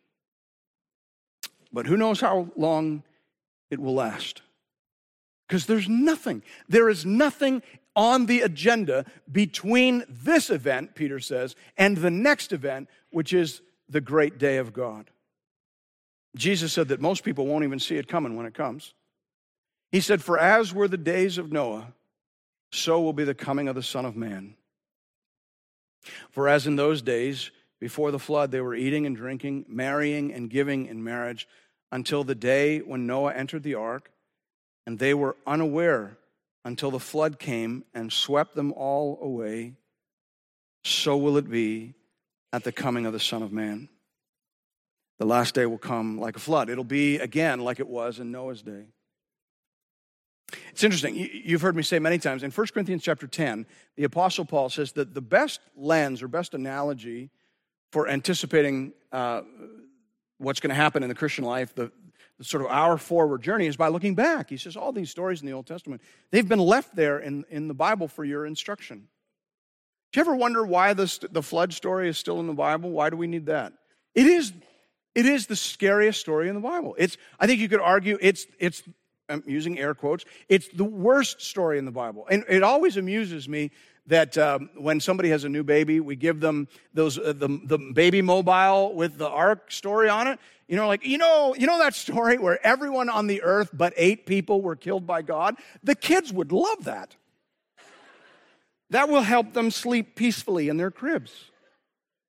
But 1.73 1.87
who 1.87 1.97
knows 1.97 2.21
how 2.21 2.49
long 2.57 3.03
it 3.71 3.79
will 3.79 3.95
last? 3.95 4.43
Because 5.47 5.67
there's 5.67 5.89
nothing, 5.89 6.43
there 6.69 6.89
is 6.89 7.07
nothing 7.07 7.63
on 7.97 8.27
the 8.27 8.43
agenda 8.43 9.05
between 9.31 10.05
this 10.09 10.51
event, 10.51 10.95
Peter 10.95 11.19
says, 11.19 11.57
and 11.77 11.97
the 11.97 12.11
next 12.11 12.53
event, 12.53 12.89
which 13.11 13.33
is 13.33 13.61
the 13.89 14.01
great 14.01 14.39
day 14.39 14.59
of 14.59 14.73
God. 14.73 15.11
Jesus 16.37 16.73
said 16.73 16.89
that 16.89 17.01
most 17.01 17.25
people 17.25 17.47
won't 17.47 17.65
even 17.65 17.81
see 17.81 17.97
it 17.97 18.07
coming 18.07 18.37
when 18.37 18.47
it 18.47 18.55
comes. 18.55 18.95
He 19.91 20.01
said, 20.01 20.23
For 20.23 20.39
as 20.39 20.75
were 20.75 20.89
the 20.89 20.99
days 20.99 21.39
of 21.39 21.51
Noah, 21.51 21.93
so 22.71 23.01
will 23.01 23.15
be 23.15 23.25
the 23.25 23.35
coming 23.35 23.69
of 23.69 23.75
the 23.75 23.83
Son 23.83 24.05
of 24.05 24.15
Man. 24.15 24.55
For 26.31 26.49
as 26.49 26.66
in 26.66 26.77
those 26.77 27.03
days, 27.03 27.51
before 27.81 28.11
the 28.11 28.18
flood, 28.18 28.51
they 28.51 28.61
were 28.61 28.75
eating 28.75 29.07
and 29.07 29.16
drinking, 29.16 29.66
marrying 29.68 30.33
and 30.33 30.51
giving 30.51 30.87
in 30.87 31.03
marriage, 31.03 31.47
until 31.90 32.25
the 32.25 32.35
day 32.35 32.81
when 32.81 33.07
Noah 33.07 33.35
entered 33.35 33.62
the 33.62 33.75
ark 33.75 34.11
and 34.87 34.99
they 34.99 35.14
were 35.14 35.37
unaware 35.47 36.18
until 36.64 36.90
the 36.90 37.01
flood 37.01 37.38
came 37.38 37.85
and 37.94 38.12
swept 38.12 38.55
them 38.55 38.73
all 38.73 39.18
away. 39.23 39.75
So 40.85 41.16
will 41.16 41.37
it 41.37 41.49
be 41.49 41.94
at 42.53 42.64
the 42.64 42.73
coming 42.73 43.07
of 43.07 43.12
the 43.12 43.21
Son 43.21 43.42
of 43.42 43.53
Man. 43.53 43.88
The 45.18 45.27
last 45.27 45.55
day 45.55 45.66
will 45.66 45.79
come 45.79 46.18
like 46.18 46.37
a 46.37 46.40
flood. 46.40 46.71
It'll 46.71 46.85
be 46.85 47.16
again 47.16 47.61
like 47.61 47.81
it 47.81 47.88
was 47.88 48.18
in 48.18 48.31
Noah's 48.31 48.62
day. 48.62 48.87
It's 50.71 50.83
interesting. 50.83 51.15
You've 51.15 51.61
heard 51.61 51.77
me 51.77 51.83
say 51.83 51.99
many 51.99 52.19
times 52.19 52.43
in 52.43 52.51
1 52.51 52.67
Corinthians 52.69 53.03
chapter 53.03 53.27
10, 53.27 53.67
the 53.97 54.05
Apostle 54.05 54.45
Paul 54.45 54.71
says 54.71 54.93
that 54.93 55.15
the 55.15 55.21
best 55.21 55.61
lens 55.77 56.23
or 56.23 56.29
best 56.29 56.55
analogy 56.55 57.31
for 57.93 58.09
anticipating 58.09 58.93
uh, 59.13 59.43
what's 60.39 60.61
going 60.61 60.71
to 60.71 60.75
happen 60.75 61.03
in 61.03 61.09
the 61.09 61.15
Christian 61.15 61.45
life, 61.45 61.75
the, 61.75 61.91
sort 62.41 62.65
of 62.65 62.71
our 62.71 62.97
forward 62.99 63.43
journey 63.43 63.67
is 63.67 63.77
by 63.77 63.89
looking 63.89 64.15
back. 64.15 64.49
He 64.49 64.57
says 64.57 64.77
all 64.77 64.93
these 64.93 65.11
stories 65.11 65.41
in 65.41 65.47
the 65.47 65.53
Old 65.53 65.67
Testament, 65.67 66.01
they've 66.31 66.49
been 66.49 66.61
left 66.61 66.95
there 66.95 67.19
in, 67.19 67.45
in 67.51 67.67
the 67.67 67.75
Bible 67.75 68.07
for 68.07 68.25
your 68.25 68.47
instruction. 68.47 69.09
Do 70.12 70.20
you 70.20 70.22
ever 70.22 70.37
wonder 70.37 70.64
why 70.64 70.95
this, 70.95 71.18
the 71.18 71.43
flood 71.43 71.72
story 71.72 72.09
is 72.09 72.16
still 72.16 72.41
in 72.41 72.47
the 72.47 72.55
Bible? 72.55 72.91
Why 72.91 73.11
do 73.11 73.16
we 73.16 73.27
need 73.27 73.47
that? 73.47 73.72
It 74.14 74.27
is, 74.27 74.53
it 75.14 75.27
is 75.27 75.47
the 75.47 75.57
scariest 75.57 76.20
story 76.20 76.49
in 76.49 76.55
the 76.55 76.61
Bible. 76.61 76.95
It's, 76.97 77.16
I 77.41 77.47
think 77.47 77.61
you 77.61 77.68
could 77.68 77.81
argue 77.81 78.18
it's, 78.20 78.47
it's 78.59 78.83
I'm 79.29 79.43
using 79.47 79.79
air 79.79 79.95
quotes, 79.95 80.24
it's 80.49 80.68
the 80.68 80.85
worst 80.85 81.43
story 81.43 81.79
in 81.79 81.85
the 81.85 81.91
Bible. 81.91 82.26
And 82.31 82.45
it 82.49 82.62
always 82.62 82.97
amuses 82.97 83.49
me 83.49 83.70
that 84.07 84.39
um, 84.39 84.70
when 84.74 85.01
somebody 85.01 85.29
has 85.29 85.45
a 85.45 85.51
new 85.51 85.62
baby, 85.62 86.01
we 86.01 86.16
give 86.16 86.41
them 86.41 86.66
those 86.95 87.18
uh, 87.18 87.35
the, 87.37 87.61
the 87.64 87.79
baby 87.79 88.22
mobile 88.22 88.95
with 88.95 89.18
the 89.18 89.29
ark 89.29 89.70
story 89.70 90.09
on 90.09 90.26
it. 90.26 90.39
You 90.66 90.76
know, 90.76 90.89
like, 90.89 91.05
you 91.05 91.18
know, 91.18 91.55
you 91.59 91.66
know 91.66 91.79
that 91.79 91.95
story 91.95 92.39
where 92.39 92.64
everyone 92.66 93.11
on 93.11 93.26
the 93.26 93.43
earth 93.43 93.70
but 93.72 93.93
eight 93.97 94.24
people 94.24 94.62
were 94.62 94.76
killed 94.76 95.07
by 95.07 95.20
God? 95.22 95.57
The 95.83 95.95
kids 95.95 96.33
would 96.33 96.53
love 96.53 96.85
that. 96.85 97.16
That 98.91 99.11
will 99.11 99.22
help 99.22 99.53
them 99.53 99.70
sleep 99.70 100.14
peacefully 100.16 100.70
in 100.70 100.79
their 100.79 100.91
cribs. 100.91 101.51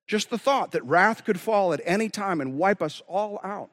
Just 0.06 0.30
the 0.30 0.38
thought 0.38 0.72
that 0.72 0.84
wrath 0.84 1.24
could 1.24 1.40
fall 1.40 1.72
at 1.72 1.82
any 1.86 2.10
time 2.10 2.42
and 2.42 2.58
wipe 2.58 2.82
us 2.82 3.02
all 3.08 3.40
out. 3.42 3.70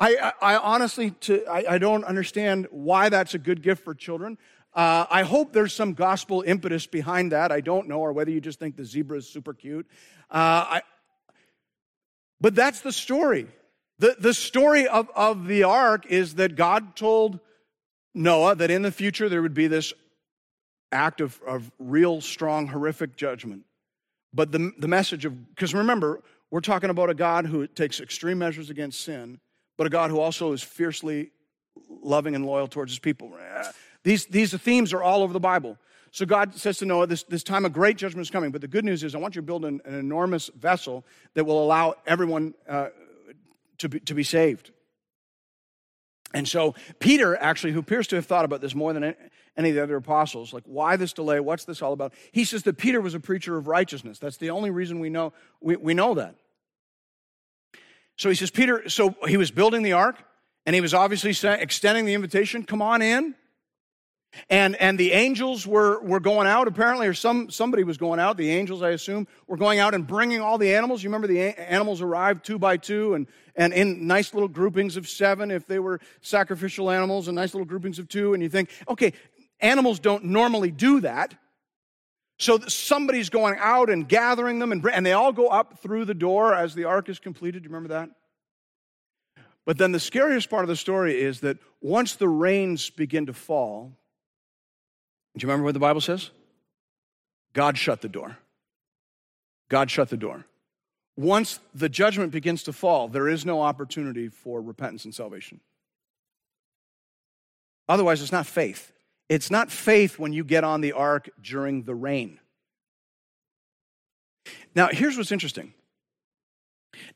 I, 0.00 0.32
I, 0.40 0.56
honestly, 0.56 1.10
to, 1.10 1.44
I, 1.46 1.74
I, 1.74 1.78
don't 1.78 2.04
understand 2.04 2.68
why 2.70 3.08
that's 3.08 3.34
a 3.34 3.38
good 3.38 3.62
gift 3.62 3.82
for 3.82 3.94
children. 3.94 4.38
Uh, 4.72 5.06
I 5.10 5.22
hope 5.22 5.52
there's 5.52 5.72
some 5.72 5.94
gospel 5.94 6.44
impetus 6.46 6.86
behind 6.86 7.32
that. 7.32 7.50
I 7.50 7.60
don't 7.60 7.88
know, 7.88 7.98
or 7.98 8.12
whether 8.12 8.30
you 8.30 8.40
just 8.40 8.60
think 8.60 8.76
the 8.76 8.84
zebra 8.84 9.18
is 9.18 9.28
super 9.28 9.54
cute. 9.54 9.86
Uh, 10.30 10.78
I, 10.78 10.82
but 12.40 12.54
that's 12.54 12.80
the 12.80 12.92
story. 12.92 13.48
The, 13.98 14.16
the 14.18 14.34
story 14.34 14.86
of, 14.86 15.10
of 15.16 15.48
the 15.48 15.64
ark 15.64 16.06
is 16.06 16.36
that 16.36 16.54
God 16.54 16.94
told 16.94 17.40
Noah 18.14 18.54
that 18.54 18.70
in 18.70 18.82
the 18.82 18.92
future 18.92 19.28
there 19.28 19.42
would 19.42 19.54
be 19.54 19.66
this 19.66 19.92
act 20.92 21.20
of, 21.20 21.40
of 21.46 21.70
real, 21.78 22.20
strong, 22.20 22.68
horrific 22.68 23.16
judgment. 23.16 23.64
But 24.32 24.52
the, 24.52 24.72
the 24.78 24.88
message 24.88 25.24
of, 25.24 25.54
because 25.54 25.74
remember, 25.74 26.20
we're 26.50 26.60
talking 26.60 26.90
about 26.90 27.10
a 27.10 27.14
God 27.14 27.46
who 27.46 27.66
takes 27.66 28.00
extreme 28.00 28.38
measures 28.38 28.70
against 28.70 29.00
sin, 29.00 29.40
but 29.78 29.86
a 29.86 29.90
God 29.90 30.10
who 30.10 30.20
also 30.20 30.52
is 30.52 30.62
fiercely 30.62 31.30
loving 32.02 32.34
and 32.34 32.44
loyal 32.44 32.68
towards 32.68 32.92
his 32.92 32.98
people. 32.98 33.32
These, 34.02 34.26
these 34.26 34.54
themes 34.54 34.92
are 34.92 35.02
all 35.02 35.22
over 35.22 35.32
the 35.32 35.40
Bible. 35.40 35.78
So 36.10 36.26
God 36.26 36.54
says 36.54 36.78
to 36.78 36.86
Noah, 36.86 37.06
this, 37.06 37.22
this 37.22 37.42
time 37.42 37.64
of 37.64 37.72
great 37.72 37.96
judgment 37.96 38.26
is 38.26 38.30
coming. 38.30 38.50
But 38.50 38.60
the 38.60 38.68
good 38.68 38.84
news 38.84 39.04
is, 39.04 39.14
I 39.14 39.18
want 39.18 39.36
you 39.36 39.40
to 39.40 39.46
build 39.46 39.64
an, 39.64 39.80
an 39.84 39.94
enormous 39.94 40.48
vessel 40.48 41.04
that 41.34 41.44
will 41.44 41.62
allow 41.62 41.94
everyone 42.06 42.54
uh, 42.68 42.88
to, 43.78 43.88
be, 43.88 44.00
to 44.00 44.14
be 44.14 44.24
saved. 44.24 44.72
And 46.34 46.46
so 46.46 46.74
Peter, 46.98 47.36
actually, 47.36 47.72
who 47.72 47.78
appears 47.78 48.06
to 48.08 48.16
have 48.16 48.26
thought 48.26 48.44
about 48.44 48.60
this 48.60 48.74
more 48.74 48.92
than 48.92 49.14
any 49.56 49.68
of 49.70 49.74
the 49.74 49.82
other 49.82 49.96
apostles, 49.96 50.52
like 50.52 50.64
why 50.66 50.96
this 50.96 51.12
delay? 51.12 51.40
What's 51.40 51.64
this 51.64 51.82
all 51.82 51.92
about? 51.92 52.14
He 52.32 52.44
says 52.44 52.64
that 52.64 52.78
Peter 52.78 53.00
was 53.00 53.14
a 53.14 53.20
preacher 53.20 53.56
of 53.56 53.66
righteousness. 53.66 54.18
That's 54.18 54.36
the 54.38 54.50
only 54.50 54.70
reason 54.70 55.00
we 55.00 55.08
know 55.08 55.32
we, 55.60 55.76
we 55.76 55.94
know 55.94 56.14
that. 56.14 56.34
So 58.18 58.28
he 58.28 58.34
says, 58.34 58.50
Peter, 58.50 58.88
so 58.88 59.14
he 59.26 59.36
was 59.36 59.50
building 59.50 59.82
the 59.82 59.92
ark, 59.92 60.16
and 60.66 60.74
he 60.74 60.80
was 60.80 60.92
obviously 60.92 61.30
extending 61.30 62.04
the 62.04 62.14
invitation, 62.14 62.64
come 62.64 62.82
on 62.82 63.00
in. 63.00 63.34
And, 64.50 64.76
and 64.76 64.98
the 64.98 65.12
angels 65.12 65.66
were, 65.66 66.02
were 66.02 66.20
going 66.20 66.46
out, 66.46 66.68
apparently, 66.68 67.06
or 67.06 67.14
some, 67.14 67.48
somebody 67.48 67.82
was 67.82 67.96
going 67.96 68.20
out. 68.20 68.36
The 68.36 68.50
angels, 68.50 68.82
I 68.82 68.90
assume, 68.90 69.26
were 69.46 69.56
going 69.56 69.78
out 69.78 69.94
and 69.94 70.06
bringing 70.06 70.40
all 70.40 70.58
the 70.58 70.74
animals. 70.74 71.02
You 71.02 71.08
remember 71.08 71.28
the 71.28 71.58
animals 71.58 72.02
arrived 72.02 72.44
two 72.44 72.58
by 72.58 72.76
two 72.76 73.14
and, 73.14 73.26
and 73.56 73.72
in 73.72 74.06
nice 74.06 74.34
little 74.34 74.48
groupings 74.48 74.96
of 74.98 75.08
seven 75.08 75.50
if 75.50 75.66
they 75.66 75.78
were 75.78 76.00
sacrificial 76.20 76.90
animals, 76.90 77.28
and 77.28 77.36
nice 77.36 77.54
little 77.54 77.66
groupings 77.66 77.98
of 77.98 78.08
two. 78.08 78.34
And 78.34 78.42
you 78.42 78.50
think, 78.50 78.70
okay, 78.88 79.14
animals 79.60 79.98
don't 79.98 80.24
normally 80.24 80.70
do 80.70 81.00
that. 81.00 81.34
So 82.38 82.60
somebody's 82.60 83.30
going 83.30 83.56
out 83.58 83.90
and 83.90 84.08
gathering 84.08 84.60
them, 84.60 84.70
and, 84.70 84.84
and 84.92 85.04
they 85.04 85.12
all 85.12 85.32
go 85.32 85.48
up 85.48 85.80
through 85.80 86.04
the 86.04 86.14
door 86.14 86.54
as 86.54 86.74
the 86.74 86.84
ark 86.84 87.08
is 87.08 87.18
completed. 87.18 87.62
Do 87.62 87.68
you 87.68 87.74
remember 87.74 87.94
that? 87.94 88.10
But 89.66 89.76
then 89.76 89.92
the 89.92 90.00
scariest 90.00 90.48
part 90.48 90.62
of 90.62 90.68
the 90.68 90.76
story 90.76 91.20
is 91.20 91.40
that 91.40 91.58
once 91.82 92.14
the 92.14 92.28
rains 92.28 92.90
begin 92.90 93.26
to 93.26 93.32
fall, 93.32 93.92
do 95.36 95.44
you 95.44 95.48
remember 95.48 95.64
what 95.64 95.74
the 95.74 95.80
Bible 95.80 96.00
says? 96.00 96.30
God 97.52 97.76
shut 97.76 98.00
the 98.00 98.08
door. 98.08 98.38
God 99.68 99.90
shut 99.90 100.08
the 100.08 100.16
door. 100.16 100.46
Once 101.16 101.58
the 101.74 101.88
judgment 101.88 102.30
begins 102.30 102.62
to 102.62 102.72
fall, 102.72 103.08
there 103.08 103.28
is 103.28 103.44
no 103.44 103.60
opportunity 103.60 104.28
for 104.28 104.62
repentance 104.62 105.04
and 105.04 105.14
salvation. 105.14 105.60
Otherwise, 107.88 108.22
it's 108.22 108.32
not 108.32 108.46
faith. 108.46 108.92
It's 109.28 109.50
not 109.50 109.70
faith 109.70 110.18
when 110.18 110.32
you 110.32 110.44
get 110.44 110.64
on 110.64 110.80
the 110.80 110.92
ark 110.92 111.28
during 111.40 111.82
the 111.84 111.94
rain. 111.94 112.40
Now, 114.74 114.88
here's 114.90 115.16
what's 115.16 115.32
interesting 115.32 115.74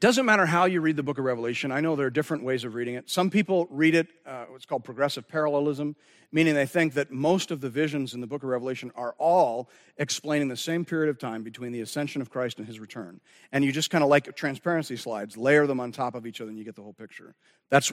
doesn't 0.01 0.27
matter 0.27 0.47
how 0.47 0.65
you 0.65 0.81
read 0.81 0.97
the 0.97 1.03
book 1.03 1.19
of 1.19 1.25
Revelation. 1.25 1.73
I 1.73 1.81
know 1.81 1.97
there 1.97 2.07
are 2.07 2.11
different 2.11 2.45
ways 2.45 2.65
of 2.65 2.75
reading 2.75 2.95
it. 2.95 3.11
Some 3.11 3.31
people 3.31 3.67
read 3.71 3.95
it, 3.95 4.09
uh, 4.27 4.45
what's 4.49 4.67
called 4.67 4.85
progressive 4.85 5.27
parallelism, 5.27 5.97
meaning 6.31 6.55
they 6.55 6.67
think 6.67 6.95
that 6.95 7.11
most 7.11 7.51
of 7.51 7.61
the 7.61 7.71
visions 7.71 8.15
in 8.15 8.21
the 8.21 8.27
book 8.27 8.43
of 8.43 8.49
Revelation 8.49 8.93
are 8.95 9.15
all 9.19 9.71
explaining 9.97 10.49
the 10.49 10.57
same 10.57 10.85
period 10.85 11.11
of 11.11 11.19
time 11.19 11.43
between 11.43 11.73
the 11.73 11.81
ascension 11.81 12.23
of 12.23 12.31
Christ 12.31 12.59
and 12.59 12.67
his 12.67 12.81
return. 12.81 13.21
And 13.51 13.65
you 13.65 13.73
just 13.73 13.91
kind 13.91 14.05
of 14.05 14.11
like 14.11 14.35
transparency 14.37 14.97
slides, 14.97 15.37
layer 15.37 15.67
them 15.67 15.81
on 15.81 15.93
top 15.93 16.15
of 16.15 16.27
each 16.27 16.41
other, 16.41 16.51
and 16.51 16.59
you 16.59 16.65
get 16.65 16.77
the 16.77 16.83
whole 16.83 16.95
picture. 16.95 17.35
That's 17.71 17.93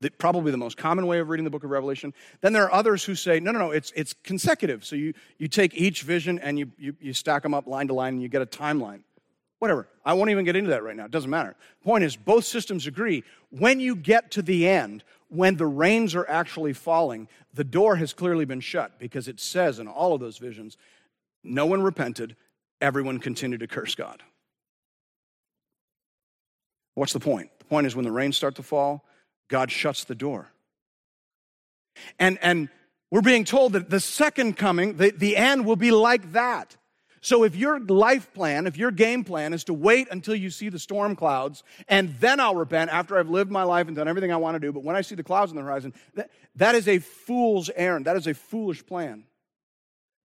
the, 0.00 0.10
probably 0.10 0.52
the 0.52 0.58
most 0.58 0.76
common 0.76 1.06
way 1.06 1.18
of 1.18 1.28
reading 1.28 1.44
the 1.44 1.50
book 1.50 1.64
of 1.64 1.70
Revelation. 1.70 2.14
Then 2.40 2.52
there 2.52 2.64
are 2.64 2.72
others 2.72 3.04
who 3.04 3.14
say, 3.14 3.40
no, 3.40 3.50
no, 3.50 3.58
no, 3.58 3.70
it's, 3.70 3.92
it's 3.96 4.14
consecutive. 4.22 4.84
So 4.84 4.96
you, 4.96 5.14
you 5.38 5.48
take 5.48 5.74
each 5.74 6.02
vision 6.02 6.38
and 6.38 6.58
you, 6.58 6.70
you, 6.78 6.96
you 7.00 7.12
stack 7.12 7.42
them 7.42 7.54
up 7.54 7.66
line 7.66 7.88
to 7.88 7.94
line 7.94 8.14
and 8.14 8.22
you 8.22 8.28
get 8.28 8.42
a 8.42 8.46
timeline. 8.46 9.00
Whatever. 9.58 9.88
I 10.04 10.14
won't 10.14 10.30
even 10.30 10.44
get 10.44 10.54
into 10.54 10.70
that 10.70 10.84
right 10.84 10.94
now. 10.94 11.06
It 11.06 11.10
doesn't 11.10 11.30
matter. 11.30 11.56
Point 11.82 12.04
is, 12.04 12.14
both 12.14 12.44
systems 12.44 12.86
agree. 12.86 13.24
When 13.50 13.80
you 13.80 13.96
get 13.96 14.30
to 14.32 14.42
the 14.42 14.68
end, 14.68 15.02
when 15.28 15.56
the 15.56 15.66
rains 15.66 16.14
are 16.14 16.28
actually 16.28 16.72
falling, 16.72 17.28
the 17.52 17.64
door 17.64 17.96
has 17.96 18.12
clearly 18.12 18.44
been 18.44 18.60
shut 18.60 18.98
because 19.00 19.26
it 19.26 19.40
says 19.40 19.80
in 19.80 19.88
all 19.88 20.14
of 20.14 20.20
those 20.20 20.38
visions, 20.38 20.76
no 21.42 21.66
one 21.66 21.82
repented, 21.82 22.36
everyone 22.80 23.18
continued 23.18 23.60
to 23.60 23.66
curse 23.66 23.96
God. 23.96 24.22
What's 26.94 27.12
the 27.12 27.20
point? 27.20 27.50
The 27.58 27.64
point 27.64 27.86
is 27.86 27.96
when 27.96 28.04
the 28.04 28.12
rains 28.12 28.36
start 28.36 28.54
to 28.56 28.62
fall, 28.62 29.04
God 29.48 29.70
shuts 29.70 30.04
the 30.04 30.14
door. 30.14 30.50
And, 32.18 32.38
and 32.42 32.68
we're 33.10 33.22
being 33.22 33.44
told 33.44 33.72
that 33.72 33.90
the 33.90 34.00
second 34.00 34.56
coming, 34.56 34.96
the, 34.96 35.10
the 35.10 35.36
end 35.36 35.64
will 35.64 35.76
be 35.76 35.90
like 35.90 36.32
that. 36.32 36.76
So 37.20 37.42
if 37.42 37.56
your 37.56 37.80
life 37.80 38.32
plan, 38.32 38.66
if 38.66 38.76
your 38.76 38.90
game 38.90 39.24
plan 39.24 39.52
is 39.52 39.64
to 39.64 39.74
wait 39.74 40.08
until 40.10 40.34
you 40.34 40.50
see 40.50 40.68
the 40.68 40.78
storm 40.78 41.16
clouds 41.16 41.64
and 41.88 42.14
then 42.20 42.38
I'll 42.38 42.54
repent 42.54 42.92
after 42.92 43.18
I've 43.18 43.28
lived 43.28 43.50
my 43.50 43.64
life 43.64 43.88
and 43.88 43.96
done 43.96 44.06
everything 44.06 44.32
I 44.32 44.36
want 44.36 44.54
to 44.54 44.60
do, 44.60 44.72
but 44.72 44.84
when 44.84 44.94
I 44.94 45.00
see 45.00 45.16
the 45.16 45.24
clouds 45.24 45.50
on 45.50 45.56
the 45.56 45.62
horizon, 45.62 45.94
that, 46.14 46.30
that 46.56 46.74
is 46.74 46.86
a 46.86 46.98
fool's 46.98 47.70
errand. 47.74 48.06
That 48.06 48.16
is 48.16 48.26
a 48.26 48.34
foolish 48.34 48.86
plan. 48.86 49.24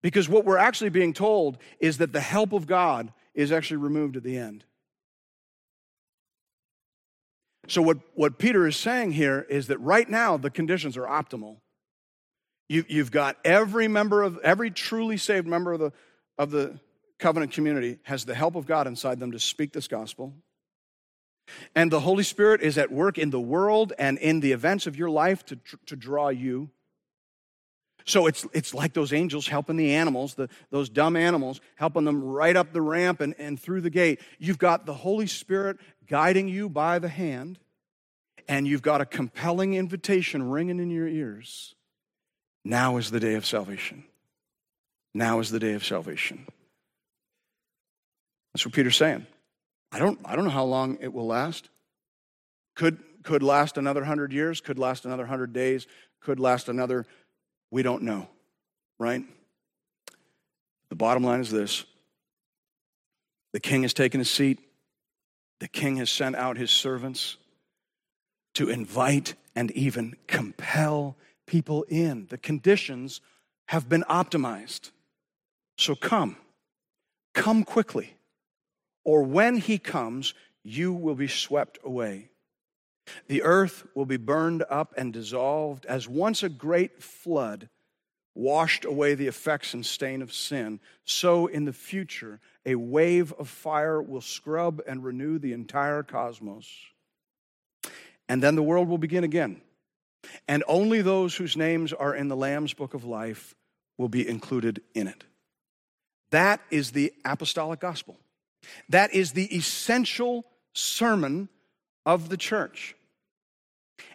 Because 0.04 0.30
what 0.30 0.46
we're 0.46 0.60
actually 0.60 0.92
being 0.92 1.14
told 1.14 1.58
is 1.80 1.98
that 1.98 2.14
the 2.14 2.22
help 2.22 2.54
of 2.54 2.68
God 2.68 3.12
is 3.34 3.52
actually 3.52 3.78
removed 3.78 4.16
at 4.16 4.24
the 4.24 4.38
end. 4.38 4.64
So, 7.68 7.82
what, 7.82 7.98
what 8.14 8.38
Peter 8.38 8.68
is 8.68 8.76
saying 8.76 9.12
here 9.14 9.46
is 9.50 9.68
that 9.68 9.80
right 9.80 10.10
now 10.10 10.38
the 10.38 10.50
conditions 10.50 10.98
are 10.98 11.06
optimal. 11.06 11.58
You, 12.68 12.84
you've 12.88 13.12
got 13.12 13.38
every 13.46 13.88
member 13.88 14.24
of, 14.24 14.38
every 14.40 14.72
truly 14.72 15.18
saved 15.18 15.48
member 15.48 15.74
of 15.74 15.80
the, 15.80 15.94
of 16.38 16.52
the 16.52 16.80
covenant 17.20 17.52
community 17.52 18.00
has 18.04 18.26
the 18.26 18.36
help 18.36 18.56
of 18.56 18.66
God 18.66 18.88
inside 18.88 19.20
them 19.20 19.32
to 19.32 19.40
speak 19.40 19.74
this 19.74 19.88
gospel. 19.88 20.34
And 21.76 21.92
the 21.92 22.00
Holy 22.00 22.24
Spirit 22.24 22.62
is 22.62 22.78
at 22.78 22.92
work 22.92 23.18
in 23.18 23.30
the 23.30 23.40
world 23.40 23.94
and 24.00 24.18
in 24.18 24.40
the 24.40 24.52
events 24.52 24.88
of 24.88 24.96
your 24.96 25.10
life 25.10 25.46
to, 25.46 25.60
to 25.86 25.96
draw 25.96 26.30
you. 26.30 26.70
So 28.06 28.28
it's, 28.28 28.46
it's 28.54 28.74
like 28.74 28.94
those 28.94 29.14
angels 29.14 29.48
helping 29.48 29.78
the 29.78 29.96
animals, 29.96 30.36
the, 30.36 30.48
those 30.70 30.90
dumb 30.90 31.16
animals, 31.16 31.60
helping 31.76 32.06
them 32.06 32.24
right 32.24 32.56
up 32.56 32.72
the 32.72 32.82
ramp 32.82 33.20
and, 33.20 33.34
and 33.40 33.60
through 33.60 33.82
the 33.82 33.90
gate. 33.90 34.20
You've 34.38 34.60
got 34.60 34.86
the 34.86 34.94
Holy 34.94 35.26
Spirit 35.26 35.78
guiding 36.08 36.48
you 36.48 36.70
by 36.70 37.00
the 37.00 37.10
hand, 37.10 37.58
and 38.48 38.68
you've 38.68 38.84
got 38.84 39.02
a 39.02 39.06
compelling 39.06 39.74
invitation 39.74 40.52
ringing 40.52 40.80
in 40.80 40.92
your 40.92 41.08
ears. 41.08 41.74
Now 42.64 42.98
is 42.98 43.10
the 43.10 43.20
day 43.20 43.34
of 43.34 43.46
salvation. 43.46 44.04
Now 45.16 45.40
is 45.40 45.50
the 45.50 45.60
day 45.60 45.74
of 45.74 45.84
salvation. 45.84 46.46
That's 48.54 48.66
what 48.66 48.76
Peter's 48.76 48.98
saying. 48.98 49.26
I 49.92 49.98
don't, 49.98 50.20
I 50.26 50.36
don't 50.36 50.46
know 50.46 50.52
how 50.52 50.66
long 50.66 50.98
it 51.02 51.12
will 51.12 51.28
last. 51.28 51.70
Could, 52.76 53.00
could 53.24 53.42
last 53.42 53.78
another 53.78 54.04
hundred 54.04 54.32
years, 54.32 54.62
could 54.62 54.78
last 54.78 55.06
another 55.06 55.26
hundred 55.26 55.54
days, 55.54 55.88
could 56.22 56.40
last 56.40 56.70
another, 56.70 57.06
we 57.72 57.84
don't 57.84 58.04
know, 58.04 58.28
right? 59.00 59.24
The 60.90 60.96
bottom 60.96 61.24
line 61.24 61.42
is 61.42 61.52
this 61.52 61.86
the 63.54 63.60
king 63.60 63.84
has 63.84 63.94
taken 63.94 64.20
his 64.20 64.30
seat, 64.30 64.60
the 65.60 65.68
king 65.68 65.98
has 65.98 66.12
sent 66.12 66.36
out 66.36 66.58
his 66.58 66.72
servants 66.72 67.38
to 68.56 68.70
invite 68.70 69.36
and 69.56 69.72
even 69.72 70.16
compel 70.28 71.16
people 71.46 71.84
in. 71.84 72.28
The 72.30 72.38
conditions 72.38 73.22
have 73.68 73.88
been 73.88 74.04
optimized. 74.10 74.92
So 75.78 75.96
come, 75.96 76.38
come 77.34 77.64
quickly, 77.64 78.16
or 79.04 79.24
when 79.24 79.58
he 79.58 79.78
comes, 79.78 80.34
you 80.64 80.94
will 80.94 81.16
be 81.16 81.28
swept 81.28 81.78
away. 81.84 82.30
The 83.28 83.44
earth 83.44 83.86
will 83.96 84.06
be 84.06 84.18
burned 84.18 84.64
up 84.70 84.94
and 84.98 85.14
dissolved 85.14 85.86
as 85.86 86.08
once 86.08 86.44
a 86.44 86.50
great 86.50 87.02
flood 87.02 87.70
washed 88.34 88.84
away 88.84 89.16
the 89.16 89.28
effects 89.28 89.74
and 89.74 89.86
stain 89.86 90.22
of 90.22 90.34
sin. 90.34 90.80
So 91.06 91.48
in 91.48 91.66
the 91.66 91.74
future, 91.74 92.40
a 92.66 92.76
wave 92.76 93.32
of 93.34 93.48
fire 93.48 94.02
will 94.02 94.22
scrub 94.22 94.82
and 94.86 95.04
renew 95.04 95.40
the 95.40 95.54
entire 95.54 96.04
cosmos. 96.04 96.68
And 98.28 98.44
then 98.44 98.56
the 98.56 98.64
world 98.64 98.90
will 98.90 98.98
begin 98.98 99.24
again. 99.24 99.62
And 100.48 100.64
only 100.68 101.02
those 101.02 101.36
whose 101.36 101.56
names 101.56 101.94
are 101.94 102.14
in 102.14 102.28
the 102.28 102.36
Lamb's 102.36 102.74
book 102.74 102.94
of 102.94 103.06
life 103.06 103.56
will 103.98 104.10
be 104.10 104.28
included 104.28 104.82
in 104.94 105.08
it. 105.08 105.24
That 106.32 106.60
is 106.72 106.92
the 106.92 107.14
apostolic 107.24 107.80
gospel. 107.80 108.18
That 108.90 109.14
is 109.14 109.32
the 109.32 109.56
essential 109.56 110.44
sermon 110.74 111.48
of 112.06 112.30
the 112.30 112.38
church. 112.38 112.96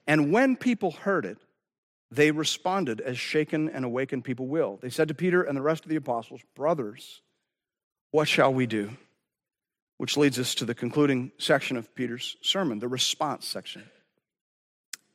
And 0.06 0.32
when 0.32 0.56
people 0.56 0.90
heard 0.90 1.24
it, 1.24 1.38
they 2.10 2.30
responded 2.30 3.00
as 3.00 3.18
shaken 3.18 3.68
and 3.68 3.84
awakened 3.84 4.24
people 4.24 4.48
will. 4.48 4.78
They 4.82 4.90
said 4.90 5.08
to 5.08 5.14
Peter 5.14 5.42
and 5.42 5.56
the 5.56 5.62
rest 5.62 5.84
of 5.84 5.90
the 5.90 5.96
apostles, 5.96 6.40
Brothers, 6.56 7.22
what 8.10 8.26
shall 8.26 8.52
we 8.52 8.66
do? 8.66 8.90
Which 9.98 10.16
leads 10.16 10.38
us 10.38 10.54
to 10.56 10.64
the 10.64 10.74
concluding 10.74 11.30
section 11.38 11.76
of 11.76 11.94
Peter's 11.94 12.36
sermon, 12.42 12.78
the 12.78 12.88
response 12.88 13.46
section. 13.46 13.84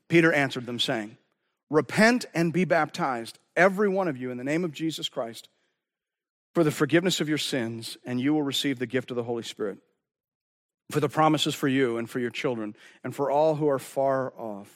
Peter 0.07 0.31
answered 0.31 0.65
them, 0.65 0.79
saying, 0.79 1.17
Repent 1.69 2.25
and 2.33 2.53
be 2.53 2.63
baptized, 2.63 3.39
every 3.55 3.89
one 3.89 4.07
of 4.07 4.17
you, 4.17 4.31
in 4.31 4.37
the 4.37 4.43
name 4.43 4.63
of 4.63 4.71
Jesus 4.71 5.09
Christ, 5.09 5.49
for 6.53 6.63
the 6.63 6.71
forgiveness 6.71 7.19
of 7.19 7.27
your 7.27 7.39
sins, 7.39 7.97
and 8.05 8.21
you 8.21 8.33
will 8.33 8.43
receive 8.43 8.79
the 8.79 8.85
gift 8.85 9.09
of 9.09 9.17
the 9.17 9.23
Holy 9.23 9.43
Spirit. 9.43 9.79
For 10.91 10.99
the 10.99 11.09
promises 11.09 11.55
for 11.55 11.67
you 11.67 11.97
and 11.97 12.09
for 12.09 12.19
your 12.19 12.29
children, 12.29 12.75
and 13.03 13.15
for 13.15 13.31
all 13.31 13.55
who 13.55 13.67
are 13.67 13.79
far 13.79 14.33
off, 14.37 14.71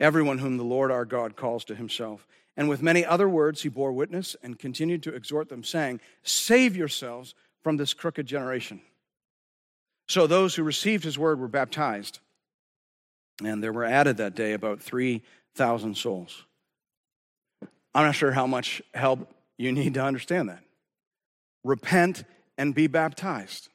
everyone 0.00 0.38
whom 0.38 0.56
the 0.56 0.64
Lord 0.64 0.90
our 0.90 1.04
God 1.04 1.36
calls 1.36 1.64
to 1.66 1.74
himself. 1.74 2.26
And 2.56 2.68
with 2.68 2.82
many 2.82 3.04
other 3.04 3.28
words, 3.28 3.62
he 3.62 3.68
bore 3.68 3.92
witness 3.92 4.34
and 4.42 4.58
continued 4.58 5.02
to 5.04 5.14
exhort 5.14 5.48
them, 5.48 5.62
saying, 5.62 6.00
Save 6.22 6.76
yourselves 6.76 7.34
from 7.62 7.76
this 7.76 7.94
crooked 7.94 8.26
generation. 8.26 8.80
So 10.08 10.26
those 10.26 10.56
who 10.56 10.64
received 10.64 11.04
his 11.04 11.18
word 11.18 11.38
were 11.38 11.48
baptized, 11.48 12.18
and 13.44 13.62
there 13.62 13.72
were 13.72 13.84
added 13.84 14.16
that 14.16 14.34
day 14.34 14.52
about 14.52 14.82
3,000 14.82 15.96
souls. 15.96 16.44
I'm 17.94 18.04
not 18.04 18.14
sure 18.14 18.32
how 18.32 18.46
much 18.46 18.82
help 18.92 19.32
you 19.56 19.72
need 19.72 19.94
to 19.94 20.02
understand 20.02 20.48
that. 20.48 20.62
Repent 21.64 22.24
and 22.58 22.74
be 22.74 22.88
baptized, 22.88 23.69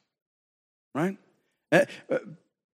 right? 0.96 1.16
Uh, 1.70 1.84
uh, 2.10 2.18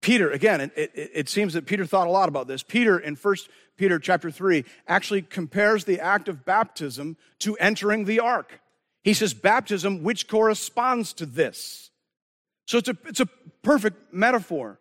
Peter, 0.01 0.31
again, 0.31 0.61
it, 0.61 0.73
it, 0.75 1.11
it, 1.15 1.29
seems 1.29 1.53
that 1.55 1.67
Peter 1.67 1.87
thought 1.87 2.09
a 2.09 2.11
lot 2.11 2.29
about 2.29 2.49
this. 2.49 2.63
Peter, 2.63 2.99
in 2.99 3.15
1 3.15 3.37
Peter 3.77 3.99
chapter 3.99 4.31
3, 4.31 4.65
actually 4.89 5.23
compares 5.23 5.85
the 5.85 6.01
act 6.01 6.29
of 6.29 6.45
baptism 6.45 7.17
to 7.39 7.57
entering 7.59 8.05
the 8.05 8.19
ark. 8.19 8.61
He 9.05 9.15
says, 9.15 9.33
baptism, 9.33 10.03
which 10.03 10.29
corresponds 10.29 11.13
to 11.15 11.27
this. 11.27 11.91
So 12.67 12.79
it's 12.79 12.89
a, 12.89 12.97
it's 13.07 13.21
a 13.21 13.29
perfect 13.63 14.13
metaphor. 14.13 14.79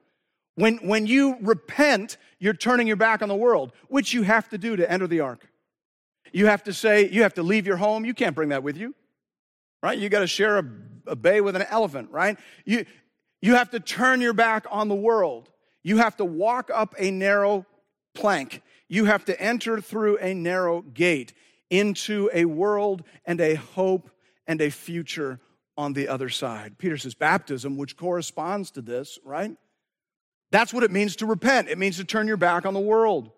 When, 0.56 0.78
when 0.78 1.08
you 1.08 1.38
repent, 1.42 2.18
you're 2.40 2.54
turning 2.54 2.88
your 2.88 2.98
back 2.98 3.22
on 3.22 3.30
the 3.30 3.36
world, 3.36 3.74
which 3.88 4.14
you 4.14 4.24
have 4.24 4.50
to 4.50 4.58
do 4.58 4.76
to 4.76 4.92
enter 4.92 5.08
the 5.08 5.22
ark. 5.22 5.48
You 6.34 6.48
have 6.48 6.64
to 6.64 6.74
say, 6.74 7.10
you 7.10 7.24
have 7.24 7.34
to 7.36 7.44
leave 7.44 7.68
your 7.68 7.78
home. 7.78 8.06
You 8.06 8.14
can't 8.14 8.36
bring 8.36 8.50
that 8.50 8.64
with 8.64 8.78
you, 8.78 8.96
right? 9.82 9.98
You 9.98 10.10
got 10.10 10.20
to 10.20 10.28
share 10.28 10.60
a, 10.60 10.66
a 11.08 11.16
bay 11.16 11.42
with 11.42 11.56
an 11.56 11.64
elephant, 11.64 12.10
right? 12.12 12.38
You, 12.66 12.86
you 13.42 13.56
have 13.56 13.72
to 13.72 13.80
turn 13.80 14.22
your 14.22 14.34
back 14.34 14.66
on 14.70 14.88
the 14.88 14.96
world. 14.96 15.50
You 15.84 15.98
have 15.98 16.18
to 16.18 16.26
walk 16.26 16.70
up 16.74 16.94
a 16.98 17.12
narrow 17.12 17.66
plank. 18.14 18.62
You 18.88 19.06
have 19.06 19.26
to 19.26 19.42
enter 19.42 19.82
through 19.82 20.18
a 20.18 20.34
narrow 20.34 20.82
gate 20.82 21.34
into 21.70 22.30
a 22.34 22.46
world 22.46 23.04
and 23.26 23.42
a 23.42 23.56
hope 23.56 24.12
and 24.46 24.62
a 24.62 24.70
future 24.70 25.40
on 25.78 25.94
the 25.94 26.08
other 26.08 26.30
side. 26.30 26.78
Peter 26.78 26.98
says 26.98 27.16
baptism, 27.16 27.78
which 27.78 27.98
corresponds 27.98 28.72
to 28.72 28.82
this, 28.82 29.18
right? 29.24 29.56
That's 30.52 30.74
what 30.74 30.84
it 30.84 30.92
means 30.92 31.16
to 31.18 31.26
repent. 31.26 31.70
It 31.70 31.78
means 31.78 31.98
to 31.98 32.04
turn 32.04 32.28
your 32.28 32.38
back 32.38 32.66
on 32.66 32.74
the 32.74 32.80
world. 32.80 33.32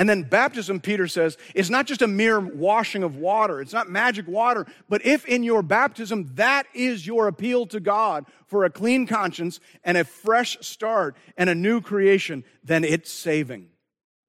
And 0.00 0.08
then 0.08 0.22
baptism, 0.22 0.80
Peter 0.80 1.06
says, 1.06 1.36
is 1.54 1.68
not 1.68 1.84
just 1.84 2.00
a 2.00 2.06
mere 2.06 2.40
washing 2.40 3.02
of 3.02 3.16
water. 3.16 3.60
It's 3.60 3.74
not 3.74 3.90
magic 3.90 4.26
water. 4.26 4.64
But 4.88 5.04
if 5.04 5.26
in 5.26 5.42
your 5.42 5.62
baptism 5.62 6.30
that 6.36 6.66
is 6.72 7.06
your 7.06 7.28
appeal 7.28 7.66
to 7.66 7.80
God 7.80 8.24
for 8.46 8.64
a 8.64 8.70
clean 8.70 9.06
conscience 9.06 9.60
and 9.84 9.98
a 9.98 10.04
fresh 10.04 10.56
start 10.62 11.18
and 11.36 11.50
a 11.50 11.54
new 11.54 11.82
creation, 11.82 12.44
then 12.64 12.82
it's 12.82 13.12
saving. 13.12 13.68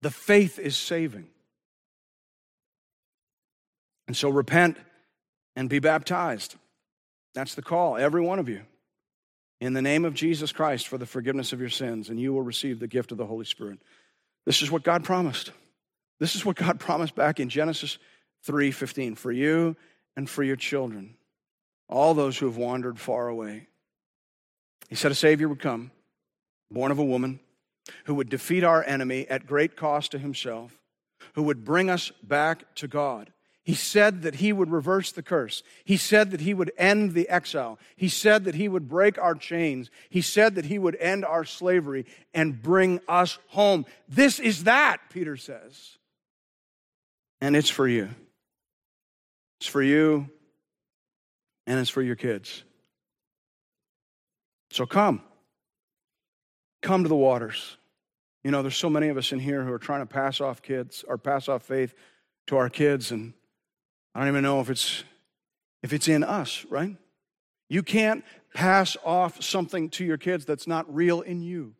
The 0.02 0.12
faith 0.12 0.60
is 0.60 0.76
saving. 0.76 1.30
And 4.08 4.18
so 4.18 4.28
repent 4.28 4.76
and 5.56 5.70
be 5.70 5.80
baptized. 5.80 6.56
That's 7.34 7.56
the 7.56 7.62
call, 7.62 7.96
every 7.96 8.22
one 8.22 8.40
of 8.40 8.50
you, 8.50 8.64
in 9.62 9.72
the 9.72 9.82
name 9.82 10.04
of 10.04 10.16
Jesus 10.16 10.52
Christ 10.52 10.90
for 10.90 10.98
the 10.98 11.06
forgiveness 11.06 11.54
of 11.54 11.62
your 11.62 11.70
sins, 11.70 12.10
and 12.10 12.20
you 12.20 12.34
will 12.34 12.42
receive 12.42 12.82
the 12.82 12.90
gift 12.90 13.14
of 13.14 13.18
the 13.18 13.26
Holy 13.26 13.46
Spirit. 13.46 13.80
This 14.46 14.62
is 14.62 14.72
what 14.72 14.84
God 14.84 15.04
promised. 15.04 15.52
This 16.20 16.36
is 16.36 16.46
what 16.46 16.56
God 16.56 16.80
promised 16.80 17.16
back 17.16 17.40
in 17.40 17.50
Genesis 17.50 17.98
3:15 18.44 19.16
for 19.16 19.32
you 19.32 19.76
and 20.16 20.30
for 20.30 20.44
your 20.44 20.56
children, 20.56 21.18
all 21.88 22.14
those 22.14 22.38
who 22.38 22.46
have 22.46 22.58
wandered 22.58 23.00
far 23.00 23.28
away. 23.28 23.68
He 24.90 24.96
said 24.96 25.12
a 25.12 25.16
savior 25.16 25.48
would 25.48 25.60
come, 25.60 25.92
born 26.70 26.92
of 26.92 27.00
a 27.00 27.04
woman, 27.04 27.40
who 28.06 28.16
would 28.16 28.30
defeat 28.30 28.64
our 28.64 28.84
enemy 28.84 29.28
at 29.28 29.48
great 29.48 29.76
cost 29.76 30.12
to 30.12 30.20
himself, 30.20 30.78
who 31.34 31.44
would 31.44 31.64
bring 31.64 31.90
us 31.90 32.12
back 32.24 32.76
to 32.76 32.88
God. 32.88 33.32
He 33.64 33.76
said 33.76 34.24
that 34.24 34.36
he 34.36 34.52
would 34.52 34.72
reverse 34.72 35.12
the 35.12 35.22
curse. 35.22 35.62
He 35.86 35.96
said 35.96 36.32
that 36.32 36.42
he 36.42 36.54
would 36.54 36.72
end 36.78 37.14
the 37.14 37.30
exile. 37.30 37.78
He 37.96 38.10
said 38.10 38.46
that 38.46 38.56
he 38.56 38.68
would 38.68 38.90
break 38.90 39.20
our 39.20 39.36
chains. 39.36 39.92
He 40.10 40.22
said 40.22 40.56
that 40.56 40.66
he 40.66 40.80
would 40.80 40.96
end 40.96 41.24
our 41.24 41.46
slavery 41.46 42.06
and 42.34 42.62
bring 42.62 43.02
us 43.08 43.38
home. 43.50 43.86
This 44.10 44.40
is 44.40 44.64
that, 44.64 44.98
Peter 45.12 45.38
says 45.38 45.98
and 47.42 47.56
it's 47.56 47.70
for 47.70 47.88
you. 47.88 48.10
It's 49.60 49.68
for 49.68 49.82
you, 49.82 50.30
and 51.68 51.80
it's 51.80 51.90
for 51.90 52.02
your 52.02 52.16
kids. 52.16 52.64
So 54.70 54.86
come. 54.86 55.22
Come 56.82 57.04
to 57.04 57.10
the 57.10 57.16
waters. 57.16 57.78
You 58.44 58.52
know, 58.52 58.62
there's 58.62 58.78
so 58.78 58.90
many 58.90 59.10
of 59.10 59.18
us 59.18 59.32
in 59.32 59.40
here 59.40 59.64
who 59.64 59.72
are 59.72 59.80
trying 59.80 60.02
to 60.02 60.06
pass 60.12 60.40
off 60.40 60.62
kids 60.62 61.04
or 61.08 61.18
pass 61.18 61.48
off 61.48 61.64
faith 61.64 61.94
to 62.48 62.58
our 62.58 62.70
kids, 62.70 63.12
and 63.12 63.34
I 64.14 64.20
don't 64.20 64.28
even 64.28 64.44
know 64.44 64.60
if 64.60 64.70
it's 64.70 65.04
if 65.84 65.94
it's 65.94 66.08
in 66.08 66.24
us, 66.24 66.66
right? 66.70 66.96
You 67.70 67.84
can't 67.84 68.24
pass 68.54 68.98
off 69.04 69.42
something 69.42 69.90
to 69.92 70.04
your 70.04 70.18
kids 70.18 70.46
that's 70.46 70.68
not 70.68 70.94
real 70.94 71.22
in 71.22 71.42
you. 71.42 71.74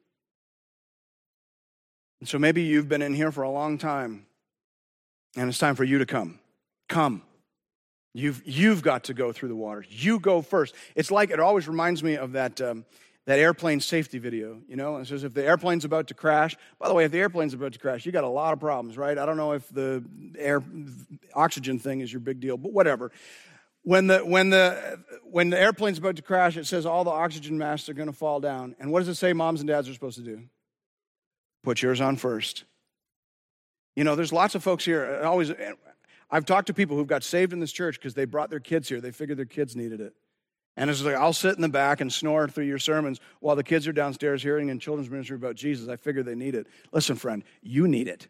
And 2.20 2.30
so 2.30 2.40
maybe 2.40 2.62
you've 2.62 2.88
been 2.88 3.02
in 3.02 3.14
here 3.14 3.32
for 3.32 3.44
a 3.44 3.50
long 3.50 3.78
time 3.78 4.26
and 5.36 5.50
it's 5.50 5.58
time 5.58 5.76
for 5.76 5.84
you 5.84 5.98
to 6.00 6.06
come. 6.06 6.40
Come. 6.88 7.24
You've, 8.14 8.42
you've 8.46 8.82
got 8.82 9.06
to 9.06 9.14
go 9.14 9.32
through 9.32 9.50
the 9.50 9.56
water. 9.56 9.86
You 9.90 10.20
go 10.20 10.42
first. 10.42 10.76
It's 10.96 11.12
like, 11.12 11.30
it 11.30 11.40
always 11.40 11.68
reminds 11.68 12.04
me 12.04 12.16
of 12.16 12.34
that, 12.34 12.60
um, 12.62 12.86
that 13.28 13.40
airplane 13.40 13.80
safety 13.80 14.18
video, 14.18 14.62
you 14.68 14.76
know? 14.76 14.98
It 14.98 15.08
says 15.08 15.24
if 15.24 15.34
the 15.34 15.46
airplane's 15.46 15.86
about 15.86 16.08
to 16.08 16.14
crash, 16.14 16.56
by 16.80 16.88
the 16.88 16.94
way, 16.94 17.06
if 17.06 17.12
the 17.12 17.20
airplane's 17.20 17.54
about 17.54 17.74
to 17.74 17.80
crash, 17.80 18.06
you 18.06 18.12
got 18.12 18.24
a 18.24 18.30
lot 18.30 18.54
of 18.54 18.60
problems, 18.60 18.98
right? 18.98 19.18
I 19.18 19.26
don't 19.26 19.38
know 19.38 19.52
if 19.54 19.68
the 19.70 20.04
air 20.38 20.64
oxygen 21.36 21.78
thing 21.78 22.02
is 22.02 22.12
your 22.12 22.20
big 22.20 22.40
deal, 22.40 22.58
but 22.58 22.74
whatever. 22.74 23.12
When 23.84 24.08
the, 24.08 24.20
when 24.20 24.50
the, 24.50 25.00
when 25.24 25.50
the 25.50 25.60
airplane's 25.60 25.98
about 25.98 26.16
to 26.18 26.22
crash, 26.22 26.58
it 26.58 26.66
says 26.66 26.86
all 26.86 27.04
the 27.04 27.12
oxygen 27.12 27.58
masks 27.58 27.90
are 27.90 27.94
going 27.94 28.10
to 28.10 28.14
fall 28.14 28.40
down. 28.40 28.76
And 28.80 28.92
what 28.92 29.00
does 29.00 29.08
it 29.08 29.16
say 29.16 29.34
moms 29.34 29.60
and 29.60 29.68
dads 29.68 29.88
are 29.88 29.94
supposed 29.94 30.18
to 30.18 30.24
do? 30.24 30.44
Put 31.64 31.82
yours 31.82 32.02
on 32.02 32.16
first. 32.16 32.64
You 33.96 34.04
know, 34.04 34.16
there's 34.16 34.34
lots 34.34 34.56
of 34.56 34.64
folks 34.64 34.86
here. 34.86 35.22
Always, 35.24 35.52
I've 36.30 36.46
talked 36.46 36.68
to 36.68 36.74
people 36.74 36.96
who've 36.96 37.08
got 37.08 37.24
saved 37.24 37.54
in 37.54 37.60
this 37.60 37.72
church 37.72 38.00
because 38.00 38.14
they 38.14 38.26
brought 38.26 38.50
their 38.50 38.60
kids 38.60 38.88
here. 38.88 39.02
They 39.02 39.12
figured 39.12 39.38
their 39.38 39.46
kids 39.46 39.76
needed 39.76 40.00
it. 40.00 40.14
And 40.82 40.90
it's 40.90 41.04
like, 41.04 41.14
I'll 41.14 41.32
sit 41.32 41.56
in 41.56 41.62
the 41.62 41.70
back 41.70 42.02
and 42.02 42.12
snore 42.12 42.48
through 42.48 42.66
your 42.66 42.80
sermons 42.80 43.20
while 43.40 43.56
the 43.56 43.64
kids 43.64 43.88
are 43.88 43.94
downstairs 43.94 44.42
hearing 44.42 44.70
in 44.70 44.80
children's 44.80 45.12
ministry 45.12 45.36
about 45.36 45.54
Jesus. 45.54 45.88
I 45.88 45.96
figure 45.96 46.24
they 46.24 46.34
need 46.34 46.56
it. 46.56 46.66
Listen, 46.92 47.18
friend, 47.18 47.44
you 47.62 47.88
need 47.88 48.08
it. 48.08 48.28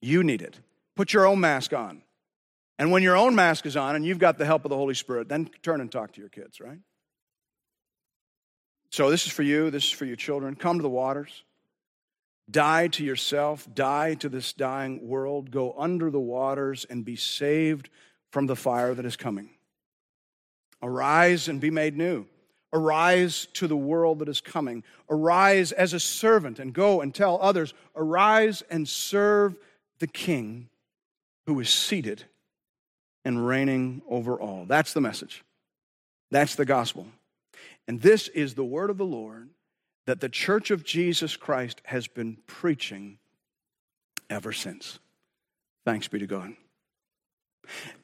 You 0.00 0.22
need 0.22 0.40
it. 0.40 0.60
Put 0.94 1.12
your 1.12 1.26
own 1.26 1.40
mask 1.40 1.72
on. 1.72 2.02
And 2.78 2.92
when 2.92 3.02
your 3.02 3.16
own 3.16 3.34
mask 3.34 3.66
is 3.66 3.76
on 3.76 3.96
and 3.96 4.06
you've 4.06 4.20
got 4.20 4.38
the 4.38 4.46
help 4.46 4.64
of 4.64 4.68
the 4.68 4.76
Holy 4.76 4.94
Spirit, 4.94 5.28
then 5.28 5.50
turn 5.62 5.80
and 5.80 5.90
talk 5.90 6.12
to 6.12 6.20
your 6.20 6.28
kids, 6.28 6.60
right? 6.60 6.78
So 8.90 9.10
this 9.10 9.26
is 9.26 9.32
for 9.32 9.42
you, 9.42 9.70
this 9.70 9.86
is 9.86 9.90
for 9.90 10.04
your 10.04 10.14
children. 10.14 10.54
Come 10.54 10.78
to 10.78 10.82
the 10.84 10.88
waters. 10.88 11.42
Die 12.48 12.86
to 12.86 13.04
yourself, 13.04 13.66
die 13.74 14.14
to 14.14 14.28
this 14.28 14.52
dying 14.52 15.08
world, 15.08 15.50
go 15.50 15.74
under 15.76 16.08
the 16.12 16.20
waters 16.20 16.86
and 16.88 17.04
be 17.04 17.16
saved 17.16 17.90
from 18.30 18.46
the 18.46 18.54
fire 18.54 18.94
that 18.94 19.04
is 19.04 19.16
coming. 19.16 19.50
Arise 20.84 21.48
and 21.48 21.60
be 21.60 21.70
made 21.70 21.96
new. 21.96 22.26
Arise 22.72 23.46
to 23.54 23.66
the 23.66 23.76
world 23.76 24.18
that 24.18 24.28
is 24.28 24.42
coming. 24.42 24.84
Arise 25.08 25.72
as 25.72 25.94
a 25.94 26.00
servant 26.00 26.58
and 26.58 26.74
go 26.74 27.00
and 27.00 27.14
tell 27.14 27.38
others. 27.40 27.72
Arise 27.96 28.62
and 28.70 28.86
serve 28.86 29.56
the 29.98 30.06
King 30.06 30.68
who 31.46 31.58
is 31.60 31.70
seated 31.70 32.24
and 33.24 33.46
reigning 33.46 34.02
over 34.08 34.38
all. 34.38 34.66
That's 34.66 34.92
the 34.92 35.00
message. 35.00 35.42
That's 36.30 36.54
the 36.54 36.66
gospel. 36.66 37.06
And 37.88 38.02
this 38.02 38.28
is 38.28 38.54
the 38.54 38.64
word 38.64 38.90
of 38.90 38.98
the 38.98 39.06
Lord 39.06 39.48
that 40.06 40.20
the 40.20 40.28
church 40.28 40.70
of 40.70 40.84
Jesus 40.84 41.36
Christ 41.36 41.80
has 41.84 42.06
been 42.06 42.36
preaching 42.46 43.18
ever 44.28 44.52
since. 44.52 44.98
Thanks 45.86 46.08
be 46.08 46.18
to 46.18 46.26
God. 46.26 46.54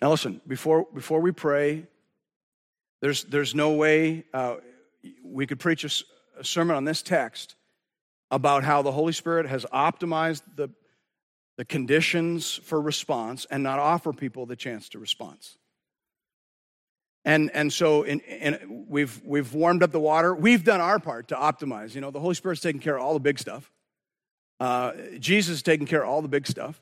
Now, 0.00 0.10
listen, 0.10 0.40
before, 0.46 0.86
before 0.94 1.20
we 1.20 1.32
pray, 1.32 1.86
there's, 3.00 3.24
there's 3.24 3.54
no 3.54 3.72
way 3.72 4.24
uh, 4.34 4.56
we 5.24 5.46
could 5.46 5.58
preach 5.58 5.84
a, 5.84 6.40
a 6.40 6.44
sermon 6.44 6.76
on 6.76 6.84
this 6.84 7.02
text 7.02 7.54
about 8.30 8.62
how 8.64 8.82
the 8.82 8.92
Holy 8.92 9.12
Spirit 9.12 9.46
has 9.46 9.64
optimized 9.66 10.42
the, 10.56 10.68
the 11.56 11.64
conditions 11.64 12.60
for 12.62 12.80
response 12.80 13.46
and 13.50 13.62
not 13.62 13.78
offer 13.78 14.12
people 14.12 14.46
the 14.46 14.56
chance 14.56 14.88
to 14.90 14.98
response. 14.98 15.56
And, 17.24 17.50
and 17.52 17.72
so 17.72 18.02
in, 18.02 18.20
in, 18.20 18.86
we've, 18.88 19.20
we've 19.24 19.52
warmed 19.52 19.82
up 19.82 19.92
the 19.92 20.00
water. 20.00 20.34
We've 20.34 20.64
done 20.64 20.80
our 20.80 20.98
part 20.98 21.28
to 21.28 21.34
optimize. 21.34 21.94
You 21.94 22.00
know, 22.00 22.10
the 22.10 22.20
Holy 22.20 22.34
Spirit's 22.34 22.62
taking 22.62 22.80
care 22.80 22.96
of 22.96 23.02
all 23.02 23.14
the 23.14 23.20
big 23.20 23.38
stuff. 23.38 23.70
Uh, 24.58 24.92
Jesus 25.18 25.56
is 25.56 25.62
taking 25.62 25.86
care 25.86 26.02
of 26.02 26.08
all 26.08 26.22
the 26.22 26.28
big 26.28 26.46
stuff. 26.46 26.80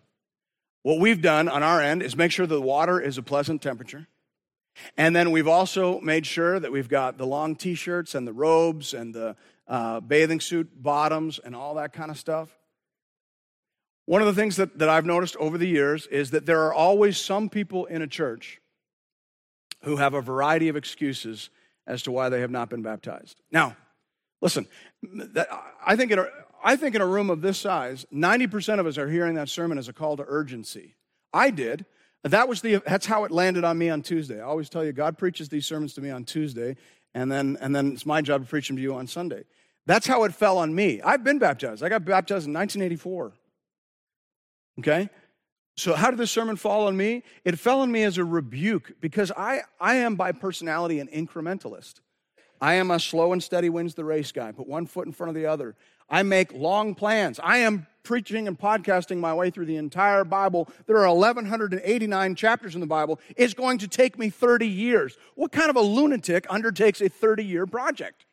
What 0.82 1.00
we've 1.00 1.20
done 1.20 1.48
on 1.48 1.62
our 1.62 1.80
end 1.80 2.02
is 2.02 2.16
make 2.16 2.30
sure 2.30 2.46
the 2.46 2.60
water 2.60 3.00
is 3.00 3.18
a 3.18 3.22
pleasant 3.22 3.62
temperature. 3.62 4.06
And 4.96 5.14
then 5.14 5.30
we've 5.30 5.48
also 5.48 6.00
made 6.00 6.26
sure 6.26 6.58
that 6.58 6.72
we've 6.72 6.88
got 6.88 7.18
the 7.18 7.26
long 7.26 7.56
t 7.56 7.74
shirts 7.74 8.14
and 8.14 8.26
the 8.26 8.32
robes 8.32 8.94
and 8.94 9.14
the 9.14 9.36
uh, 9.66 10.00
bathing 10.00 10.40
suit 10.40 10.70
bottoms 10.82 11.38
and 11.38 11.54
all 11.54 11.74
that 11.74 11.92
kind 11.92 12.10
of 12.10 12.18
stuff. 12.18 12.56
One 14.06 14.22
of 14.22 14.26
the 14.26 14.32
things 14.32 14.56
that, 14.56 14.78
that 14.78 14.88
I've 14.88 15.04
noticed 15.04 15.36
over 15.36 15.58
the 15.58 15.68
years 15.68 16.06
is 16.06 16.30
that 16.30 16.46
there 16.46 16.62
are 16.62 16.72
always 16.72 17.18
some 17.18 17.50
people 17.50 17.84
in 17.86 18.00
a 18.00 18.06
church 18.06 18.60
who 19.82 19.96
have 19.96 20.14
a 20.14 20.22
variety 20.22 20.68
of 20.68 20.76
excuses 20.76 21.50
as 21.86 22.02
to 22.04 22.10
why 22.10 22.28
they 22.28 22.40
have 22.40 22.50
not 22.50 22.70
been 22.70 22.82
baptized. 22.82 23.40
Now, 23.52 23.76
listen, 24.40 24.66
I 25.86 25.96
think 25.96 26.10
in 26.10 26.18
a, 26.18 26.26
I 26.62 26.76
think 26.76 26.94
in 26.94 27.00
a 27.00 27.06
room 27.06 27.30
of 27.30 27.40
this 27.40 27.58
size, 27.58 28.06
90% 28.12 28.80
of 28.80 28.86
us 28.86 28.98
are 28.98 29.08
hearing 29.08 29.34
that 29.34 29.48
sermon 29.48 29.78
as 29.78 29.88
a 29.88 29.92
call 29.92 30.16
to 30.16 30.24
urgency. 30.26 30.94
I 31.32 31.50
did. 31.50 31.84
That 32.24 32.48
was 32.48 32.60
the, 32.60 32.82
that's 32.86 33.06
how 33.06 33.24
it 33.24 33.30
landed 33.30 33.64
on 33.64 33.78
me 33.78 33.90
on 33.90 34.02
Tuesday. 34.02 34.40
I 34.40 34.44
always 34.44 34.68
tell 34.68 34.84
you, 34.84 34.92
God 34.92 35.18
preaches 35.18 35.48
these 35.48 35.66
sermons 35.66 35.94
to 35.94 36.00
me 36.00 36.10
on 36.10 36.24
Tuesday, 36.24 36.76
and 37.14 37.30
then, 37.30 37.56
and 37.60 37.74
then 37.74 37.92
it's 37.92 38.04
my 38.04 38.20
job 38.20 38.42
to 38.42 38.48
preach 38.48 38.68
them 38.68 38.76
to 38.76 38.82
you 38.82 38.94
on 38.94 39.06
Sunday. 39.06 39.44
That's 39.86 40.06
how 40.06 40.24
it 40.24 40.34
fell 40.34 40.58
on 40.58 40.74
me. 40.74 41.00
I've 41.00 41.24
been 41.24 41.38
baptized. 41.38 41.82
I 41.82 41.88
got 41.88 42.04
baptized 42.04 42.46
in 42.46 42.52
1984. 42.52 43.32
Okay? 44.80 45.08
So, 45.76 45.94
how 45.94 46.10
did 46.10 46.18
this 46.18 46.32
sermon 46.32 46.56
fall 46.56 46.88
on 46.88 46.96
me? 46.96 47.22
It 47.44 47.58
fell 47.58 47.80
on 47.80 47.92
me 47.92 48.02
as 48.02 48.18
a 48.18 48.24
rebuke 48.24 49.00
because 49.00 49.30
I, 49.36 49.60
I 49.80 49.94
am 49.96 50.16
by 50.16 50.32
personality 50.32 50.98
an 50.98 51.06
incrementalist. 51.06 52.00
I 52.60 52.74
am 52.74 52.90
a 52.90 52.98
slow 52.98 53.32
and 53.32 53.42
steady 53.42 53.70
wins 53.70 53.94
the 53.94 54.04
race 54.04 54.32
guy, 54.32 54.50
put 54.50 54.66
one 54.66 54.86
foot 54.86 55.06
in 55.06 55.12
front 55.12 55.28
of 55.28 55.36
the 55.36 55.46
other. 55.46 55.76
I 56.08 56.22
make 56.22 56.52
long 56.52 56.94
plans. 56.94 57.38
I 57.42 57.58
am 57.58 57.86
preaching 58.02 58.48
and 58.48 58.58
podcasting 58.58 59.18
my 59.18 59.34
way 59.34 59.50
through 59.50 59.66
the 59.66 59.76
entire 59.76 60.24
Bible. 60.24 60.68
There 60.86 60.96
are 60.96 61.14
1,189 61.14 62.34
chapters 62.34 62.74
in 62.74 62.80
the 62.80 62.86
Bible. 62.86 63.20
It's 63.36 63.52
going 63.52 63.78
to 63.78 63.88
take 63.88 64.18
me 64.18 64.30
30 64.30 64.66
years. 64.66 65.18
What 65.34 65.52
kind 65.52 65.68
of 65.68 65.76
a 65.76 65.82
lunatic 65.82 66.46
undertakes 66.48 67.02
a 67.02 67.08
30 67.08 67.44
year 67.44 67.66
project? 67.66 68.24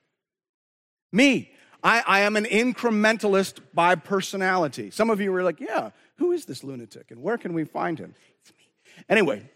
Me. 1.12 1.52
I, 1.84 2.04
I 2.08 2.20
am 2.22 2.36
an 2.36 2.46
incrementalist 2.46 3.60
by 3.74 3.94
personality. 3.94 4.90
Some 4.90 5.12
of 5.12 5.22
you 5.22 5.32
were 5.32 5.44
like, 5.44 5.60
yeah, 5.60 5.92
who 6.16 6.32
is 6.32 6.46
this 6.46 6.64
lunatic 6.64 7.12
and 7.12 7.22
where 7.22 7.38
can 7.38 7.54
we 7.54 7.64
find 7.64 8.00
him? 8.00 8.16
It's 8.42 8.52
me. 8.52 9.04
Anyway, 9.08 9.48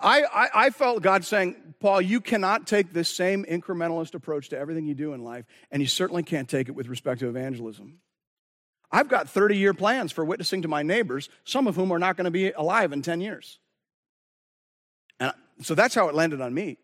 I, 0.00 0.22
I, 0.22 0.48
I, 0.54 0.70
felt 0.70 1.02
God 1.02 1.24
saying, 1.24 1.56
Paul, 1.80 2.00
you 2.00 2.20
cannot 2.20 2.66
take 2.66 2.92
this 2.92 3.08
same 3.08 3.44
incrementalist 3.44 4.14
approach 4.14 4.48
to 4.50 4.58
everything 4.58 4.86
you 4.86 4.94
do 4.94 5.12
in 5.12 5.22
life, 5.22 5.44
and 5.70 5.80
you 5.80 5.88
certainly 5.88 6.22
can't 6.22 6.48
take 6.48 6.68
it 6.68 6.72
with 6.72 6.88
respect 6.88 7.20
to 7.20 7.28
evangelism. 7.28 7.98
I've 8.90 9.08
got 9.08 9.28
30 9.28 9.56
year 9.56 9.74
plans 9.74 10.12
for 10.12 10.24
witnessing 10.24 10.62
to 10.62 10.68
my 10.68 10.82
neighbors, 10.82 11.28
some 11.44 11.66
of 11.66 11.76
whom 11.76 11.92
are 11.92 11.98
not 11.98 12.16
going 12.16 12.24
to 12.24 12.30
be 12.30 12.50
alive 12.50 12.92
in 12.92 13.02
10 13.02 13.20
years. 13.20 13.58
And 15.20 15.32
so 15.62 15.74
that's 15.74 15.94
how 15.94 16.08
it 16.08 16.14
landed 16.14 16.40
on 16.40 16.54
me. 16.54 16.78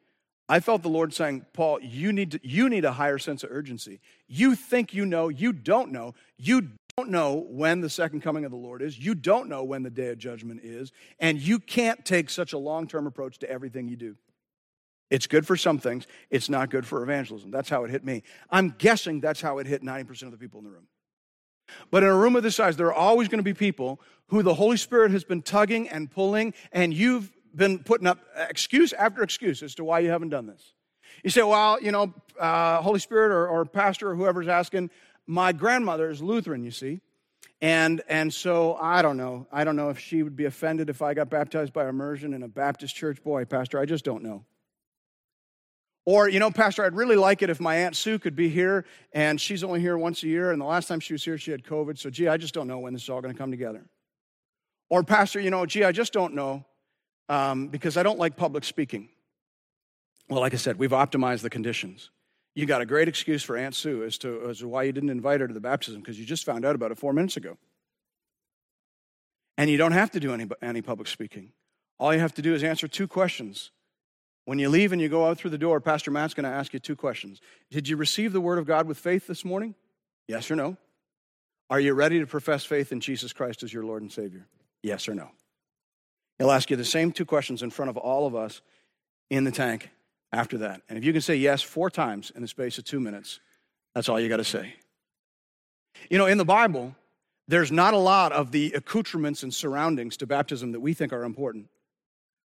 I 0.49 0.61
felt 0.61 0.83
the 0.83 0.91
Lord 0.91 1.15
saying, 1.15 1.47
Paul, 1.55 1.81
you 1.81 2.13
need, 2.13 2.33
to, 2.33 2.41
you 2.43 2.69
need 2.69 2.85
a 2.85 2.93
higher 2.93 3.17
sense 3.17 3.43
of 3.43 3.51
urgency. 3.51 4.01
You 4.29 4.55
think 4.55 4.93
you 4.93 5.07
know, 5.07 5.29
you 5.29 5.55
don't 5.55 5.91
know. 5.91 6.15
You 6.37 6.69
don't 6.97 7.11
know 7.11 7.45
when 7.49 7.81
the 7.81 7.91
second 7.91 8.21
coming 8.21 8.45
of 8.45 8.53
the 8.53 8.57
Lord 8.57 8.81
is. 8.81 8.97
You 8.97 9.17
don't 9.17 9.49
know 9.49 9.65
when 9.65 9.83
the 9.83 9.91
day 9.91 10.11
of 10.11 10.19
judgment 10.19 10.61
is. 10.63 10.93
And 11.19 11.41
you 11.41 11.59
can't 11.59 12.05
take 12.05 12.31
such 12.31 12.53
a 12.53 12.59
long 12.59 12.87
term 12.87 13.09
approach 13.09 13.39
to 13.41 13.51
everything 13.51 13.89
you 13.89 13.97
do. 13.97 14.17
It's 15.11 15.27
good 15.27 15.47
for 15.47 15.57
some 15.57 15.79
things, 15.79 16.07
it's 16.31 16.49
not 16.49 16.71
good 16.71 16.87
for 16.87 17.03
evangelism. 17.03 17.51
That's 17.51 17.69
how 17.69 17.85
it 17.85 17.91
hit 17.91 18.05
me. 18.05 18.23
I'm 18.49 18.75
guessing 18.79 19.21
that's 19.21 19.41
how 19.41 19.59
it 19.59 19.67
hit 19.67 19.83
90% 19.83 20.23
of 20.23 20.31
the 20.31 20.39
people 20.39 20.59
in 20.59 20.65
the 20.65 20.71
room. 20.71 20.87
But 21.91 22.03
in 22.03 22.11
a 22.11 22.17
room 22.17 22.37
of 22.37 22.43
this 22.43 22.57
size, 22.57 22.77
there 22.77 22.87
are 22.87 22.95
always 22.95 23.29
going 23.29 23.39
to 23.39 23.45
be 23.45 23.55
people 23.55 24.01
who 24.29 24.43
the 24.43 24.55
Holy 24.55 24.77
Spirit 24.77 25.11
has 25.11 25.25
been 25.25 25.43
tugging 25.43 25.89
and 25.89 26.11
pulling, 26.11 26.55
and 26.73 26.95
you've 26.95 27.31
been 27.55 27.81
putting 27.81 28.07
up 28.07 28.19
excuse 28.49 28.93
after 28.93 29.23
excuse 29.23 29.63
as 29.63 29.75
to 29.77 29.85
why 29.85 30.01
you 30.01 30.11
haven't 30.11 30.31
done 30.31 30.47
this. 30.47 30.75
You 31.23 31.31
say, 31.31 31.43
well, 31.43 31.81
you 31.81 31.93
know, 31.93 32.13
uh, 32.39 32.83
Holy 32.83 32.99
Spirit 32.99 33.33
or, 33.33 33.49
or 33.49 33.65
pastor 33.65 34.11
or 34.11 34.15
whoever's 34.15 34.49
asking, 34.49 34.91
my 35.27 35.53
grandmother 35.53 36.11
is 36.11 36.23
Lutheran, 36.23 36.65
you 36.65 36.71
see. 36.71 37.01
And, 37.61 38.03
and 38.09 38.33
so 38.33 38.75
I 38.75 39.01
don't 39.03 39.17
know. 39.17 39.47
I 39.51 39.65
don't 39.65 39.77
know 39.77 39.91
if 39.91 39.99
she 39.99 40.23
would 40.23 40.37
be 40.37 40.45
offended 40.45 40.91
if 40.91 41.01
I 41.03 41.15
got 41.15 41.31
baptized 41.31 41.73
by 41.73 41.89
immersion 41.89 42.35
in 42.35 42.43
a 42.43 42.49
Baptist 42.49 42.95
church. 42.95 43.23
Boy, 43.23 43.45
Pastor, 43.45 43.79
I 43.79 43.87
just 43.87 44.05
don't 44.05 44.23
know. 44.23 44.45
Or, 46.07 46.29
you 46.29 46.39
know, 46.39 46.51
Pastor, 46.51 46.85
I'd 46.85 46.95
really 46.95 47.17
like 47.17 47.41
it 47.41 47.49
if 47.49 47.61
my 47.61 47.77
Aunt 47.77 47.97
Sue 47.97 48.19
could 48.19 48.37
be 48.37 48.51
here, 48.51 48.85
and 49.13 49.41
she's 49.41 49.65
only 49.65 49.81
here 49.81 49.97
once 49.97 50.23
a 50.23 50.27
year, 50.27 50.53
and 50.53 50.61
the 50.61 50.67
last 50.67 50.87
time 50.87 51.01
she 51.01 51.15
was 51.15 51.25
here, 51.25 51.39
she 51.39 51.51
had 51.51 51.65
COVID, 51.65 51.99
so 51.99 52.11
gee, 52.11 52.29
I 52.29 52.37
just 52.37 52.53
don't 52.53 52.69
know 52.69 52.79
when 52.79 52.93
this 52.93 53.05
is 53.05 53.09
all 53.09 53.23
going 53.23 53.33
to 53.33 53.39
come 53.39 53.51
together. 53.51 53.87
Or, 54.91 55.03
Pastor, 55.03 55.41
you 55.41 55.51
know, 55.51 55.65
gee, 55.65 55.83
I 55.83 55.93
just 55.93 56.13
don't 56.13 56.35
know 56.35 56.67
um, 57.31 57.69
because 57.69 57.97
I 57.97 58.03
don't 58.03 58.19
like 58.19 58.37
public 58.37 58.65
speaking. 58.65 59.09
Well, 60.29 60.41
like 60.41 60.53
I 60.53 60.59
said, 60.59 60.79
we've 60.79 60.91
optimized 60.91 61.41
the 61.41 61.51
conditions. 61.51 62.11
You 62.55 62.67
got 62.67 62.81
a 62.81 62.87
great 62.87 63.09
excuse 63.09 63.43
for 63.43 63.57
Aunt 63.57 63.75
Sue 63.75 64.05
as 64.05 64.17
to, 64.19 64.49
as 64.49 64.59
to 64.61 64.69
why 64.69 64.85
you 64.85 64.93
didn't 64.93 65.11
invite 65.11 65.41
her 65.41 65.49
to 65.49 65.55
the 65.55 65.61
baptism 65.61 66.01
because 66.01 66.19
you 66.19 66.25
just 66.25 66.45
found 66.45 66.65
out 66.65 66.75
about 66.75 66.93
it 66.93 66.99
four 66.99 67.13
minutes 67.13 67.37
ago. 67.37 67.59
And 69.59 69.71
you 69.71 69.77
don't 69.77 69.93
have 69.93 70.11
to 70.13 70.21
do 70.21 70.33
any, 70.33 70.47
any 70.63 70.83
public 70.83 71.09
speaking. 71.09 71.51
All 71.99 72.13
you 72.13 72.21
have 72.21 72.35
to 72.35 72.43
do 72.43 72.55
is 72.55 72.63
answer 72.63 72.89
two 72.89 73.09
questions. 73.09 73.71
When 74.45 74.59
you 74.59 74.69
leave 74.69 74.93
and 74.93 75.01
you 75.01 75.09
go 75.09 75.27
out 75.27 75.39
through 75.39 75.51
the 75.51 75.59
door, 75.59 75.81
Pastor 75.81 76.11
Matt's 76.11 76.35
going 76.35 76.45
to 76.45 76.51
ask 76.51 76.73
you 76.73 76.79
two 76.79 76.97
questions. 76.97 77.41
Did 77.71 77.89
you 77.89 77.97
receive 77.97 78.33
the 78.33 78.41
word 78.41 78.59
of 78.59 78.67
God 78.67 78.87
with 78.87 78.99
faith 78.99 79.27
this 79.27 79.45
morning? 79.45 79.75
Yes 80.29 80.51
or 80.51 80.57
no? 80.57 80.77
Are 81.71 81.81
you 81.81 81.95
ready 81.95 82.21
to 82.21 82.27
profess 82.27 82.65
faith 82.65 82.93
in 82.93 83.01
Jesus 83.01 83.33
Christ 83.33 83.63
as 83.63 83.73
your 83.73 83.85
Lord 83.85 84.03
and 84.03 84.13
Savior? 84.13 84.47
Yes 84.83 85.09
or 85.09 85.15
no? 85.15 85.31
He'll 86.39 86.51
ask 86.51 86.71
you 86.71 86.77
the 86.77 86.85
same 86.85 87.11
two 87.11 87.25
questions 87.25 87.63
in 87.63 87.71
front 87.71 87.89
of 87.89 87.97
all 87.97 88.27
of 88.27 88.35
us 88.35 88.61
in 89.31 89.45
the 89.45 89.53
tank 89.53 89.91
after 90.35 90.59
that. 90.59 90.83
And 90.89 90.99
if 90.99 91.05
you 91.05 91.13
can 91.13 91.23
say 91.23 91.37
yes 91.37 91.63
four 91.63 91.89
times 91.89 92.33
in 92.35 92.43
the 92.43 92.49
space 92.49 92.77
of 92.79 92.85
two 92.85 93.01
minutes, 93.01 93.41
that's 93.95 94.09
all 94.09 94.21
you 94.21 94.29
got 94.29 94.39
to 94.39 94.45
say. 94.45 94.75
You 96.11 96.19
know, 96.19 96.27
in 96.27 96.39
the 96.39 96.45
Bible, 96.45 96.95
there's 97.47 97.71
not 97.71 97.95
a 97.95 97.99
lot 97.99 98.33
of 98.33 98.51
the 98.51 98.73
accoutrements 98.73 99.43
and 99.43 99.55
surroundings 99.55 100.17
to 100.19 100.27
baptism 100.27 100.73
that 100.73 100.81
we 100.81 100.93
think 100.93 101.13
are 101.13 101.25
important. 101.25 101.69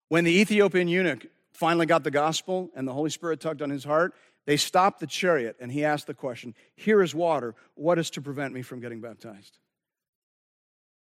When 0.10 0.24
the 0.24 0.40
Ethiopian 0.40 0.88
eunuch 0.88 1.26
finally 1.54 1.86
got 1.86 2.04
the 2.04 2.12
gospel 2.12 2.70
and 2.76 2.88
the 2.88 2.94
Holy 2.94 3.10
Spirit 3.10 3.40
tugged 3.40 3.62
on 3.62 3.70
his 3.70 3.84
heart, 3.84 4.14
they 4.46 4.58
stopped 4.58 5.00
the 5.00 5.08
chariot 5.08 5.56
and 5.60 5.72
he 5.72 5.84
asked 5.84 6.08
the 6.08 6.14
question 6.14 6.54
Here 6.76 7.02
is 7.02 7.16
water. 7.16 7.56
What 7.76 8.00
is 8.00 8.10
to 8.12 8.22
prevent 8.22 8.54
me 8.54 8.62
from 8.62 8.82
getting 8.82 9.02
baptized? 9.02 9.58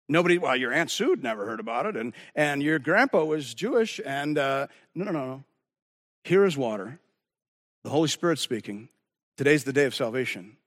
Nobody, 0.09 0.38
well, 0.38 0.55
your 0.55 0.74
Aunt 0.74 0.91
Sue 0.91 1.15
never 1.21 1.45
heard 1.45 1.61
about 1.61 1.86
it, 1.86 1.95
and, 1.95 2.13
and 2.36 2.61
your 2.61 2.78
grandpa 2.78 3.24
was 3.24 3.53
Jewish, 3.53 4.01
and 4.05 4.38
uh, 4.38 4.67
no, 4.93 5.05
no, 5.05 5.11
no, 5.11 5.26
no. 5.26 5.43
Here 6.24 6.45
is 6.45 6.57
water. 6.57 6.99
The 7.84 7.89
Holy 7.89 8.07
Spirit 8.07 8.39
speaking. 8.39 8.89
Today's 9.38 9.63
the 9.63 9.74
day 9.74 9.86
of 9.86 9.93
salvation. 9.93 10.57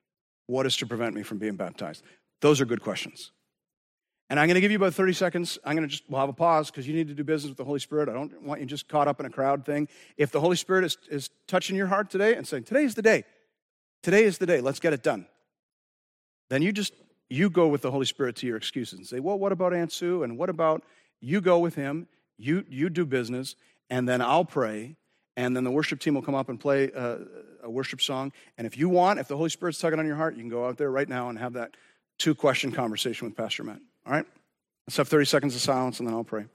What 0.47 0.67
is 0.67 0.77
to 0.79 0.87
prevent 0.87 1.15
me 1.15 1.23
from 1.23 1.39
being 1.39 1.57
baptized? 1.57 2.03
Those 2.41 2.61
are 2.61 2.67
good 2.67 2.83
questions. 2.83 3.33
And 4.29 4.41
I'm 4.41 4.49
going 4.49 4.57
to 4.57 4.61
give 4.61 4.73
you 4.73 4.77
about 4.77 4.93
30 4.93 5.13
seconds. 5.13 5.59
I'm 5.65 5.77
going 5.77 5.89
to 5.89 5.91
just, 5.91 6.03
we'll 6.09 6.21
have 6.21 6.29
a 6.29 6.35
pause 6.35 6.71
because 6.71 6.87
you 6.87 6.95
need 6.95 7.09
to 7.09 7.15
do 7.15 7.23
business 7.23 7.51
with 7.51 7.59
the 7.59 7.65
Holy 7.65 7.79
Spirit. 7.79 8.09
I 8.09 8.13
don't 8.13 8.43
want 8.43 8.61
you 8.61 8.67
just 8.67 8.89
caught 8.89 9.07
up 9.07 9.21
in 9.21 9.27
a 9.27 9.31
crowd 9.31 9.65
thing. 9.65 9.89
If 10.17 10.33
the 10.33 10.41
Holy 10.41 10.57
Spirit 10.57 10.85
is, 10.85 10.99
is 11.09 11.31
touching 11.47 11.77
your 11.77 11.87
heart 11.87 12.11
today 12.11 12.35
and 12.35 12.47
saying, 12.47 12.65
today 12.65 12.83
is 12.83 12.97
the 12.97 13.03
day, 13.03 13.25
today 14.03 14.25
is 14.25 14.39
the 14.39 14.47
day, 14.47 14.61
let's 14.61 14.81
get 14.81 14.93
it 14.93 15.03
done, 15.03 15.27
then 16.51 16.61
you 16.61 16.73
just, 16.73 16.93
you 17.31 17.49
go 17.51 17.69
with 17.69 17.83
the 17.83 17.91
Holy 17.91 18.05
Spirit 18.05 18.37
to 18.37 18.47
your 18.47 18.57
excuses 18.57 18.99
and 18.99 19.07
say, 19.07 19.21
well, 19.21 19.39
what 19.39 19.53
about 19.53 19.73
Aunt 19.73 19.93
Sue? 19.93 20.25
And 20.25 20.37
what 20.37 20.51
about 20.51 20.83
you 21.21 21.41
go 21.41 21.61
with 21.61 21.77
him, 21.77 22.09
you, 22.37 22.65
you 22.69 22.91
do 22.91 23.07
business, 23.07 23.55
and 23.91 24.09
then 24.09 24.21
I'll 24.21 24.45
pray, 24.45 24.97
and 25.37 25.55
then 25.55 25.65
the 25.65 25.71
worship 25.71 26.01
team 26.01 26.15
will 26.15 26.23
come 26.23 26.35
up 26.35 26.49
and 26.49 26.59
play 26.59 26.91
a, 26.91 27.19
a 27.63 27.71
worship 27.71 28.01
song. 28.01 28.33
And 28.57 28.67
if 28.67 28.77
you 28.77 28.89
want, 28.89 29.19
if 29.19 29.29
the 29.29 29.37
Holy 29.37 29.51
Spirit's 29.51 29.79
tugging 29.79 29.99
on 29.99 30.07
your 30.07 30.17
heart, 30.17 30.35
you 30.35 30.41
can 30.41 30.51
go 30.51 30.67
out 30.67 30.79
there 30.79 30.91
right 30.91 31.09
now 31.09 31.29
and 31.29 31.39
have 31.39 31.53
that 31.55 31.77
two 32.19 32.35
question 32.35 32.73
conversation 32.73 33.29
with 33.29 33.37
Pastor 33.37 33.63
Matt. 33.63 33.81
All 34.07 34.13
right? 34.13 34.27
Let's 34.87 34.97
have 34.97 35.09
30 35.09 35.27
seconds 35.27 35.55
of 35.55 35.61
silence 35.61 35.99
and 35.99 36.09
then 36.09 36.15
I'll 36.15 36.25
pray. 36.25 36.47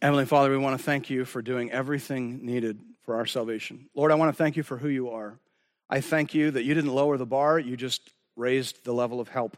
Heavenly 0.00 0.26
Father, 0.26 0.50
we 0.50 0.58
want 0.58 0.78
to 0.78 0.84
thank 0.84 1.10
you 1.10 1.24
for 1.24 1.42
doing 1.42 1.72
everything 1.72 2.46
needed 2.46 2.78
for 3.02 3.16
our 3.16 3.26
salvation. 3.26 3.88
Lord, 3.96 4.12
I 4.12 4.14
want 4.14 4.32
to 4.32 4.36
thank 4.36 4.56
you 4.56 4.62
for 4.62 4.76
who 4.76 4.88
you 4.88 5.10
are. 5.10 5.40
I 5.90 6.00
thank 6.00 6.34
you 6.34 6.52
that 6.52 6.62
you 6.62 6.72
didn't 6.72 6.94
lower 6.94 7.16
the 7.16 7.26
bar, 7.26 7.58
you 7.58 7.76
just 7.76 8.12
raised 8.36 8.84
the 8.84 8.92
level 8.92 9.18
of 9.18 9.28
help. 9.28 9.56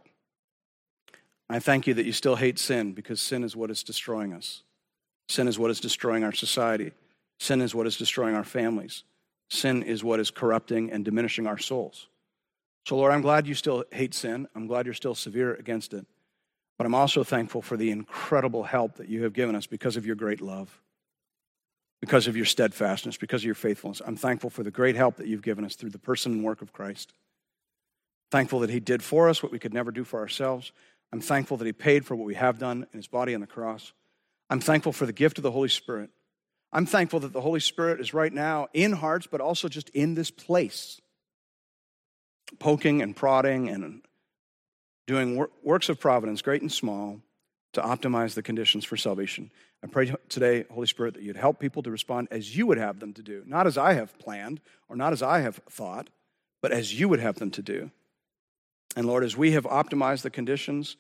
I 1.51 1.59
thank 1.59 1.87
you 1.87 1.93
that 1.93 2.07
you 2.07 2.13
still 2.13 2.37
hate 2.37 2.59
sin 2.59 2.93
because 2.93 3.21
sin 3.21 3.45
is 3.45 3.55
what 3.55 3.71
is 3.71 3.83
destroying 3.83 4.33
us. 4.33 4.63
Sin 5.29 5.47
is 5.47 5.59
what 5.59 5.71
is 5.71 5.79
destroying 5.79 6.25
our 6.25 6.33
society. 6.33 6.93
Sin 7.39 7.61
is 7.61 7.75
what 7.75 7.87
is 7.87 7.99
destroying 7.99 8.35
our 8.35 8.45
families. 8.45 9.03
Sin 9.51 9.83
is 9.83 10.03
what 10.03 10.21
is 10.21 10.31
corrupting 10.31 10.91
and 10.91 11.05
diminishing 11.05 11.47
our 11.47 11.59
souls. 11.59 12.07
So, 12.87 12.97
Lord, 12.97 13.13
I'm 13.13 13.21
glad 13.21 13.47
you 13.47 13.55
still 13.55 13.85
hate 13.93 14.15
sin. 14.15 14.49
I'm 14.55 14.67
glad 14.67 14.87
you're 14.87 14.95
still 14.95 15.15
severe 15.15 15.55
against 15.55 15.93
it. 15.93 16.07
But 16.81 16.87
I'm 16.87 16.95
also 16.95 17.23
thankful 17.23 17.61
for 17.61 17.77
the 17.77 17.91
incredible 17.91 18.63
help 18.63 18.95
that 18.95 19.11
you 19.11 19.25
have 19.25 19.35
given 19.35 19.55
us 19.55 19.67
because 19.67 19.99
of 19.99 20.07
your 20.07 20.17
great 20.17 20.41
love, 20.41 20.81
because 22.01 22.27
of 22.27 22.39
your 22.39 22.47
steadfastness, 22.47 23.19
because 23.19 23.43
of 23.43 23.45
your 23.45 23.55
faithfulness. 23.55 24.01
I'm 24.03 24.17
thankful 24.17 24.49
for 24.49 24.63
the 24.63 24.71
great 24.71 24.97
help 24.97 25.17
that 25.17 25.27
you've 25.27 25.43
given 25.43 25.67
us 25.67 25.75
through 25.75 25.91
the 25.91 25.99
person 25.99 26.33
and 26.33 26.43
work 26.43 26.63
of 26.63 26.73
Christ. 26.73 27.13
Thankful 28.31 28.61
that 28.61 28.71
he 28.71 28.81
did 28.81 29.03
for 29.03 29.29
us 29.29 29.43
what 29.43 29.53
we 29.53 29.59
could 29.59 29.75
never 29.75 29.91
do 29.91 30.05
for 30.05 30.21
ourselves. 30.21 30.73
I'm 31.13 31.21
thankful 31.21 31.59
that 31.59 31.67
he 31.67 31.75
paid 31.75 32.07
for 32.07 32.17
what 32.17 32.25
we 32.25 32.37
have 32.37 32.59
done 32.59 32.87
in 32.91 32.97
his 32.97 33.09
body 33.09 33.35
on 33.35 33.43
the 33.43 33.47
cross. 33.47 33.93
I'm 34.49 34.61
thankful 34.61 34.95
for 34.95 35.05
the 35.05 35.13
gift 35.13 35.37
of 35.37 35.43
the 35.43 35.51
Holy 35.51 35.69
Spirit. 35.69 36.09
I'm 36.73 36.87
thankful 36.87 37.21
that 37.21 37.35
the 37.35 37.43
Holy 37.43 37.61
Spirit 37.61 38.01
is 38.01 38.15
right 38.15 38.33
now 38.33 38.69
in 38.73 38.93
hearts, 38.93 39.27
but 39.31 39.43
also 39.43 39.69
just 39.69 39.91
in 39.91 40.15
this 40.15 40.31
place, 40.31 40.99
poking 42.59 43.03
and 43.03 43.15
prodding 43.15 43.69
and 43.69 44.01
doing 45.11 45.45
works 45.65 45.89
of 45.89 45.99
providence, 45.99 46.41
great 46.41 46.63
and 46.63 46.71
small, 46.71 47.21
to 47.73 47.81
optimize 47.81 48.35
the 48.35 48.43
conditions 48.43 48.85
for 48.85 48.97
salvation. 48.97 49.51
I 49.83 49.89
pray 49.89 50.15
today, 50.29 50.67
Holy 50.71 50.87
Spirit, 50.87 51.15
that 51.15 51.25
you'd 51.25 51.37
help 51.37 51.59
people 51.59 51.83
to 51.83 51.91
respond 51.91 52.29
as 52.31 52.57
you 52.57 52.65
would 52.67 52.79
have 52.79 53.01
them 53.01 53.13
to 53.15 53.23
do, 53.23 53.43
not 53.45 53.67
as 53.67 53.77
I 53.77 53.95
have 53.95 54.17
planned 54.21 54.61
or 54.89 54.95
not 54.95 55.13
as 55.13 55.21
I 55.21 55.41
have 55.41 55.57
thought, 55.69 56.11
but 56.63 56.71
as 56.71 56.99
you 56.99 57.09
would 57.09 57.19
have 57.19 57.41
them 57.41 57.51
to 57.51 57.63
do. 57.63 57.91
And 58.95 59.05
Lord, 59.05 59.25
as 59.25 59.37
we 59.37 59.51
have 59.53 59.65
optimized 59.65 60.23
the 60.23 60.31
conditions, 60.31 60.97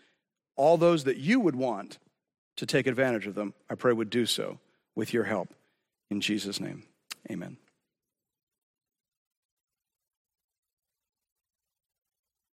all 0.57 0.77
those 0.77 1.05
that 1.05 1.19
you 1.19 1.39
would 1.39 1.55
want 1.55 1.99
to 2.57 2.67
take 2.67 2.89
advantage 2.89 3.29
of 3.29 3.37
them, 3.37 3.55
I 3.69 3.77
pray 3.77 3.93
would 3.93 4.11
do 4.11 4.27
so 4.27 4.59
with 4.97 5.15
your 5.15 5.25
help. 5.25 5.55
In 6.11 6.21
Jesus' 6.21 6.59
name, 6.59 6.83
amen. 7.31 7.59